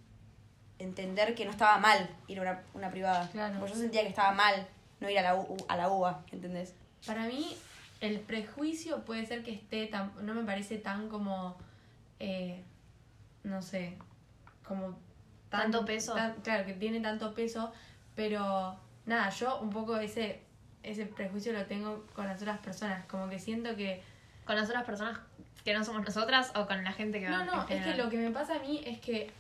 entender 0.79 1.35
que 1.35 1.45
no 1.45 1.51
estaba 1.51 1.79
mal 1.79 2.09
ir 2.29 2.39
a 2.39 2.43
una, 2.43 2.63
una 2.75 2.91
privada. 2.91 3.29
Claro. 3.31 3.59
Porque 3.59 3.73
yo 3.75 3.79
sentía 3.81 4.03
que 4.03 4.09
estaba 4.09 4.33
mal 4.33 4.67
no 5.01 5.09
ir 5.11 5.19
a 5.19 5.23
la, 5.23 5.35
U- 5.37 5.57
a 5.69 5.77
la 5.77 5.89
UBA, 5.89 6.25
¿entendés? 6.33 6.75
Para 7.07 7.27
mí, 7.27 7.57
el 8.01 8.21
prejuicio 8.21 9.05
puede 9.05 9.27
ser 9.27 9.43
que 9.43 9.53
esté 9.53 9.87
tan. 9.87 10.13
No 10.25 10.35
me 10.35 10.45
parece 10.45 10.79
tan 10.79 11.09
como. 11.09 11.57
eh, 12.19 12.63
no 13.43 13.61
sé. 13.63 13.97
Como. 14.67 14.99
tan- 15.51 15.71
Tanto 15.71 15.85
peso. 15.85 16.15
tan- 16.15 16.35
claro, 16.43 16.65
que 16.65 16.75
tiene 16.75 17.01
tanto 17.01 17.35
peso. 17.35 17.73
Pero. 18.15 18.77
Nada, 19.07 19.29
yo 19.31 19.61
un 19.61 19.71
poco 19.71 19.97
ese. 19.99 20.41
Ese 20.85 21.07
prejuicio 21.07 21.53
lo 21.53 21.65
tengo 21.67 22.05
con 22.15 22.27
las 22.27 22.41
otras 22.41 22.59
personas. 22.59 23.05
Como 23.07 23.29
que 23.29 23.39
siento 23.39 23.75
que. 23.77 24.03
Con 24.45 24.57
las 24.57 24.69
otras 24.69 24.85
personas 24.85 25.19
que 25.65 25.73
no 25.73 25.85
somos 25.85 26.05
nosotras 26.05 26.53
o 26.55 26.67
con 26.67 26.85
la 26.85 26.93
gente 26.93 27.19
que 27.21 27.31
va 27.31 27.45
No, 27.45 27.57
no, 27.57 27.69
es 27.69 27.83
que 27.83 27.95
lo 27.95 28.11
que 28.11 28.19
me 28.19 28.31
pasa 28.31 28.57
a 28.57 28.59
mí 28.59 28.83
es 28.85 29.01
que, 29.01 29.31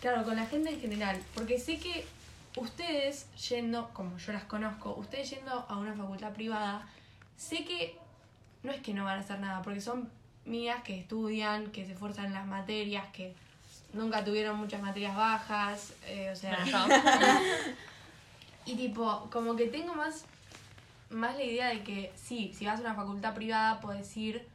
claro, 0.00 0.24
con 0.24 0.34
la 0.34 0.46
gente 0.46 0.70
en 0.70 0.80
general, 0.80 1.22
porque 1.34 1.58
sé 1.60 1.78
que 1.78 2.04
ustedes 2.56 3.26
yendo, 3.48 3.88
como 3.92 4.18
yo 4.18 4.32
las 4.32 4.44
conozco, 4.44 4.94
ustedes 4.96 5.30
yendo 5.30 5.64
a 5.68 5.78
una 5.78 5.94
facultad 5.94 6.32
privada, 6.32 6.88
sé 7.36 7.64
que 7.64 7.96
no 8.64 8.72
es 8.72 8.80
que 8.80 8.92
no 8.92 9.04
van 9.04 9.18
a 9.18 9.20
hacer 9.20 9.38
nada, 9.38 9.62
porque 9.62 9.80
son 9.80 10.10
mías 10.44 10.82
que 10.82 10.98
estudian, 10.98 11.70
que 11.70 11.86
se 11.86 11.92
esfuerzan 11.92 12.26
en 12.26 12.34
las 12.34 12.46
materias, 12.46 13.06
que 13.12 13.34
nunca 13.92 14.24
tuvieron 14.24 14.56
muchas 14.56 14.82
materias 14.82 15.14
bajas, 15.14 15.94
eh, 16.06 16.30
o 16.32 16.36
sea... 16.36 16.58
Bueno, 16.64 16.88
yo. 17.20 17.74
Y 18.64 18.76
tipo, 18.76 19.28
como 19.32 19.56
que 19.56 19.66
tengo 19.66 19.94
más, 19.94 20.24
más 21.12 21.36
la 21.36 21.42
idea 21.44 21.68
de 21.68 21.82
que 21.82 22.12
sí, 22.16 22.52
si 22.54 22.66
vas 22.66 22.78
a 22.78 22.82
una 22.82 22.94
facultad 22.94 23.34
privada 23.34 23.80
podés 23.80 24.16
ir 24.16 24.46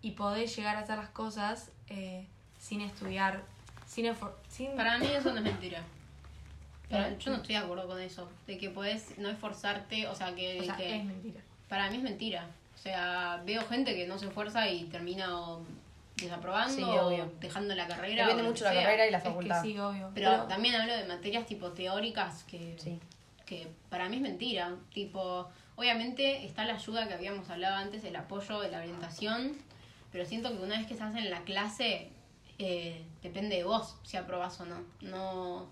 y 0.00 0.12
podés 0.12 0.54
llegar 0.56 0.76
a 0.76 0.80
hacer 0.80 0.98
las 0.98 1.10
cosas 1.10 1.70
eh, 1.88 2.26
sin 2.58 2.80
estudiar, 2.80 3.42
sin, 3.86 4.06
esfor- 4.06 4.34
sin 4.48 4.74
Para 4.76 4.98
mí 4.98 5.06
eso 5.06 5.30
no 5.30 5.38
es 5.38 5.44
mentira. 5.44 5.82
Para- 6.90 7.08
¿Eh? 7.08 7.16
yo 7.18 7.30
no 7.30 7.36
estoy 7.38 7.54
de 7.54 7.60
acuerdo 7.60 7.86
con 7.86 8.00
eso. 8.00 8.28
De 8.46 8.58
que 8.58 8.70
podés 8.70 9.16
no 9.18 9.28
esforzarte, 9.28 10.06
o 10.08 10.14
sea, 10.14 10.34
que, 10.34 10.60
O 10.60 10.64
sea, 10.64 10.76
que- 10.76 10.96
es 10.96 11.04
mentira. 11.04 11.40
para 11.68 11.90
mí 11.90 11.96
es 11.96 12.02
mentira. 12.02 12.46
O 12.74 12.78
sea, 12.78 13.40
veo 13.46 13.62
gente 13.68 13.94
que 13.94 14.06
no 14.06 14.18
se 14.18 14.26
esfuerza 14.26 14.68
y 14.68 14.84
termina 14.84 15.38
o 15.40 15.64
desaprobando 16.16 16.74
Sí, 16.74 16.82
o 16.82 17.30
dejando 17.40 17.74
la 17.74 17.86
carrera. 17.86 18.24
Depende 18.26 18.42
mucho 18.48 18.64
la 18.64 18.72
sea. 18.72 18.82
carrera 18.82 19.06
y 19.06 19.10
la 19.10 19.18
Es 19.18 19.22
que 19.24 19.28
facultad. 19.30 19.62
sí, 19.62 19.78
obvio. 19.78 20.10
Pero, 20.14 20.42
también 20.44 20.74
hablo 20.74 20.94
de 20.96 21.04
materias 21.06 21.46
tipo 21.46 21.70
teóricas 21.70 22.42
que, 22.44 22.76
Sí. 22.78 22.98
que 23.46 23.68
para 23.88 24.08
mí 24.08 24.16
es 24.16 24.22
mentira. 24.22 24.74
Tipo, 24.92 25.48
obviamente 25.76 26.44
está 26.44 26.64
la 26.64 26.74
ayuda 26.74 27.08
que 27.08 27.14
habíamos 27.14 27.48
hablado 27.50 27.76
antes, 27.76 28.04
el 28.04 28.16
apoyo 28.16 28.60
de 28.60 28.70
la 28.70 28.78
orientación, 28.78 29.52
pero 30.10 30.24
siento 30.26 30.50
que 30.50 30.62
una 30.62 30.78
vez 30.78 30.86
que 30.86 30.94
estás 30.94 31.14
en 31.16 31.30
la 31.30 31.42
clase, 31.44 32.10
eh, 32.58 33.04
depende 33.22 33.56
de 33.56 33.64
vos 33.64 33.96
si 34.02 34.16
aprobás 34.16 34.60
o 34.60 34.66
no. 34.66 34.76
No, 35.00 35.68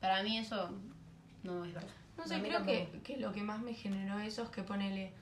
para 0.00 0.22
mí 0.22 0.38
eso 0.38 0.70
no 1.42 1.64
es 1.64 1.74
verdad. 1.74 1.90
No 2.16 2.26
sé, 2.26 2.40
creo 2.40 2.64
que, 2.64 2.88
que 3.04 3.18
lo 3.18 3.32
que 3.32 3.42
más 3.42 3.60
me 3.60 3.74
generó 3.74 4.18
eso 4.18 4.42
es 4.44 4.48
que 4.48 4.62
ponele. 4.62 5.12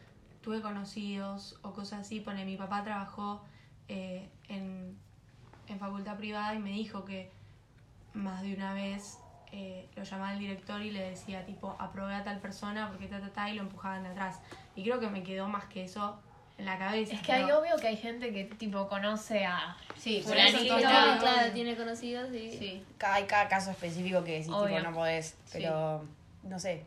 tuve 0.42 0.60
conocidos 0.60 1.58
o 1.62 1.72
cosas 1.72 2.00
así. 2.02 2.20
Pone, 2.20 2.44
mi 2.44 2.56
papá 2.56 2.84
trabajó 2.84 3.42
eh, 3.88 4.28
en, 4.48 4.96
en 5.66 5.78
facultad 5.78 6.16
privada 6.18 6.54
y 6.54 6.58
me 6.58 6.70
dijo 6.70 7.04
que 7.04 7.30
más 8.12 8.42
de 8.42 8.54
una 8.54 8.74
vez 8.74 9.18
eh, 9.56 9.88
lo 9.94 10.02
llamaba 10.02 10.32
el 10.32 10.40
director 10.40 10.82
y 10.82 10.90
le 10.90 11.10
decía, 11.10 11.46
tipo, 11.46 11.76
aprobé 11.78 12.14
a 12.14 12.24
tal 12.24 12.40
persona 12.40 12.88
porque 12.88 13.06
ta, 13.06 13.20
ta, 13.20 13.28
ta, 13.30 13.48
y 13.50 13.54
lo 13.54 13.62
empujaban 13.62 14.02
de 14.02 14.08
atrás. 14.08 14.40
Y 14.74 14.82
creo 14.82 14.98
que 14.98 15.08
me 15.08 15.22
quedó 15.22 15.46
más 15.46 15.64
que 15.66 15.84
eso 15.84 16.18
en 16.58 16.64
la 16.66 16.76
cabeza. 16.76 17.14
Es 17.14 17.22
que 17.22 17.32
hay 17.32 17.44
pero- 17.44 17.60
obvio 17.60 17.76
que 17.76 17.86
hay 17.86 17.96
gente 17.96 18.32
que 18.32 18.44
tipo 18.44 18.88
conoce 18.88 19.44
a 19.46 19.76
Sí, 19.96 20.20
por 20.24 20.32
Fulanito, 20.32 20.76
claro, 20.78 21.20
todo- 21.20 21.52
tiene 21.52 21.76
conocidos 21.76 22.32
y... 22.34 22.50
Sí. 22.58 22.84
Cada, 22.98 23.14
hay 23.14 23.24
cada 23.24 23.48
caso 23.48 23.70
específico 23.70 24.24
que 24.24 24.32
decís, 24.32 24.46
tipo, 24.46 24.58
Obvio. 24.58 24.82
no 24.82 24.92
podés. 24.92 25.36
Pero, 25.52 26.04
no 26.42 26.58
sé. 26.58 26.84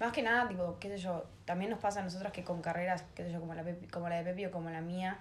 Más 0.00 0.12
que 0.12 0.22
nada, 0.22 0.48
tipo, 0.48 0.76
qué 0.80 0.88
sé 0.88 0.98
yo, 0.98 1.24
también 1.44 1.70
nos 1.70 1.78
pasa 1.80 2.00
a 2.00 2.02
nosotros 2.02 2.32
que 2.32 2.42
con 2.44 2.60
carreras, 2.62 3.04
qué 3.14 3.22
sé 3.24 3.32
yo, 3.32 3.38
como 3.40 3.54
la, 3.54 3.62
Pepi- 3.62 3.88
como 3.90 4.08
la 4.08 4.16
de 4.16 4.24
Pepi 4.24 4.46
o 4.46 4.50
como 4.50 4.70
la 4.70 4.80
mía, 4.80 5.18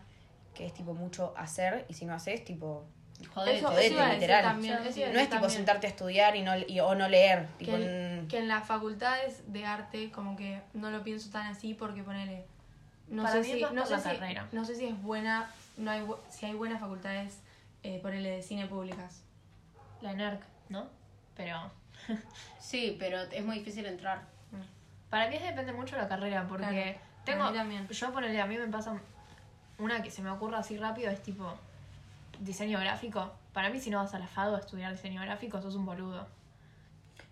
que 0.55 0.65
es 0.65 0.73
tipo 0.73 0.93
mucho 0.93 1.33
hacer, 1.37 1.85
y 1.89 1.93
si 1.93 2.05
no 2.05 2.13
haces, 2.15 2.43
tipo, 2.43 2.85
Joder, 3.33 3.55
Eso, 3.55 3.67
jodete, 3.69 3.87
eso 3.87 4.13
literal. 4.13 4.43
también, 4.43 4.73
no 4.75 4.79
es 4.83 4.93
tipo 4.95 5.13
también. 5.29 5.49
sentarte 5.49 5.87
a 5.87 5.89
estudiar 5.89 6.35
y 6.35 6.41
no, 6.43 6.51
y- 6.57 6.79
o 6.81 6.95
no 6.95 7.07
leer. 7.07 7.47
Tipo, 7.57 7.71
que, 7.71 7.83
en, 7.83 8.25
mm, 8.25 8.27
que 8.27 8.37
en 8.39 8.47
las 8.47 8.67
facultades 8.67 9.41
de 9.51 9.65
arte 9.65 10.11
como 10.11 10.35
que 10.35 10.61
no 10.73 10.89
lo 10.91 11.03
pienso 11.03 11.29
tan 11.31 11.47
así 11.47 11.73
porque 11.73 12.03
ponele 12.03 12.45
no 13.07 13.23
Para 13.23 13.35
sé 13.35 13.43
si 13.43 13.61
no 13.61 13.85
sé 13.85 13.99
si, 13.99 14.09
no 14.51 14.65
sé 14.65 14.75
si 14.75 14.85
es 14.87 15.01
buena 15.01 15.49
no 15.77 15.91
hay 15.91 16.03
si 16.29 16.45
hay 16.47 16.53
buenas 16.55 16.79
facultades 16.81 17.39
eh, 17.83 17.99
ponele 18.01 18.29
de 18.31 18.41
cine 18.41 18.65
públicas 18.67 19.21
la 20.01 20.13
NERC, 20.13 20.41
¿no? 20.69 20.87
Pero 21.35 21.71
Sí, 22.59 22.95
pero 22.99 23.19
es 23.21 23.45
muy 23.45 23.59
difícil 23.59 23.85
entrar. 23.85 24.23
para 25.09 25.29
mí 25.29 25.37
depende 25.37 25.71
mucho 25.71 25.95
de 25.95 26.01
la 26.01 26.07
carrera, 26.09 26.45
porque 26.49 26.65
Claro, 26.65 26.99
tengo... 27.23 27.43
a 27.45 27.51
mí 27.51 27.57
también. 27.57 27.87
Yo 27.87 28.11
ponele, 28.11 28.41
a 28.41 28.45
mí 28.45 28.57
me 28.57 28.67
pasa 28.67 28.99
una 29.77 30.01
que 30.01 30.11
se 30.11 30.21
me 30.21 30.29
ocurre 30.31 30.57
así 30.57 30.77
rápido, 30.77 31.09
es 31.11 31.21
tipo 31.23 31.53
diseño 32.39 32.79
gráfico. 32.79 33.31
Para 33.53 33.69
mí 33.69 33.79
si 33.79 33.89
no 33.89 33.99
vas 33.99 34.13
a 34.13 34.19
la 34.19 34.27
FADO 34.27 34.55
a 34.55 34.59
estudiar 34.59 34.91
diseño 34.91 35.21
gráfico, 35.21 35.61
sos 35.61 35.75
un 35.75 35.85
boludo. 35.85 36.27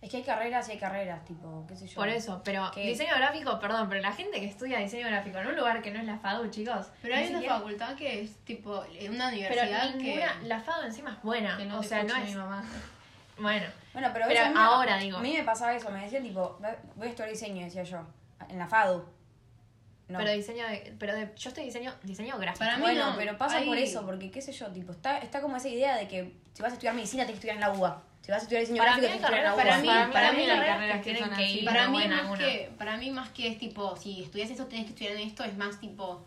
es 0.02 0.10
que 0.12 0.18
hay 0.18 0.24
carreras 0.24 0.68
y 0.68 0.74
hay 0.74 0.78
carreras, 0.80 1.24
tipo, 1.24 1.66
qué 1.68 1.78
sé 1.78 1.88
yo. 1.88 1.96
Por 1.96 2.10
eso, 2.10 2.42
pero 2.44 2.70
¿Qué? 2.74 2.82
diseño 2.88 3.16
gráfico, 3.16 3.58
perdón, 3.60 3.88
pero 3.88 4.02
la 4.02 4.12
gente 4.12 4.40
que 4.42 4.46
estudia 4.48 4.80
diseño 4.80 5.08
gráfico 5.08 5.38
en 5.40 5.48
un 5.48 5.56
lugar 5.56 5.82
que 5.82 5.92
no 5.92 6.00
es 6.00 6.06
la 6.06 6.18
FADU, 6.18 6.50
chicos. 6.50 6.88
Pero 7.02 7.16
hay 7.16 7.28
una 7.28 7.36
siquiera- 7.40 7.56
facultad 7.56 7.96
que 7.96 8.22
es 8.22 8.36
tipo 8.44 8.84
en 9.00 9.14
una 9.16 9.30
Pero 9.30 9.38
universidad 9.38 9.96
ninguna, 9.96 10.40
que. 10.42 10.48
la 10.48 10.60
FADU 10.60 10.84
encima 10.88 11.12
es 11.12 11.22
buena. 11.24 11.56
que 11.58 11.66
no 11.66 11.80
o 11.80 11.84
sea, 11.84 12.04
no 12.04 12.16
es. 12.18 12.26
mi 12.30 12.36
mamá 12.36 12.64
Bueno, 13.40 13.66
Bueno, 13.94 14.10
pero, 14.14 14.26
Pero 14.28 14.40
eso 14.42 14.50
a 14.50 14.50
mí- 14.52 14.56
ahora, 14.60 14.98
digo. 14.98 15.18
A 15.18 15.22
mí 15.22 15.34
me 15.38 15.44
pasaba 15.44 15.74
eso, 15.74 15.90
me 15.90 16.04
decía 16.04 16.22
tipo, 16.22 16.60
"Va- 16.64 16.76
voy 16.96 17.08
a 17.08 17.10
estudiar 17.10 17.30
diseño, 17.32 17.64
decía 17.64 17.84
yo, 17.84 18.00
en 18.50 18.60
la 18.60 18.68
FADU. 18.68 19.06
No. 20.10 20.20
pero 20.20 20.32
diseño 20.32 20.68
de, 20.68 20.94
pero 21.00 21.16
de, 21.16 21.32
yo 21.38 21.50
estoy 21.50 21.64
diseño 21.64 21.94
diseño 22.04 22.38
gráfico. 22.38 22.60
Para 22.66 22.76
mí 22.76 22.82
bueno, 22.82 23.12
no, 23.12 23.18
pero 23.18 23.38
pasa 23.38 23.62
por 23.62 23.78
eso, 23.78 24.06
porque 24.06 24.30
qué 24.32 24.42
sé 24.42 24.52
yo, 24.52 24.68
tipo, 24.68 24.92
está, 24.92 25.20
está 25.20 25.42
como 25.42 25.56
esa 25.58 25.70
idea 25.70 25.96
de 25.96 26.08
que 26.08 26.34
si 26.54 26.62
vas 26.62 26.72
a 26.72 26.74
estudiar 26.76 26.94
medicina 26.94 27.24
tienes 27.26 27.40
que 27.42 27.48
estudiar 27.50 27.56
en 27.56 27.62
la 27.62 27.80
UBA. 27.80 28.04
Si 28.22 28.32
vas 28.32 28.40
a 28.40 28.44
estudiar 28.44 28.62
diseño 28.62 28.78
Para 28.84 28.96
mí 28.98 29.02
gráfico 29.02 29.28
hay 29.28 29.32
tienes 29.32 29.46
que 29.46 29.46
estudiar 29.46 29.46
en 29.46 29.46
la 29.46 29.54
UBA. 29.56 29.64
para 29.64 30.08
mí- 30.08 30.14
para 30.14 30.32
mí 30.34 30.46
carreras 30.46 30.68
carreras 30.76 30.98
que 31.04 31.14
tienen 31.14 31.34
que 31.36 31.50
ir 31.52 31.66
Para 31.66 31.88
mí, 31.90 32.08
más 32.08 32.40
que, 32.40 32.72
para 32.78 32.98
mí 32.98 33.12
más 33.12 33.30
que 33.30 33.48
es 33.48 33.58
tipo, 33.60 33.96
si 33.98 34.24
estudias 34.24 34.50
esto 34.50 34.66
tenés 34.68 34.86
que 34.86 34.90
estudiar 34.92 35.14
en 35.14 35.28
esto, 35.28 35.44
es 35.46 35.56
más 35.58 35.80
tipo, 35.80 36.26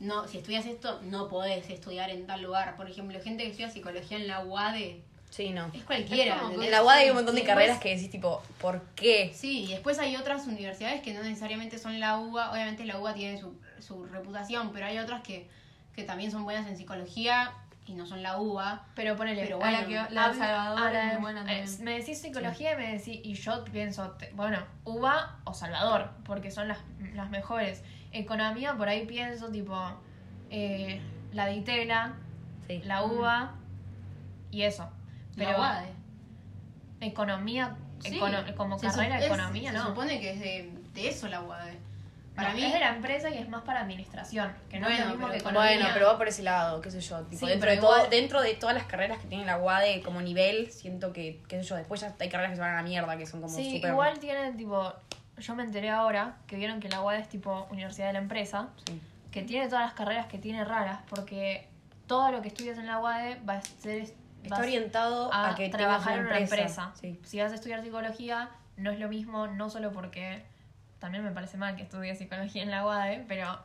no, 0.00 0.26
si 0.26 0.38
estudias 0.38 0.66
esto 0.66 1.00
no 1.02 1.28
podés 1.28 1.68
estudiar 1.70 2.10
en 2.10 2.26
tal 2.26 2.42
lugar. 2.42 2.76
Por 2.76 2.90
ejemplo, 2.90 3.18
gente 3.22 3.44
que 3.44 3.50
estudia 3.50 3.70
psicología 3.70 4.16
en 4.18 4.26
la 4.28 4.44
UADE 4.44 5.00
Sí, 5.32 5.48
no. 5.48 5.70
es 5.72 5.82
cualquiera. 5.84 6.34
Es 6.34 6.40
como 6.42 6.52
¿entendés? 6.52 6.66
En 6.68 6.72
la 6.72 6.82
UAD 6.84 6.94
hay 6.96 7.08
un 7.08 7.16
montón 7.16 7.34
de 7.34 7.40
después- 7.40 7.54
carreras 7.56 7.78
que 7.80 7.94
decís 7.94 8.10
tipo, 8.10 8.42
¿por 8.60 8.82
qué? 8.94 9.32
Sí, 9.34 9.64
y 9.64 9.68
después 9.68 9.98
hay 9.98 10.14
otras 10.16 10.46
universidades 10.46 11.00
que 11.00 11.14
no 11.14 11.22
necesariamente 11.22 11.78
son 11.78 11.98
la 12.00 12.18
UBA. 12.18 12.52
Obviamente 12.52 12.84
la 12.84 12.98
UBA 12.98 13.14
tiene 13.14 13.38
su, 13.40 13.54
su 13.80 14.04
reputación, 14.04 14.72
pero 14.74 14.84
hay 14.84 14.98
otras 14.98 15.22
que, 15.22 15.48
que 15.94 16.02
también 16.04 16.30
son 16.30 16.44
buenas 16.44 16.66
en 16.66 16.76
psicología 16.76 17.54
y 17.86 17.94
no 17.94 18.04
son 18.06 18.22
la 18.22 18.38
UBA. 18.38 18.84
Pero 18.94 19.16
ponele, 19.16 19.42
Pero 19.42 19.56
A 19.56 19.60
bueno, 19.60 19.80
la 19.80 19.86
que 19.86 20.14
la 20.14 20.28
de 20.28 20.38
Salvador 20.38 20.78
ahora, 20.78 21.06
es 21.08 21.12
muy 21.14 21.22
buena 21.22 21.40
eh, 21.40 21.44
también 21.64 21.80
me 21.84 21.98
decís 21.98 22.20
psicología 22.20 22.74
y 22.74 22.76
me 22.76 22.92
decís, 22.98 23.20
y 23.24 23.32
yo 23.32 23.64
pienso, 23.64 24.10
te- 24.12 24.30
bueno, 24.34 24.58
UBA 24.84 25.38
o 25.44 25.54
Salvador, 25.54 26.10
porque 26.26 26.50
son 26.50 26.68
las, 26.68 26.78
las 27.14 27.30
mejores. 27.30 27.82
Economía, 28.12 28.74
por 28.76 28.90
ahí 28.90 29.06
pienso, 29.06 29.48
tipo, 29.50 29.74
eh, 30.50 31.00
la 31.32 31.46
de 31.46 31.54
Itela, 31.54 32.16
Sí. 32.66 32.82
la 32.84 33.02
UBA 33.04 33.54
y 34.50 34.62
eso. 34.62 34.90
La 35.36 35.46
Pero 35.46 35.58
UADE. 35.58 35.88
economía, 37.00 37.76
Sí. 38.00 38.18
econo- 38.18 38.54
como 38.56 38.78
Se 38.78 38.86
carrera 38.86 39.18
es- 39.18 39.26
economía, 39.26 39.70
Se 39.72 39.78
no. 39.78 39.86
supone 39.86 40.20
que 40.20 40.30
es 40.32 40.40
de, 40.40 40.72
de 40.94 41.08
eso 41.08 41.28
la 41.28 41.40
UADE. 41.42 41.78
Para 42.34 42.48
No, 42.50 42.54
mí 42.56 42.64
es 42.64 42.72
de 42.72 42.80
la 42.80 42.88
empresa 42.96 43.28
y 43.28 43.36
es 43.36 43.48
más 43.50 43.62
para 43.62 43.80
administración, 43.82 44.50
que 44.70 44.80
no 44.80 44.86
es 44.88 44.92
Bueno, 44.96 45.04
lo 45.04 45.10
mismo 45.10 45.26
pero 45.26 45.32
que 45.32 45.38
economía- 45.40 45.70
economía. 45.72 45.78
Bueno, 45.84 45.94
pero 45.94 46.06
va 46.06 46.16
por 46.18 46.28
ese 46.28 46.42
lado, 46.42 46.80
qué 46.80 46.90
sé 46.90 47.00
yo. 47.02 47.18
Tipo, 47.24 47.40
Sí, 47.40 47.46
dentro, 47.46 47.60
pero 47.60 47.72
de 47.72 47.78
todo, 47.78 47.96
igual- 47.96 48.10
dentro 48.10 48.40
de 48.40 48.54
todas 48.54 48.74
las 48.74 48.84
carreras 48.84 49.18
que 49.18 49.26
tiene 49.26 49.44
la 49.44 49.58
UAD 49.58 50.00
como 50.02 50.22
nivel, 50.22 50.70
siento 50.72 51.12
que, 51.12 51.42
qué 51.46 51.58
sé 51.62 51.68
yo, 51.68 51.76
después 51.76 52.00
ya 52.00 52.14
hay 52.18 52.28
carreras 52.30 52.50
que 52.52 52.56
se 52.56 52.62
van 52.62 52.72
a 52.72 52.76
la 52.76 52.82
mierda, 52.82 53.16
que 53.18 53.26
son 53.26 53.42
como 53.42 53.54
Sí, 53.54 53.76
súper... 53.76 53.90
igual 53.90 54.18
tienen 54.18 54.56
tipo. 54.56 54.94
Yo 55.38 55.54
me 55.54 55.62
enteré 55.64 55.90
ahora 55.90 56.36
que 56.46 56.56
vieron 56.56 56.80
que 56.80 56.88
la 56.88 57.02
UAD 57.02 57.18
es 57.18 57.28
tipo 57.28 57.66
Universidad 57.70 58.06
de 58.08 58.12
la 58.14 58.18
Empresa, 58.20 58.68
Sí. 58.86 58.98
que 59.30 59.42
tiene 59.42 59.66
todas 59.68 59.84
las 59.84 59.92
carreras 59.94 60.26
que 60.26 60.38
tiene 60.38 60.64
raras, 60.64 61.00
porque 61.10 61.68
todo 62.06 62.30
lo 62.32 62.40
que 62.40 62.48
estudias 62.48 62.78
en 62.78 62.86
la 62.86 62.98
UAD 62.98 63.38
va 63.48 63.56
a 63.56 63.60
ser. 63.62 64.08
Está 64.42 64.58
orientado 64.58 65.32
a, 65.32 65.50
a 65.50 65.54
que 65.54 65.68
trabajar 65.68 66.18
en 66.18 66.26
una 66.26 66.38
empresa. 66.38 66.92
Sí. 67.00 67.20
Si 67.24 67.40
vas 67.40 67.52
a 67.52 67.54
estudiar 67.54 67.82
psicología, 67.82 68.50
no 68.76 68.90
es 68.90 68.98
lo 68.98 69.08
mismo, 69.08 69.46
no 69.46 69.70
solo 69.70 69.92
porque. 69.92 70.42
También 70.98 71.24
me 71.24 71.32
parece 71.32 71.56
mal 71.56 71.74
que 71.74 71.82
estudies 71.82 72.18
psicología 72.18 72.62
en 72.62 72.70
la 72.70 72.84
UAD, 72.86 73.22
pero. 73.28 73.58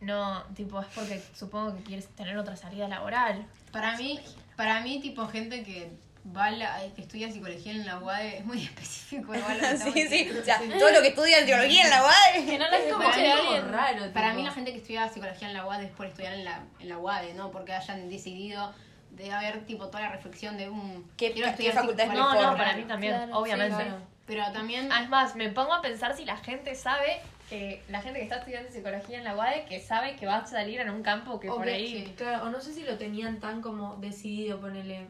No, 0.00 0.42
tipo, 0.54 0.80
es 0.80 0.86
porque 0.94 1.22
supongo 1.34 1.76
que 1.76 1.82
quieres 1.82 2.08
tener 2.08 2.36
otra 2.36 2.56
salida 2.56 2.88
laboral. 2.88 3.46
Para 3.72 3.96
mí, 3.96 4.20
para 4.56 4.80
mí 4.80 5.00
tipo 5.00 5.26
gente 5.28 5.62
que 5.62 5.90
va 6.36 6.46
a 6.46 6.50
la, 6.50 6.80
que 6.94 7.02
estudia 7.02 7.30
psicología 7.30 7.72
en 7.72 7.84
la 7.84 7.98
UADE 7.98 8.38
es 8.38 8.44
muy 8.44 8.62
específico. 8.64 9.34
igual 9.34 9.58
lo 9.58 9.60
que 9.60 9.72
estamos 9.72 9.94
sí, 9.94 10.02
sí. 10.02 10.08
diciendo. 10.08 10.40
O 10.40 10.44
sea, 10.44 10.58
todo 10.78 10.90
lo 10.90 11.02
que 11.02 11.08
estudian 11.08 11.46
teología 11.46 11.84
en 11.84 11.90
la 11.90 12.02
UAD. 12.02 12.46
Que 12.46 12.58
no 12.58 12.64
Es 12.66 12.92
como 12.92 13.08
algo 13.08 13.32
alguien. 13.32 13.72
raro 13.72 14.12
Para 14.12 14.32
mí 14.34 14.42
la 14.42 14.52
gente 14.52 14.72
que 14.72 14.78
estudia 14.78 15.08
psicología 15.08 15.48
en 15.48 15.54
la 15.54 15.66
UAD 15.66 15.82
es 15.84 15.90
por 15.90 16.06
estudiar 16.06 16.34
en 16.34 16.44
la, 16.44 16.64
en 16.80 16.88
la 16.88 16.98
UADE, 16.98 17.34
¿no? 17.34 17.50
Porque 17.50 17.72
hayan 17.72 18.08
decidido 18.08 18.72
de 19.16 19.32
haber 19.32 19.64
tipo 19.66 19.86
toda 19.86 20.00
la 20.02 20.08
reflexión 20.12 20.56
de 20.56 20.68
un 20.68 21.08
¿Qué- 21.16 21.32
quiero 21.32 21.46
qué 21.46 21.50
estudiar 21.50 21.74
facultad 21.74 22.06
es 22.06 22.10
psicología. 22.10 22.34
No, 22.34 22.40
mejor, 22.40 22.52
no, 22.52 22.58
para 22.64 22.76
mí 22.76 22.82
también, 22.84 23.14
Claro, 23.16 23.38
obviamente. 23.38 23.76
sí, 23.76 23.82
claro. 23.82 24.02
Pero 24.26 24.52
también 24.52 24.90
Es 24.90 25.08
más, 25.10 25.36
me 25.36 25.50
pongo 25.50 25.74
a 25.74 25.82
pensar 25.82 26.16
si 26.16 26.24
la 26.24 26.36
gente 26.38 26.74
sabe 26.74 27.20
que 27.50 27.82
la 27.90 28.00
gente 28.00 28.18
que 28.20 28.24
está 28.24 28.36
estudiando 28.36 28.70
psicología 28.72 29.18
en 29.18 29.24
la 29.24 29.36
UAD 29.36 29.66
que 29.68 29.78
sabe 29.80 30.16
que 30.16 30.24
va 30.26 30.36
a 30.38 30.46
salir 30.46 30.80
en 30.80 30.88
un 30.90 31.02
campo 31.02 31.38
que 31.38 31.48
por 31.48 31.64
que- 31.64 31.72
ahí 31.74 32.04
sí, 32.06 32.14
claro, 32.16 32.46
o 32.46 32.50
no 32.50 32.60
sé 32.62 32.72
si 32.72 32.84
lo 32.84 32.96
tenían 32.96 33.38
tan 33.38 33.60
como 33.60 33.96
decidido 33.96 34.58
ponerle 34.60 35.06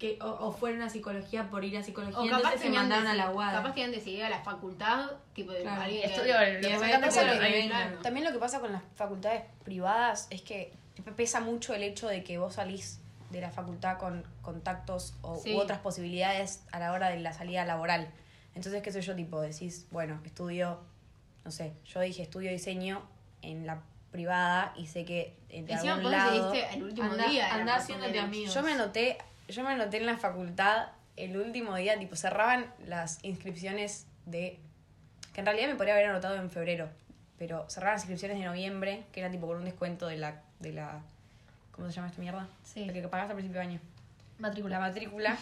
que 0.00 0.18
o, 0.20 0.26
o 0.26 0.52
fueron 0.52 0.82
a 0.82 0.90
psicología 0.90 1.48
por 1.48 1.64
ir 1.64 1.76
a 1.78 1.82
psicología 1.84 2.18
o 2.18 2.24
entonces 2.24 2.60
se 2.60 2.68
mandaron 2.70 3.06
a 3.06 3.14
la 3.14 3.30
UAD 3.30 3.52
Capaz 3.52 3.72
tenían 3.74 3.92
decidido 3.92 4.26
a 4.26 4.30
la 4.30 4.40
facultad, 4.40 5.12
tipo 5.32 5.52
de 5.52 5.66
alguien 5.66 6.02
que- 6.02 6.16
que 6.16 6.22
que- 6.24 7.68
claro. 7.68 7.98
También 8.02 8.26
lo 8.26 8.32
que 8.32 8.38
pasa 8.40 8.58
con 8.58 8.72
las 8.72 8.82
facultades 8.96 9.44
privadas 9.64 10.26
es 10.30 10.42
que 10.42 10.72
pesa 11.16 11.38
mucho 11.40 11.72
el 11.74 11.84
hecho 11.84 12.08
de 12.08 12.24
que 12.24 12.38
vos 12.38 12.54
salís 12.54 13.00
de 13.34 13.40
la 13.42 13.50
facultad 13.50 13.98
con 13.98 14.24
contactos 14.42 15.14
o, 15.22 15.36
Sí. 15.36 15.54
u 15.54 15.58
otras 15.58 15.78
posibilidades 15.80 16.62
a 16.72 16.78
la 16.78 16.92
hora 16.92 17.10
de 17.10 17.18
la 17.20 17.32
salida 17.32 17.64
laboral. 17.64 18.08
Entonces, 18.54 18.82
qué 18.82 18.92
sé 18.92 19.00
yo, 19.02 19.14
tipo, 19.16 19.40
decís, 19.40 19.86
bueno, 19.90 20.20
estudio, 20.24 20.80
no 21.44 21.50
sé, 21.50 21.72
yo 21.84 22.00
dije 22.00 22.22
estudio 22.22 22.50
diseño 22.50 23.02
en 23.42 23.66
la 23.66 23.82
privada 24.12 24.72
y 24.76 24.86
sé 24.86 25.04
que 25.04 25.36
Encima 25.48 25.94
algún 25.94 26.04
vos 26.04 26.12
lado... 26.12 26.50
decidiste 26.52 26.76
el 26.76 26.82
último 26.84 27.10
Anda- 27.12 27.28
día. 27.28 27.52
anda 27.54 27.74
haciéndote 27.76 28.18
amigos. 28.20 28.54
Yo 28.54 28.62
me 28.62 28.72
anoté, 28.72 29.18
yo 29.48 29.62
me 29.64 29.70
anoté 29.70 29.96
en 29.98 30.06
la 30.06 30.16
facultad 30.16 30.88
el 31.16 31.36
último 31.36 31.74
día, 31.76 31.98
tipo, 31.98 32.14
cerraban 32.16 32.72
las 32.86 33.22
inscripciones 33.24 34.06
de. 34.26 34.58
que 35.32 35.40
en 35.40 35.46
realidad 35.46 35.68
me 35.68 35.74
podría 35.74 35.94
haber 35.94 36.06
anotado 36.06 36.36
en 36.36 36.50
febrero, 36.50 36.88
pero 37.38 37.68
cerraban 37.68 37.94
las 37.96 38.02
inscripciones 38.02 38.38
de 38.38 38.44
noviembre, 38.44 39.04
que 39.12 39.20
era 39.20 39.30
tipo 39.30 39.46
con 39.48 39.56
un 39.58 39.64
descuento 39.64 40.06
de 40.06 40.16
la. 40.16 40.42
de 40.60 40.72
la 40.72 41.02
¿Cómo 41.74 41.88
se 41.88 41.94
llama 41.94 42.08
esta 42.08 42.20
mierda? 42.20 42.48
Sí. 42.62 42.84
La 42.86 42.92
que 42.92 43.02
pagás 43.08 43.28
al 43.28 43.34
principio 43.34 43.60
de 43.60 43.66
año. 43.66 43.80
La 44.38 44.48
matrícula. 44.48 44.78
matrícula. 44.80 45.36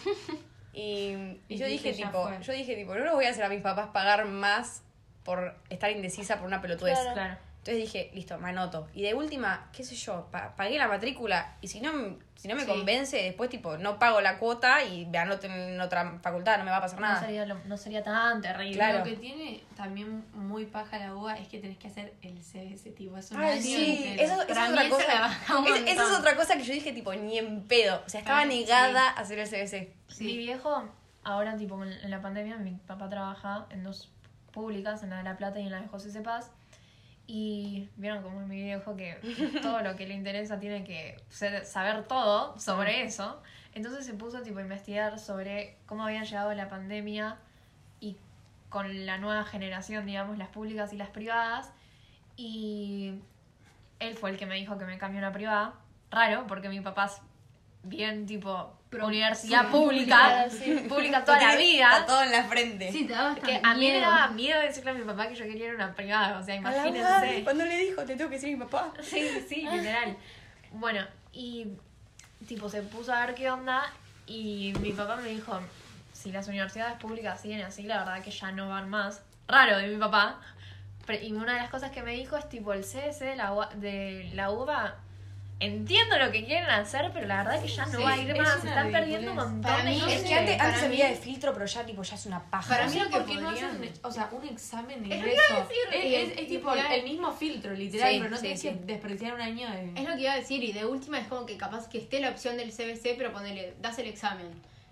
y, 0.73 1.39
y 1.47 1.57
yo 1.57 1.67
dije, 1.67 1.93
tipo, 1.93 2.27
fue. 2.27 2.41
yo 2.41 2.53
dije, 2.53 2.75
tipo, 2.75 2.95
no 2.95 3.03
lo 3.03 3.15
voy 3.15 3.25
a 3.25 3.29
hacer 3.29 3.43
a 3.43 3.49
mis 3.49 3.61
papás 3.61 3.89
pagar 3.93 4.25
más 4.25 4.81
por 5.23 5.55
estar 5.69 5.91
indecisa 5.91 6.37
por 6.37 6.47
una 6.47 6.61
pelotudez. 6.61 6.99
Claro. 6.99 7.13
Claro. 7.13 7.37
Entonces 7.65 7.81
dije, 7.93 8.11
listo, 8.13 8.37
me 8.39 8.49
anoto. 8.49 8.89
Y 8.93 9.03
de 9.03 9.13
última, 9.13 9.69
qué 9.71 9.85
sé 9.85 9.95
yo, 9.95 10.27
pa- 10.31 10.53
pagué 10.57 10.77
la 10.77 10.89
matrícula 10.89 11.55
y 11.61 11.69
si 11.69 11.79
no, 11.79 11.91
si 12.35 12.49
no 12.49 12.55
me 12.55 12.63
Sí. 12.63 12.67
convence, 12.67 13.15
después 13.15 13.49
tipo, 13.49 13.77
no 13.77 13.97
pago 13.99 14.19
la 14.19 14.37
cuota 14.37 14.83
y 14.83 15.05
me 15.05 15.17
anoto 15.17 15.47
en 15.47 15.79
otra 15.79 16.19
facultad, 16.21 16.57
no 16.57 16.65
me 16.65 16.71
va 16.71 16.77
a 16.77 16.81
pasar 16.81 16.99
No 16.99 17.07
nada. 17.07 17.21
sería, 17.21 17.45
lo- 17.45 17.63
no 17.63 17.77
sería 17.77 18.03
tan 18.03 18.41
terrible. 18.41 18.73
Claro. 18.75 18.97
Lo 18.99 19.05
que 19.05 19.15
tiene 19.15 19.63
también 19.77 20.25
muy 20.33 20.65
paja 20.65 20.99
la 20.99 21.15
UBA 21.15 21.37
es 21.37 21.47
que 21.47 21.59
tenés 21.59 21.77
que 21.77 21.87
hacer 21.87 22.13
el 22.21 22.37
CBS, 22.43 22.91
tipo, 22.91 23.15
es 23.17 23.31
Ay, 23.31 23.61
sí, 23.61 24.13
eso, 24.19 24.33
eso 24.33 24.41
es 24.41 24.49
otra 24.49 24.65
esa 24.65 24.89
cosa. 24.89 25.31
Es- 25.77 25.83
esa 25.87 26.03
es 26.03 26.19
otra 26.19 26.35
cosa 26.35 26.57
que 26.57 26.63
yo 26.63 26.73
dije, 26.73 26.91
tipo, 26.91 27.13
ni 27.15 27.37
en 27.37 27.61
pedo. 27.63 28.03
O 28.05 28.09
sea, 28.09 28.19
estaba 28.19 28.39
Ay, 28.39 28.49
negada 28.49 29.07
a 29.11 29.21
hacer 29.21 29.39
el 29.39 29.47
CBC. 29.47 29.93
Sí. 30.09 30.25
Mi 30.25 30.35
viejo, 30.37 30.83
ahora 31.23 31.55
tipo 31.55 31.81
en 31.81 31.93
en 31.93 32.11
la 32.11 32.21
pandemia, 32.21 32.57
mi 32.57 32.71
papá 32.71 33.07
trabaja 33.07 33.67
en 33.69 33.85
dos 33.85 34.11
públicas, 34.51 35.01
en 35.01 35.11
la 35.11 35.17
de 35.19 35.23
La 35.23 35.37
Plata 35.37 35.61
y 35.61 35.65
en 35.67 35.71
la 35.71 35.79
de 35.79 35.87
José 35.87 36.11
Cepaz. 36.11 36.51
Y 37.25 37.89
vieron 37.95 38.21
como 38.21 38.41
en 38.41 38.49
mi 38.49 38.57
video 38.57 38.79
dijo 38.79 38.95
que 38.97 39.15
todo 39.61 39.81
lo 39.81 39.95
que 39.95 40.05
le 40.07 40.13
interesa 40.13 40.59
tiene 40.59 40.83
que 40.83 41.17
ser- 41.29 41.65
saber 41.65 42.03
todo 42.05 42.59
sobre 42.59 43.03
eso. 43.03 43.41
Entonces 43.73 44.05
se 44.05 44.13
puso 44.13 44.41
tipo 44.41 44.59
a 44.59 44.61
investigar 44.61 45.17
sobre 45.19 45.77
cómo 45.85 46.03
habían 46.03 46.25
llegado 46.25 46.53
la 46.53 46.67
pandemia 46.69 47.37
y 47.99 48.17
con 48.69 49.05
la 49.05 49.17
nueva 49.17 49.45
generación, 49.45 50.05
digamos, 50.05 50.37
las 50.37 50.49
públicas 50.49 50.91
y 50.93 50.97
las 50.97 51.09
privadas. 51.09 51.71
Y 52.35 53.15
él 53.99 54.15
fue 54.15 54.31
el 54.31 54.37
que 54.37 54.45
me 54.45 54.55
dijo 54.55 54.77
que 54.77 54.85
me 54.85 54.97
cambió 54.97 55.19
una 55.19 55.31
privada. 55.31 55.75
Raro, 56.11 56.45
porque 56.47 56.69
mi 56.69 56.81
papá 56.81 57.05
es 57.05 57.21
bien 57.83 58.25
tipo 58.25 58.77
universidad 59.01 59.69
pública, 59.69 60.47
sí. 60.49 60.85
pública 60.87 61.23
toda 61.23 61.41
la 61.41 61.55
vida. 61.55 61.89
Está 61.91 62.05
todo 62.05 62.23
en 62.23 62.31
la 62.31 62.43
frente. 62.43 62.91
Sí, 62.91 63.05
te 63.05 63.41
Que 63.41 63.59
a 63.63 63.73
mí 63.73 63.91
me 63.91 63.99
daba 63.99 64.27
miedo 64.29 64.59
decirle 64.61 64.91
a 64.91 64.93
mi 64.93 65.03
papá 65.03 65.27
que 65.27 65.35
yo 65.35 65.45
quería 65.45 65.65
ir 65.65 65.71
a 65.71 65.75
una 65.75 65.95
privada, 65.95 66.39
o 66.39 66.43
sea, 66.43 66.55
la 66.55 66.61
madre, 66.61 66.89
imagínense. 66.89 67.43
Cuando 67.43 67.65
le 67.65 67.77
dijo, 67.77 68.03
te 68.03 68.15
tengo 68.15 68.29
que 68.29 68.35
decir 68.35 68.53
a 68.53 68.57
mi 68.57 68.63
papá. 68.63 68.93
Sí, 69.01 69.27
sí, 69.47 69.67
literal. 69.69 70.15
Bueno, 70.71 71.05
y 71.31 71.67
tipo 72.47 72.69
se 72.69 72.81
puso 72.83 73.13
a 73.13 73.25
ver 73.25 73.35
qué 73.35 73.49
onda 73.49 73.83
y 74.27 74.73
mi 74.79 74.91
papá 74.91 75.15
me 75.17 75.29
dijo, 75.29 75.59
si 76.13 76.31
las 76.31 76.47
universidades 76.47 76.97
públicas 76.99 77.41
siguen 77.41 77.61
así, 77.61 77.83
la 77.83 77.99
verdad 77.99 78.23
que 78.23 78.31
ya 78.31 78.51
no 78.51 78.69
van 78.69 78.89
más. 78.89 79.23
Raro 79.47 79.77
de 79.77 79.87
mi 79.87 79.97
papá. 79.97 80.39
Pero- 81.05 81.23
y 81.23 81.33
una 81.33 81.53
de 81.53 81.59
las 81.59 81.69
cosas 81.69 81.91
que 81.91 82.01
me 82.01 82.13
dijo 82.13 82.37
es 82.37 82.47
tipo 82.47 82.73
el 82.73 82.83
CS 82.83 83.19
de 83.19 83.35
la, 83.35 83.69
de 83.75 84.29
la 84.33 84.51
UBA. 84.51 84.95
Entiendo 85.65 86.17
lo 86.17 86.31
que 86.31 86.45
quieren 86.45 86.69
hacer, 86.69 87.11
pero 87.13 87.25
la 87.27 87.43
verdad 87.43 87.61
que 87.61 87.67
ya 87.69 87.85
no 87.85 87.97
Sí, 87.97 88.03
va 88.03 88.13
a 88.13 88.17
ir 88.17 88.29
es 88.31 88.37
más. 88.37 88.61
una 88.61 88.69
Están 88.71 88.91
perdiendo 88.91 89.31
un 89.31 89.37
ridiculez. 89.37 89.45
montón 89.53 89.61
Para 89.61 89.83
de 89.83 89.89
mí 89.91 89.99
gente. 89.99 90.13
Es 90.15 90.23
que 90.23 90.33
antes, 90.35 90.59
antes 90.61 90.79
se 90.81 90.89
mí- 90.89 90.95
veía 90.95 91.07
de 91.09 91.15
filtro, 91.15 91.53
pero 91.53 91.65
ya 91.65 91.85
tipo 91.85 92.03
ya 92.03 92.15
es 92.15 92.25
una 92.25 92.43
paja. 92.49 92.69
Para 92.69 92.85
No 92.85 92.91
mí 92.93 92.99
lo 92.99 93.05
que 93.05 93.11
por 93.11 93.25
qué 93.25 93.35
no 93.35 93.49
podrían- 93.49 93.65
hacen 93.71 93.81
un, 93.81 93.89
o 94.03 94.11
sea, 94.11 94.29
un 94.31 94.47
examen 94.47 95.03
de 95.09 95.15
Es 95.15 95.21
lo 95.21 95.25
que 95.25 95.31
ingreso. 95.31 95.53
iba 95.53 95.57
a 95.57 95.67
decir, 95.67 95.77
es, 95.93 96.31
es- 96.31 96.37
es 96.39 96.47
tipo 96.47 96.73
el 96.73 97.03
mismo 97.03 97.31
filtro, 97.31 97.73
literal, 97.73 98.11
Sí, 98.11 98.17
pero 98.17 98.29
no 98.29 98.35
sí, 98.37 98.41
tienes 98.41 98.59
sí. 98.61 98.67
que 98.69 98.75
despreciar 98.75 99.33
un 99.35 99.41
año 99.41 99.69
de... 99.71 99.93
Es 100.01 100.07
lo 100.09 100.15
que 100.15 100.21
iba 100.21 100.33
a 100.33 100.35
decir, 100.37 100.63
y 100.63 100.71
de 100.73 100.85
última 100.85 101.19
es 101.19 101.27
como 101.27 101.45
que 101.45 101.55
capaz 101.57 101.87
que 101.87 101.97
esté 101.99 102.19
la 102.19 102.29
opción 102.29 102.57
del 102.57 102.71
CBC, 102.71 103.15
pero 103.17 103.31
ponele, 103.31 103.73
das 103.81 103.97
el 103.99 104.07
examen. 104.07 104.47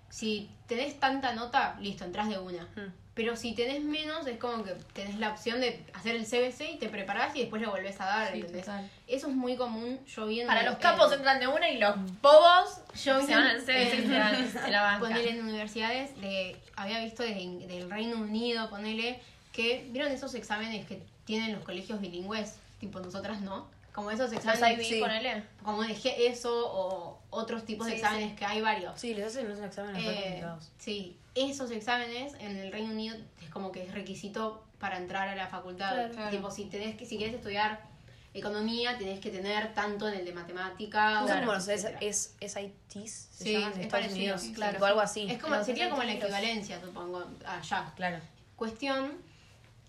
Si 0.10 0.50
tenés 0.68 1.00
tanta 1.00 1.34
nota, 1.34 1.78
listo, 1.80 2.04
entras 2.06 2.28
de 2.30 2.38
una. 2.40 2.64
Mm. 2.76 2.94
Pero 3.14 3.36
si 3.36 3.54
tenés 3.54 3.82
menos, 3.84 4.26
es 4.26 4.38
como 4.40 4.64
que 4.64 4.72
tenés 4.94 5.18
la 5.20 5.32
opción 5.32 5.60
de 5.60 5.84
hacer 5.94 6.16
el 6.16 6.26
CBC 6.26 6.72
y 6.76 6.78
te 6.80 6.88
preparás 6.88 7.36
y 7.36 7.42
después 7.42 7.62
lo 7.62 7.70
volvés 7.70 8.00
a 8.00 8.06
dar, 8.06 8.32
Sí, 8.32 8.40
¿entendés? 8.40 8.66
total. 8.66 8.90
Eso 9.08 9.28
es 9.28 9.36
muy 9.36 9.58
común, 9.58 10.00
yo 10.08 10.28
vi 10.28 10.40
en 10.42 10.48
Para 10.48 10.62
el- 10.62 10.68
los 10.68 10.78
capos 10.78 11.08
en- 11.12 11.18
entran 11.18 11.40
de 11.42 11.48
una 11.48 11.70
y 11.70 11.78
los 11.78 11.94
bobos 12.22 12.80
Yo 13.04 13.22
se 13.22 13.36
van 13.36 13.48
al 13.48 13.62
CS 13.62 13.98
y 13.98 14.08
se 14.08 14.18
van- 14.20 14.50
se 14.52 14.72
la 14.72 14.82
bancan. 14.82 15.12
Ponele 15.12 15.30
en 15.32 15.42
universidades, 15.44 16.20
de, 16.22 16.56
había 16.78 17.04
visto 17.04 17.22
de- 17.24 17.34
del 17.68 17.90
Reino 17.92 18.16
Unido, 18.18 18.70
ponele, 18.70 19.20
que 19.52 19.86
vieron 19.90 20.10
esos 20.14 20.34
exámenes 20.34 20.88
que 20.88 21.04
tienen 21.26 21.52
los 21.54 21.66
colegios 21.66 22.00
bilingües, 22.00 22.56
tipo 22.80 23.02
nosotras 23.02 23.42
no, 23.42 23.68
como 23.94 24.10
esos 24.12 24.32
exámenes, 24.32 24.80
IB, 24.80 24.84
sí. 24.96 25.00
ponele. 25.02 25.44
como 25.66 25.84
de 25.84 25.94
G- 25.96 26.14
eso 26.18 26.50
o 26.74 27.20
otros 27.30 27.66
tipos 27.66 27.88
de 27.88 27.96
exámenes 27.96 28.38
que 28.40 28.46
hay 28.46 28.62
varios. 28.62 28.98
Sí, 28.98 29.14
les 29.14 29.28
hacen 29.28 29.48
unos 29.52 29.60
exámenes 29.60 30.02
Eh, 30.02 30.16
complicados. 30.24 30.72
sí, 30.78 31.18
esos 31.36 31.72
exámenes 31.72 32.34
en 32.40 32.58
el 32.58 32.72
Reino 32.72 32.92
Unido 32.92 33.16
es 33.42 33.50
como 33.50 33.72
que 33.72 33.84
es 33.84 33.94
requisito 33.94 34.66
para 34.80 34.98
entrar 34.98 35.28
a 35.30 35.36
la 35.36 35.48
facultad. 35.48 35.94
Claro. 35.94 36.14
Claro. 36.14 36.30
Tipo, 36.32 36.52
si 36.52 36.66
tenés 36.66 36.96
que, 36.96 37.06
si 37.06 37.18
quieres 37.18 37.36
estudiar 37.36 37.90
economía, 38.34 38.98
tenés 38.98 39.20
que 39.20 39.30
tener 39.30 39.74
tanto 39.74 40.08
en 40.08 40.16
el 40.20 40.26
de 40.26 40.34
matemática. 40.34 41.16
¿Cómo 41.20 41.26
o- 41.26 41.28
son 41.28 41.40
como 41.40 41.54
los 41.54 41.68
etcétera. 41.68 41.98
es, 42.02 42.36
SITs? 42.40 43.12
Se 43.32 43.44
Sí, 43.44 43.54
llaman 43.54 43.72
es 43.74 43.78
Estados 43.80 43.92
parecido, 44.08 44.36
Unidos. 44.36 44.56
claro. 44.56 44.74
Tipo 44.74 44.86
algo 44.86 45.02
así. 45.02 45.28
Es 45.30 45.42
como, 45.42 45.64
sería 45.64 45.90
como 45.90 46.04
la 46.04 46.14
equivalencia, 46.14 46.80
supongo, 46.82 47.26
allá. 47.46 47.92
Claro. 47.96 48.20
Cuestión 48.56 49.12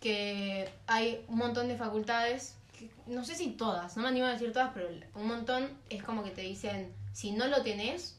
que 0.00 0.68
hay 0.86 1.24
un 1.28 1.38
montón 1.38 1.68
de 1.68 1.76
facultades, 1.76 2.56
que- 2.78 2.90
no 3.06 3.24
sé 3.24 3.34
si 3.36 3.50
todas, 3.50 3.96
no 3.96 4.02
me 4.02 4.08
animo 4.08 4.26
a 4.26 4.30
decir 4.32 4.52
todas, 4.52 4.70
pero 4.74 4.88
un 5.14 5.26
montón 5.26 5.70
es 5.90 6.02
como 6.02 6.24
que 6.24 6.30
te 6.30 6.40
dicen, 6.42 6.92
si 7.12 7.30
no 7.32 7.46
lo 7.46 7.62
tenés, 7.62 8.18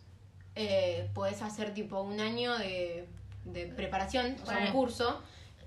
eh, 0.56 1.10
podés 1.14 1.42
hacer 1.42 1.74
tipo 1.74 2.02
un 2.02 2.20
año 2.20 2.58
de, 2.58 3.08
de 3.46 3.68
preparación, 3.68 4.36
o 4.42 4.46
sea, 4.46 4.60
un 4.60 4.72
curso. 4.72 5.22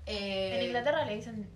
eh, 0.05 0.57
En 0.59 0.65
Inglaterra 0.67 1.05
le 1.05 1.15
dicen 1.15 1.47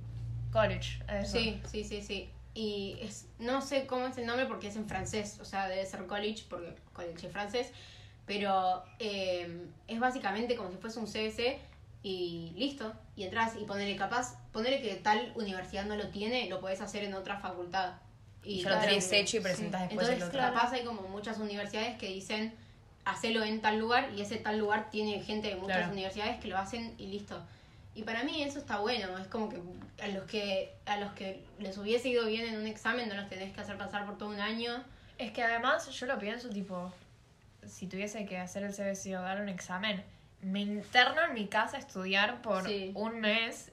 college. 0.52 1.02
a 1.08 1.20
eso. 1.20 1.38
Sí, 1.38 1.62
sí, 1.70 1.84
sí, 1.84 2.02
sí. 2.02 2.30
Y 2.54 2.98
es, 3.02 3.28
no 3.40 3.62
sé 3.62 3.86
cómo 3.88 4.08
es 4.08 4.18
el 4.18 4.26
nombre 4.26 4.46
porque 4.46 4.68
es 4.68 4.76
en 4.76 4.88
francés, 4.88 5.38
o 5.42 5.46
sea, 5.46 5.68
debe 5.70 5.86
ser 5.86 6.06
college 6.06 6.44
porque 6.50 6.76
college 6.92 7.28
es 7.28 7.32
francés, 7.32 7.72
pero 8.26 8.84
eh, 9.00 9.66
es 9.88 10.00
básicamente 10.00 10.56
como 10.58 10.70
si 10.72 10.78
fuese 10.78 11.00
un 11.00 11.06
CBC 11.06 11.58
y 12.04 12.52
listo, 12.58 12.92
y 13.16 13.24
entras 13.24 13.54
y 13.60 13.64
ponerle 13.64 13.96
capaz, 13.96 14.36
ponerle 14.52 14.82
que 14.82 14.96
tal 14.96 15.32
universidad 15.36 15.86
no 15.86 15.96
lo 15.96 16.10
tiene, 16.10 16.50
lo 16.50 16.60
podés 16.60 16.82
hacer 16.82 17.04
en 17.06 17.14
otra 17.14 17.38
facultad. 17.40 17.94
Y 18.44 18.62
ya 18.64 18.72
lo 18.72 18.80
tenés 18.82 19.12
hecho 19.14 19.38
y 19.38 19.40
presentás 19.40 19.82
después 19.82 20.10
Entonces, 20.10 20.18
el 20.18 20.24
otro. 20.24 20.40
capaz 20.40 20.74
hay 20.74 20.84
como 20.84 21.04
muchas 21.04 21.38
universidades 21.38 21.98
que 22.00 22.08
dicen 22.08 22.54
hacelo 23.06 23.44
en 23.44 23.62
tal 23.62 23.80
lugar 23.80 24.10
y 24.16 24.22
ese 24.22 24.38
tal 24.38 24.60
lugar 24.60 24.90
tiene 24.92 25.22
gente 25.24 25.48
de 25.50 25.56
muchas 25.56 25.78
Claro. 25.78 25.92
universidades 25.94 26.40
que 26.40 26.48
lo 26.48 26.58
hacen 26.58 26.94
y 26.98 27.08
listo. 27.08 27.42
Y 27.96 28.04
para 28.04 28.24
mí 28.24 28.42
eso 28.44 28.60
está 28.60 28.80
bueno, 28.80 29.18
es 29.18 29.28
como 29.28 29.50
que 29.50 29.60
a 30.02 30.08
los 30.08 30.24
que 30.26 30.74
a 30.86 30.98
los 30.98 31.12
que 31.14 31.44
les 31.60 31.78
hubiese 31.78 32.08
ido 32.10 32.26
bien 32.26 32.46
en 32.46 32.58
un 32.60 32.68
examen 32.68 33.10
no 33.10 33.16
los 33.16 33.28
tenés 33.28 33.54
que 33.54 33.62
hacer 33.62 33.78
pasar 33.78 34.06
por 34.06 34.18
todo 34.18 34.30
un 34.30 34.40
año. 34.40 34.84
Es 35.18 35.32
que 35.32 35.44
además 35.44 35.90
yo 35.90 36.06
lo 36.06 36.18
pienso 36.18 36.50
tipo, 36.50 36.94
si 37.68 37.88
tuviese 37.88 38.26
que 38.26 38.38
hacer 38.38 38.64
el 38.64 38.74
CBC 38.74 39.18
o 39.18 39.22
dar 39.22 39.42
un 39.42 39.50
examen, 39.50 40.04
me 40.42 40.62
interno 40.62 41.22
en 41.26 41.34
mi 41.34 41.48
casa 41.48 41.78
a 41.78 41.80
estudiar 41.82 42.42
por 42.42 42.66
Sí. 42.66 42.92
un 42.96 43.20
mes 43.20 43.71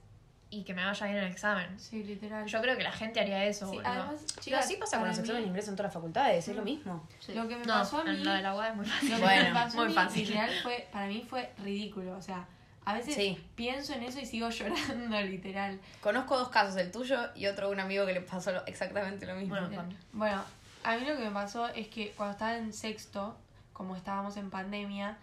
y 0.50 0.64
que 0.64 0.72
me 0.74 0.84
vaya 0.84 1.06
bien 1.06 1.18
el 1.18 1.30
examen. 1.30 1.78
Sí, 1.78 2.02
literal. 2.04 2.46
Yo 2.46 2.60
creo 2.62 2.76
que 2.76 2.82
la 2.82 2.92
gente 2.92 3.20
haría 3.20 3.44
eso. 3.44 3.68
Sí, 3.70 3.76
boludo. 3.76 3.90
además, 3.92 4.26
chicas, 4.40 4.64
así 4.64 4.76
pasa 4.76 4.98
con 4.98 5.08
los 5.08 5.18
exámenes 5.18 5.42
de 5.44 5.48
ingreso 5.48 5.70
en 5.70 5.76
todas 5.76 5.88
las 5.88 5.94
facultades, 5.94 6.48
es 6.48 6.56
lo 6.56 6.62
mismo. 6.62 7.06
Sí. 7.20 7.34
Lo 7.34 7.46
que 7.48 7.56
me 7.56 7.64
no, 7.66 7.74
pasó 7.74 7.98
a 8.00 8.04
mí... 8.04 8.10
en 8.10 8.24
lo 8.24 8.32
de 8.32 8.42
la 8.42 8.54
UAD 8.54 8.70
es 8.70 8.76
muy 8.76 8.86
fácil. 8.86 9.10
Lo 9.10 9.16
que 9.16 9.22
Bueno, 9.22 9.44
me 9.44 9.52
pasó 9.52 9.76
muy 9.76 9.84
a 9.84 9.88
mí, 9.88 9.94
fácil. 9.94 10.26
literal, 10.28 10.50
fue, 10.62 10.88
para 10.92 11.06
mí 11.06 11.26
fue 11.28 11.52
ridículo. 11.58 12.16
O 12.16 12.22
sea, 12.22 12.46
a 12.86 12.94
veces 12.94 13.14
Sí. 13.14 13.38
pienso 13.56 13.92
en 13.92 14.02
eso 14.04 14.18
y 14.20 14.24
sigo 14.26 14.48
llorando, 14.50 15.20
literal. 15.20 15.78
Conozco 16.00 16.38
dos 16.38 16.48
casos, 16.48 16.76
el 16.76 16.90
tuyo 16.90 17.18
y 17.34 17.46
otro 17.46 17.66
de 17.68 17.74
un 17.74 17.80
amigo 17.80 18.06
que 18.06 18.14
le 18.14 18.20
pasó 18.22 18.64
exactamente 18.66 19.26
lo 19.26 19.34
mismo. 19.34 19.54
Bueno, 19.54 19.68
con- 19.74 19.96
Bueno, 20.12 20.42
a 20.84 20.96
mí 20.96 21.04
lo 21.06 21.14
que 21.16 21.24
me 21.24 21.30
pasó 21.30 21.68
es 21.68 21.88
que 21.88 22.12
cuando 22.16 22.32
estaba 22.32 22.56
en 22.56 22.72
sexto, 22.72 23.36
como 23.74 23.94
estábamos 23.96 24.36
en 24.38 24.48
pandemia, 24.48 25.18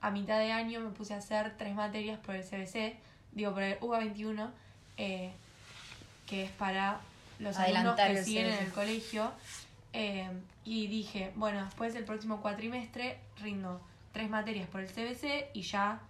a 0.00 0.10
mitad 0.10 0.38
de 0.40 0.50
año 0.52 0.80
me 0.80 0.90
puse 0.90 1.14
a 1.14 1.18
hacer 1.18 1.56
tres 1.56 1.74
materias 1.76 2.18
por 2.18 2.34
el 2.34 2.42
CBC, 2.42 2.96
digo, 3.34 3.52
por 3.52 3.62
el 3.62 3.78
UBA 3.80 3.98
21, 3.98 4.50
eh, 4.96 5.32
que 6.26 6.44
es 6.44 6.50
para 6.52 7.00
los 7.38 7.56
alumnos 7.56 7.96
que 7.96 8.06
el 8.06 8.24
siguen 8.24 8.46
en 8.46 8.64
el 8.64 8.72
colegio. 8.72 9.32
eh, 9.92 10.30
y 10.64 10.86
dije, 10.86 11.32
bueno, 11.36 11.62
después 11.64 11.92
del 11.92 12.04
próximo 12.04 12.40
cuatrimestre 12.40 13.18
rindo 13.40 13.80
tres 14.12 14.30
materias 14.30 14.66
por 14.68 14.80
el 14.80 14.88
CBC 14.88 15.50
y 15.52 15.62
ya 15.62 16.00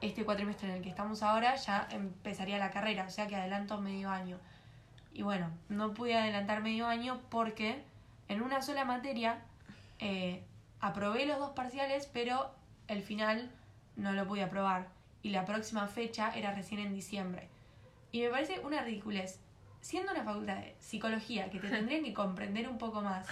este 0.00 0.24
cuatrimestre 0.24 0.68
en 0.68 0.76
el 0.76 0.82
que 0.82 0.88
estamos 0.88 1.22
ahora 1.22 1.54
ya 1.56 1.86
empezaría 1.90 2.58
la 2.58 2.70
carrera, 2.70 3.06
o 3.06 3.10
sea 3.10 3.26
que 3.26 3.36
adelanto 3.36 3.80
medio 3.80 4.10
año. 4.10 4.38
Y 5.12 5.22
bueno, 5.22 5.50
no 5.68 5.94
pude 5.94 6.16
adelantar 6.16 6.62
medio 6.62 6.86
año 6.86 7.20
porque 7.30 7.82
en 8.28 8.42
una 8.42 8.62
sola 8.62 8.84
materia 8.84 9.38
eh, 10.00 10.42
aprobé 10.80 11.24
los 11.24 11.38
dos 11.38 11.50
parciales, 11.50 12.08
pero 12.12 12.50
el 12.88 13.02
final 13.02 13.50
no 13.96 14.12
lo 14.12 14.26
pude 14.26 14.42
aprobar. 14.42 14.88
Y 15.24 15.30
la 15.30 15.44
próxima 15.44 15.88
fecha 15.88 16.30
era 16.36 16.54
recién 16.54 16.80
en 16.80 16.92
diciembre. 16.94 17.48
Y 18.12 18.20
me 18.20 18.28
parece 18.28 18.60
una 18.60 18.82
ridiculez. 18.82 19.40
Siendo 19.80 20.12
una 20.12 20.22
facultad 20.22 20.56
de 20.56 20.76
psicología 20.78 21.50
que 21.50 21.58
te 21.58 21.68
tendrían 21.76 22.04
que 22.04 22.14
comprender 22.14 22.68
un 22.68 22.78
poco 22.78 23.00
más, 23.02 23.26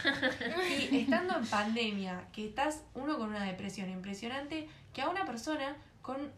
y 0.90 0.98
estando 1.02 1.36
en 1.38 1.46
pandemia, 1.46 2.24
que 2.32 2.46
estás 2.48 2.82
uno 2.94 3.16
con 3.18 3.28
una 3.28 3.44
depresión 3.44 3.88
impresionante, 3.90 4.68
que 4.92 5.02
a 5.02 5.08
una 5.08 5.24
persona 5.24 5.76
con 6.02 6.32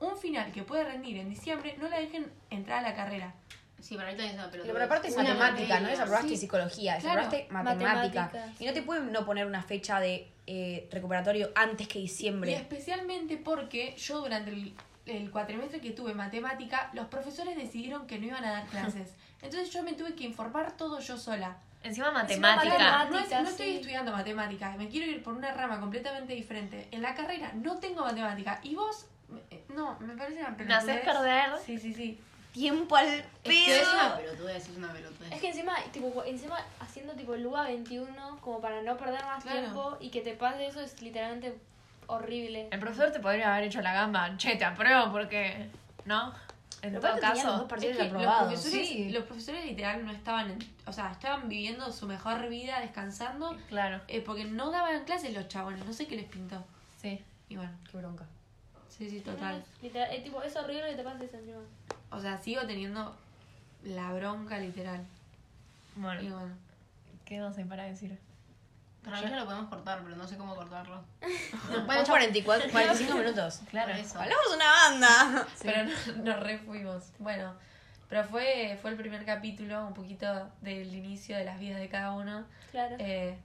un 0.00 0.16
final 0.18 0.52
que 0.52 0.62
puede 0.64 0.84
rendir 0.84 1.18
en 1.18 1.30
diciembre 1.30 1.76
no 1.78 1.88
la 1.88 1.98
dejen 2.00 2.26
entrar 2.50 2.80
a 2.84 2.88
la 2.90 2.94
carrera. 2.94 3.34
Sí, 3.80 3.96
para 3.96 4.08
mí 4.10 4.16
también 4.16 4.34
es 4.36 4.40
una 4.42 4.50
pelota. 4.50 4.72
Pero 4.72 4.84
aparte 4.86 5.08
es 5.08 5.14
Una 5.14 5.24
matemática, 5.34 5.66
no 5.66 5.68
materia. 5.74 5.90
desaprobaste 5.90 6.28
Sí. 6.30 6.36
psicología, 6.38 6.98
Claro. 6.98 7.20
desaprobaste 7.30 7.52
matemática. 7.52 8.22
Matemáticas. 8.22 8.60
Y 8.60 8.64
no 8.66 8.72
te 8.72 8.82
pueden 8.82 9.12
no 9.12 9.24
poner 9.26 9.46
una 9.46 9.62
fecha 9.62 10.00
de 10.00 10.30
eh, 10.46 10.88
recuperatorio 10.90 11.50
antes 11.54 11.88
que 11.88 11.98
Y 11.98 12.02
diciembre. 12.02 12.54
especialmente 12.54 13.36
porque 13.38 13.94
yo 13.96 14.20
durante 14.20 14.50
el, 14.50 14.74
el 15.06 15.30
cuatrimestre 15.30 15.80
que 15.80 15.90
tuve 15.90 16.14
matemática, 16.14 16.90
los 16.94 17.06
profesores 17.08 17.56
decidieron 17.56 18.06
que 18.06 18.18
no 18.18 18.26
iban 18.26 18.44
a 18.44 18.52
dar 18.52 18.66
clases. 18.66 19.12
Entonces 19.42 19.70
yo 19.70 19.82
me 19.82 19.92
tuve 19.92 20.14
que 20.14 20.24
informar 20.24 20.76
todo 20.76 20.98
yo 21.00 21.18
sola. 21.18 21.56
Encima 21.82 22.08
Encima, 22.18 22.56
matemática. 22.56 22.76
pará, 22.78 23.04
No, 23.10 23.18
es- 23.18 23.30
no 23.30 23.48
estoy 23.48 23.66
sí. 23.72 23.76
estudiando 23.76 24.10
matemática, 24.12 24.74
me 24.78 24.88
quiero 24.88 25.10
ir 25.10 25.22
por 25.22 25.34
una 25.34 25.52
rama 25.52 25.78
completamente 25.80 26.32
diferente. 26.32 26.88
En 26.92 27.02
la 27.02 27.14
carrera 27.14 27.52
no 27.54 27.76
tengo 27.78 28.02
matemática. 28.02 28.58
Y 28.62 28.74
vos, 28.74 29.06
eh, 29.50 29.64
no, 29.68 29.98
me 30.00 30.16
parece 30.16 30.40
una 30.40 30.50
Me 30.50 30.72
haces 30.74 31.00
pelotudez. 31.00 31.04
perder. 31.04 31.50
Sí, 31.66 31.78
sí, 31.78 31.92
sí. 31.92 32.18
Tiempo 32.54 32.96
al 32.96 33.06
Es 33.08 33.24
que 33.42 33.80
es 33.80 33.88
una 33.92 34.14
pedo. 34.14 34.16
pelotudez, 34.16 34.68
es 34.70 34.76
una 34.76 34.92
pelotudez. 34.92 35.32
Es 35.32 35.40
que 35.40 35.48
encima, 35.48 35.74
tipo, 35.92 36.24
encima 36.24 36.56
haciendo 36.80 37.12
tipo 37.14 37.36
Luga 37.36 37.64
21 37.64 38.38
como 38.40 38.60
para 38.62 38.80
no 38.80 38.96
perder 38.96 39.22
más 39.24 39.42
Claro. 39.42 39.60
tiempo 39.60 39.96
y 40.00 40.08
que 40.10 40.20
te 40.22 40.32
pase 40.34 40.66
eso 40.68 40.80
es 40.80 41.02
literalmente 41.02 41.58
horrible. 42.06 42.68
El 42.70 42.80
profesor 42.80 43.10
te 43.12 43.20
podría 43.20 43.54
haber 43.54 43.68
hecho 43.68 43.80
la 43.82 43.92
gamba. 43.92 44.36
Che, 44.36 44.56
te 44.56 44.64
apruebo 44.64 45.10
porque. 45.12 45.68
¿No? 46.04 46.32
en 46.82 46.90
Pero 46.92 47.00
todo 47.00 47.18
caso. 47.18 47.52
dos 47.56 47.62
partidos 47.68 47.96
Es 47.96 48.02
que 48.02 48.12
los 48.12 48.22
profesores, 48.36 48.88
sí. 48.88 49.10
los 49.10 49.24
profesores 49.24 49.64
literal 49.64 50.04
no 50.04 50.12
estaban, 50.12 50.50
en- 50.50 50.58
o 50.84 50.92
sea, 50.92 51.12
estaban 51.12 51.48
viviendo 51.48 51.90
su 51.90 52.06
mejor 52.06 52.46
vida, 52.50 52.78
descansando, 52.80 53.56
Claro, 53.70 54.02
eh, 54.06 54.20
porque 54.20 54.44
no 54.44 54.70
daban 54.70 55.02
clases 55.04 55.32
los 55.32 55.48
chabones, 55.48 55.82
no 55.86 55.94
sé 55.94 56.06
qué 56.06 56.16
les 56.16 56.26
pintó. 56.26 56.62
sí. 57.00 57.22
Y 57.48 57.56
bueno, 57.56 57.72
Qué 57.90 57.96
bronca. 57.96 58.26
sí, 58.90 59.08
sí, 59.08 59.20
total. 59.20 59.64
Literal, 59.80 60.12
es, 60.12 60.24
tipo, 60.24 60.42
es 60.42 60.54
horrible 60.56 60.90
que 60.90 60.96
te 60.96 61.02
pase 61.04 61.24
eso 61.24 61.38
encima. 61.38 61.60
O 62.10 62.20
sea, 62.20 62.36
sigo 62.36 62.66
teniendo 62.66 63.16
la 63.84 64.12
bronca 64.12 64.58
literal. 64.58 65.00
Y 65.96 66.00
Bueno, 66.00 66.20
bueno. 66.38 66.54
¿qué 67.24 67.40
más 67.40 67.56
hay 67.56 67.64
para 67.64 67.84
decir? 67.84 68.18
Para 69.04 69.20
mí 69.20 69.30
ya 69.30 69.36
lo 69.36 69.44
podemos 69.44 69.68
cortar, 69.68 70.00
pero 70.02 70.16
no 70.16 70.26
sé 70.26 70.36
cómo 70.36 70.54
cortarlo. 70.56 71.04
Bueno, 71.86 72.04
44, 72.04 72.70
45 72.70 73.14
minutos. 73.18 73.60
Claro. 73.70 73.92
Eso. 73.92 74.18
Hablamos 74.18 74.46
una 74.54 74.64
banda. 74.70 75.46
Pero 75.62 75.84
no- 75.84 76.22
nos 76.24 76.40
re 76.40 76.58
fuimos. 76.58 77.04
Bueno, 77.18 77.54
pero 78.08 78.24
fue, 78.24 78.78
fue 78.80 78.90
el 78.90 78.96
primer 78.96 79.24
capítulo, 79.24 79.86
un 79.86 79.94
poquito 79.94 80.50
del 80.60 80.94
inicio 80.94 81.36
de 81.36 81.44
las 81.44 81.58
vidas 81.58 81.80
de 81.80 81.88
cada 81.88 82.12
uno. 82.12 82.44
Claro. 82.70 82.96
Eh, 82.98 83.36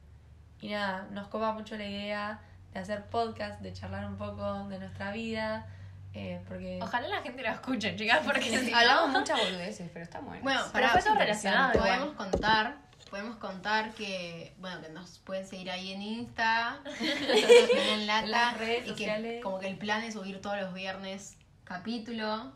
y 0.61 0.69
nada, 0.69 1.07
nos 1.11 1.27
copa 1.27 1.51
mucho 1.53 1.75
la 1.77 1.85
idea 1.85 2.39
de 2.73 2.79
hacer 2.79 3.05
podcast, 3.05 3.61
de 3.61 3.73
charlar 3.73 4.05
un 4.05 4.17
poco 4.17 4.67
de 4.69 4.77
nuestra 4.79 5.11
vida. 5.11 5.65
eh, 6.13 6.41
porque 6.47 6.79
Ojalá 6.81 7.07
la 7.07 7.21
gente 7.21 7.41
lo 7.41 7.49
escuche, 7.49 7.95
chicas, 7.95 8.19
porque 8.23 8.49
no- 8.71 8.77
Hablamos 8.77 9.09
muchas 9.19 9.39
boludeces, 9.39 9.89
pero 9.91 10.03
está 10.05 10.19
bueno. 10.19 10.43
Bueno, 10.43 10.59
Pero 10.71 10.73
pará, 10.73 10.89
fue 10.89 11.01
todo 11.01 11.13
sí, 11.13 11.19
relacionado. 11.19 11.79
Podemos 11.79 12.13
contar, 12.15 12.75
podemos 13.09 13.35
contar 13.37 13.93
que, 13.93 14.53
bueno, 14.59 14.81
que 14.81 14.89
nos 14.89 15.19
pueden 15.19 15.45
seguir 15.47 15.69
ahí 15.71 15.93
en 15.93 16.01
Insta, 16.01 16.79
en 16.99 18.07
Lata, 18.07 18.23
En 18.23 18.31
las 18.31 18.57
redes 18.57 18.79
y 18.83 18.83
que 18.85 18.89
sociales. 18.91 19.43
como 19.43 19.59
que 19.59 19.67
el 19.67 19.77
plan 19.77 20.03
es 20.03 20.13
subir 20.13 20.41
todos 20.41 20.57
los 20.59 20.73
viernes 20.73 21.35
capítulo. 21.63 22.51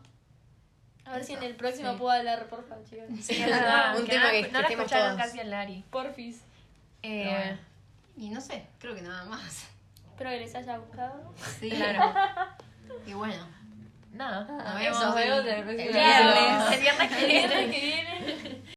A 1.06 1.12
ver 1.12 1.24
si 1.24 1.34
en 1.34 1.42
el 1.42 1.54
próximo 1.56 1.92
Sí. 1.92 1.98
puedo 1.98 2.10
hablar, 2.12 2.46
por 2.46 2.66
favor, 2.66 2.82
chicos. 2.88 3.04
Sí, 3.22 3.34
es 3.42 3.46
verdad, 3.50 3.96
Un 3.98 4.04
que 4.06 4.12
tema 4.12 4.30
que- 4.30 4.42
no 4.42 4.46
que 4.48 4.52
la 4.52 4.60
estemos 4.60 4.84
escucharon 4.86 5.16
todos. 5.16 5.26
casi 5.26 5.40
a 5.40 5.44
Lari. 5.44 5.84
Porfis. 5.90 6.40
Eh, 7.02 7.24
bueno. 7.28 7.58
Y 8.16 8.30
no 8.30 8.40
sé, 8.40 8.66
creo 8.78 8.94
que 8.94 9.02
nada 9.02 9.24
más. 9.24 9.66
Espero 10.10 10.30
que 10.30 10.40
les 10.40 10.54
haya 10.54 10.78
gustado. 10.78 11.34
Sí, 11.60 11.68
Claro. 11.70 12.14
Y 13.06 13.12
bueno, 13.12 13.46
Nada. 14.12 14.44
nos 14.44 14.74
vemos 14.76 15.00
nos 15.04 15.14
vemos 15.14 15.38
el- 15.40 15.48
el 15.48 15.48
el 15.48 15.64
capítulo. 15.64 15.92
viernes. 15.92 16.72
El 16.72 16.80
viernes 16.80 17.12
que 17.16 17.26
viene. 17.26 17.70
que 17.70 17.80
viene. 17.80 18.62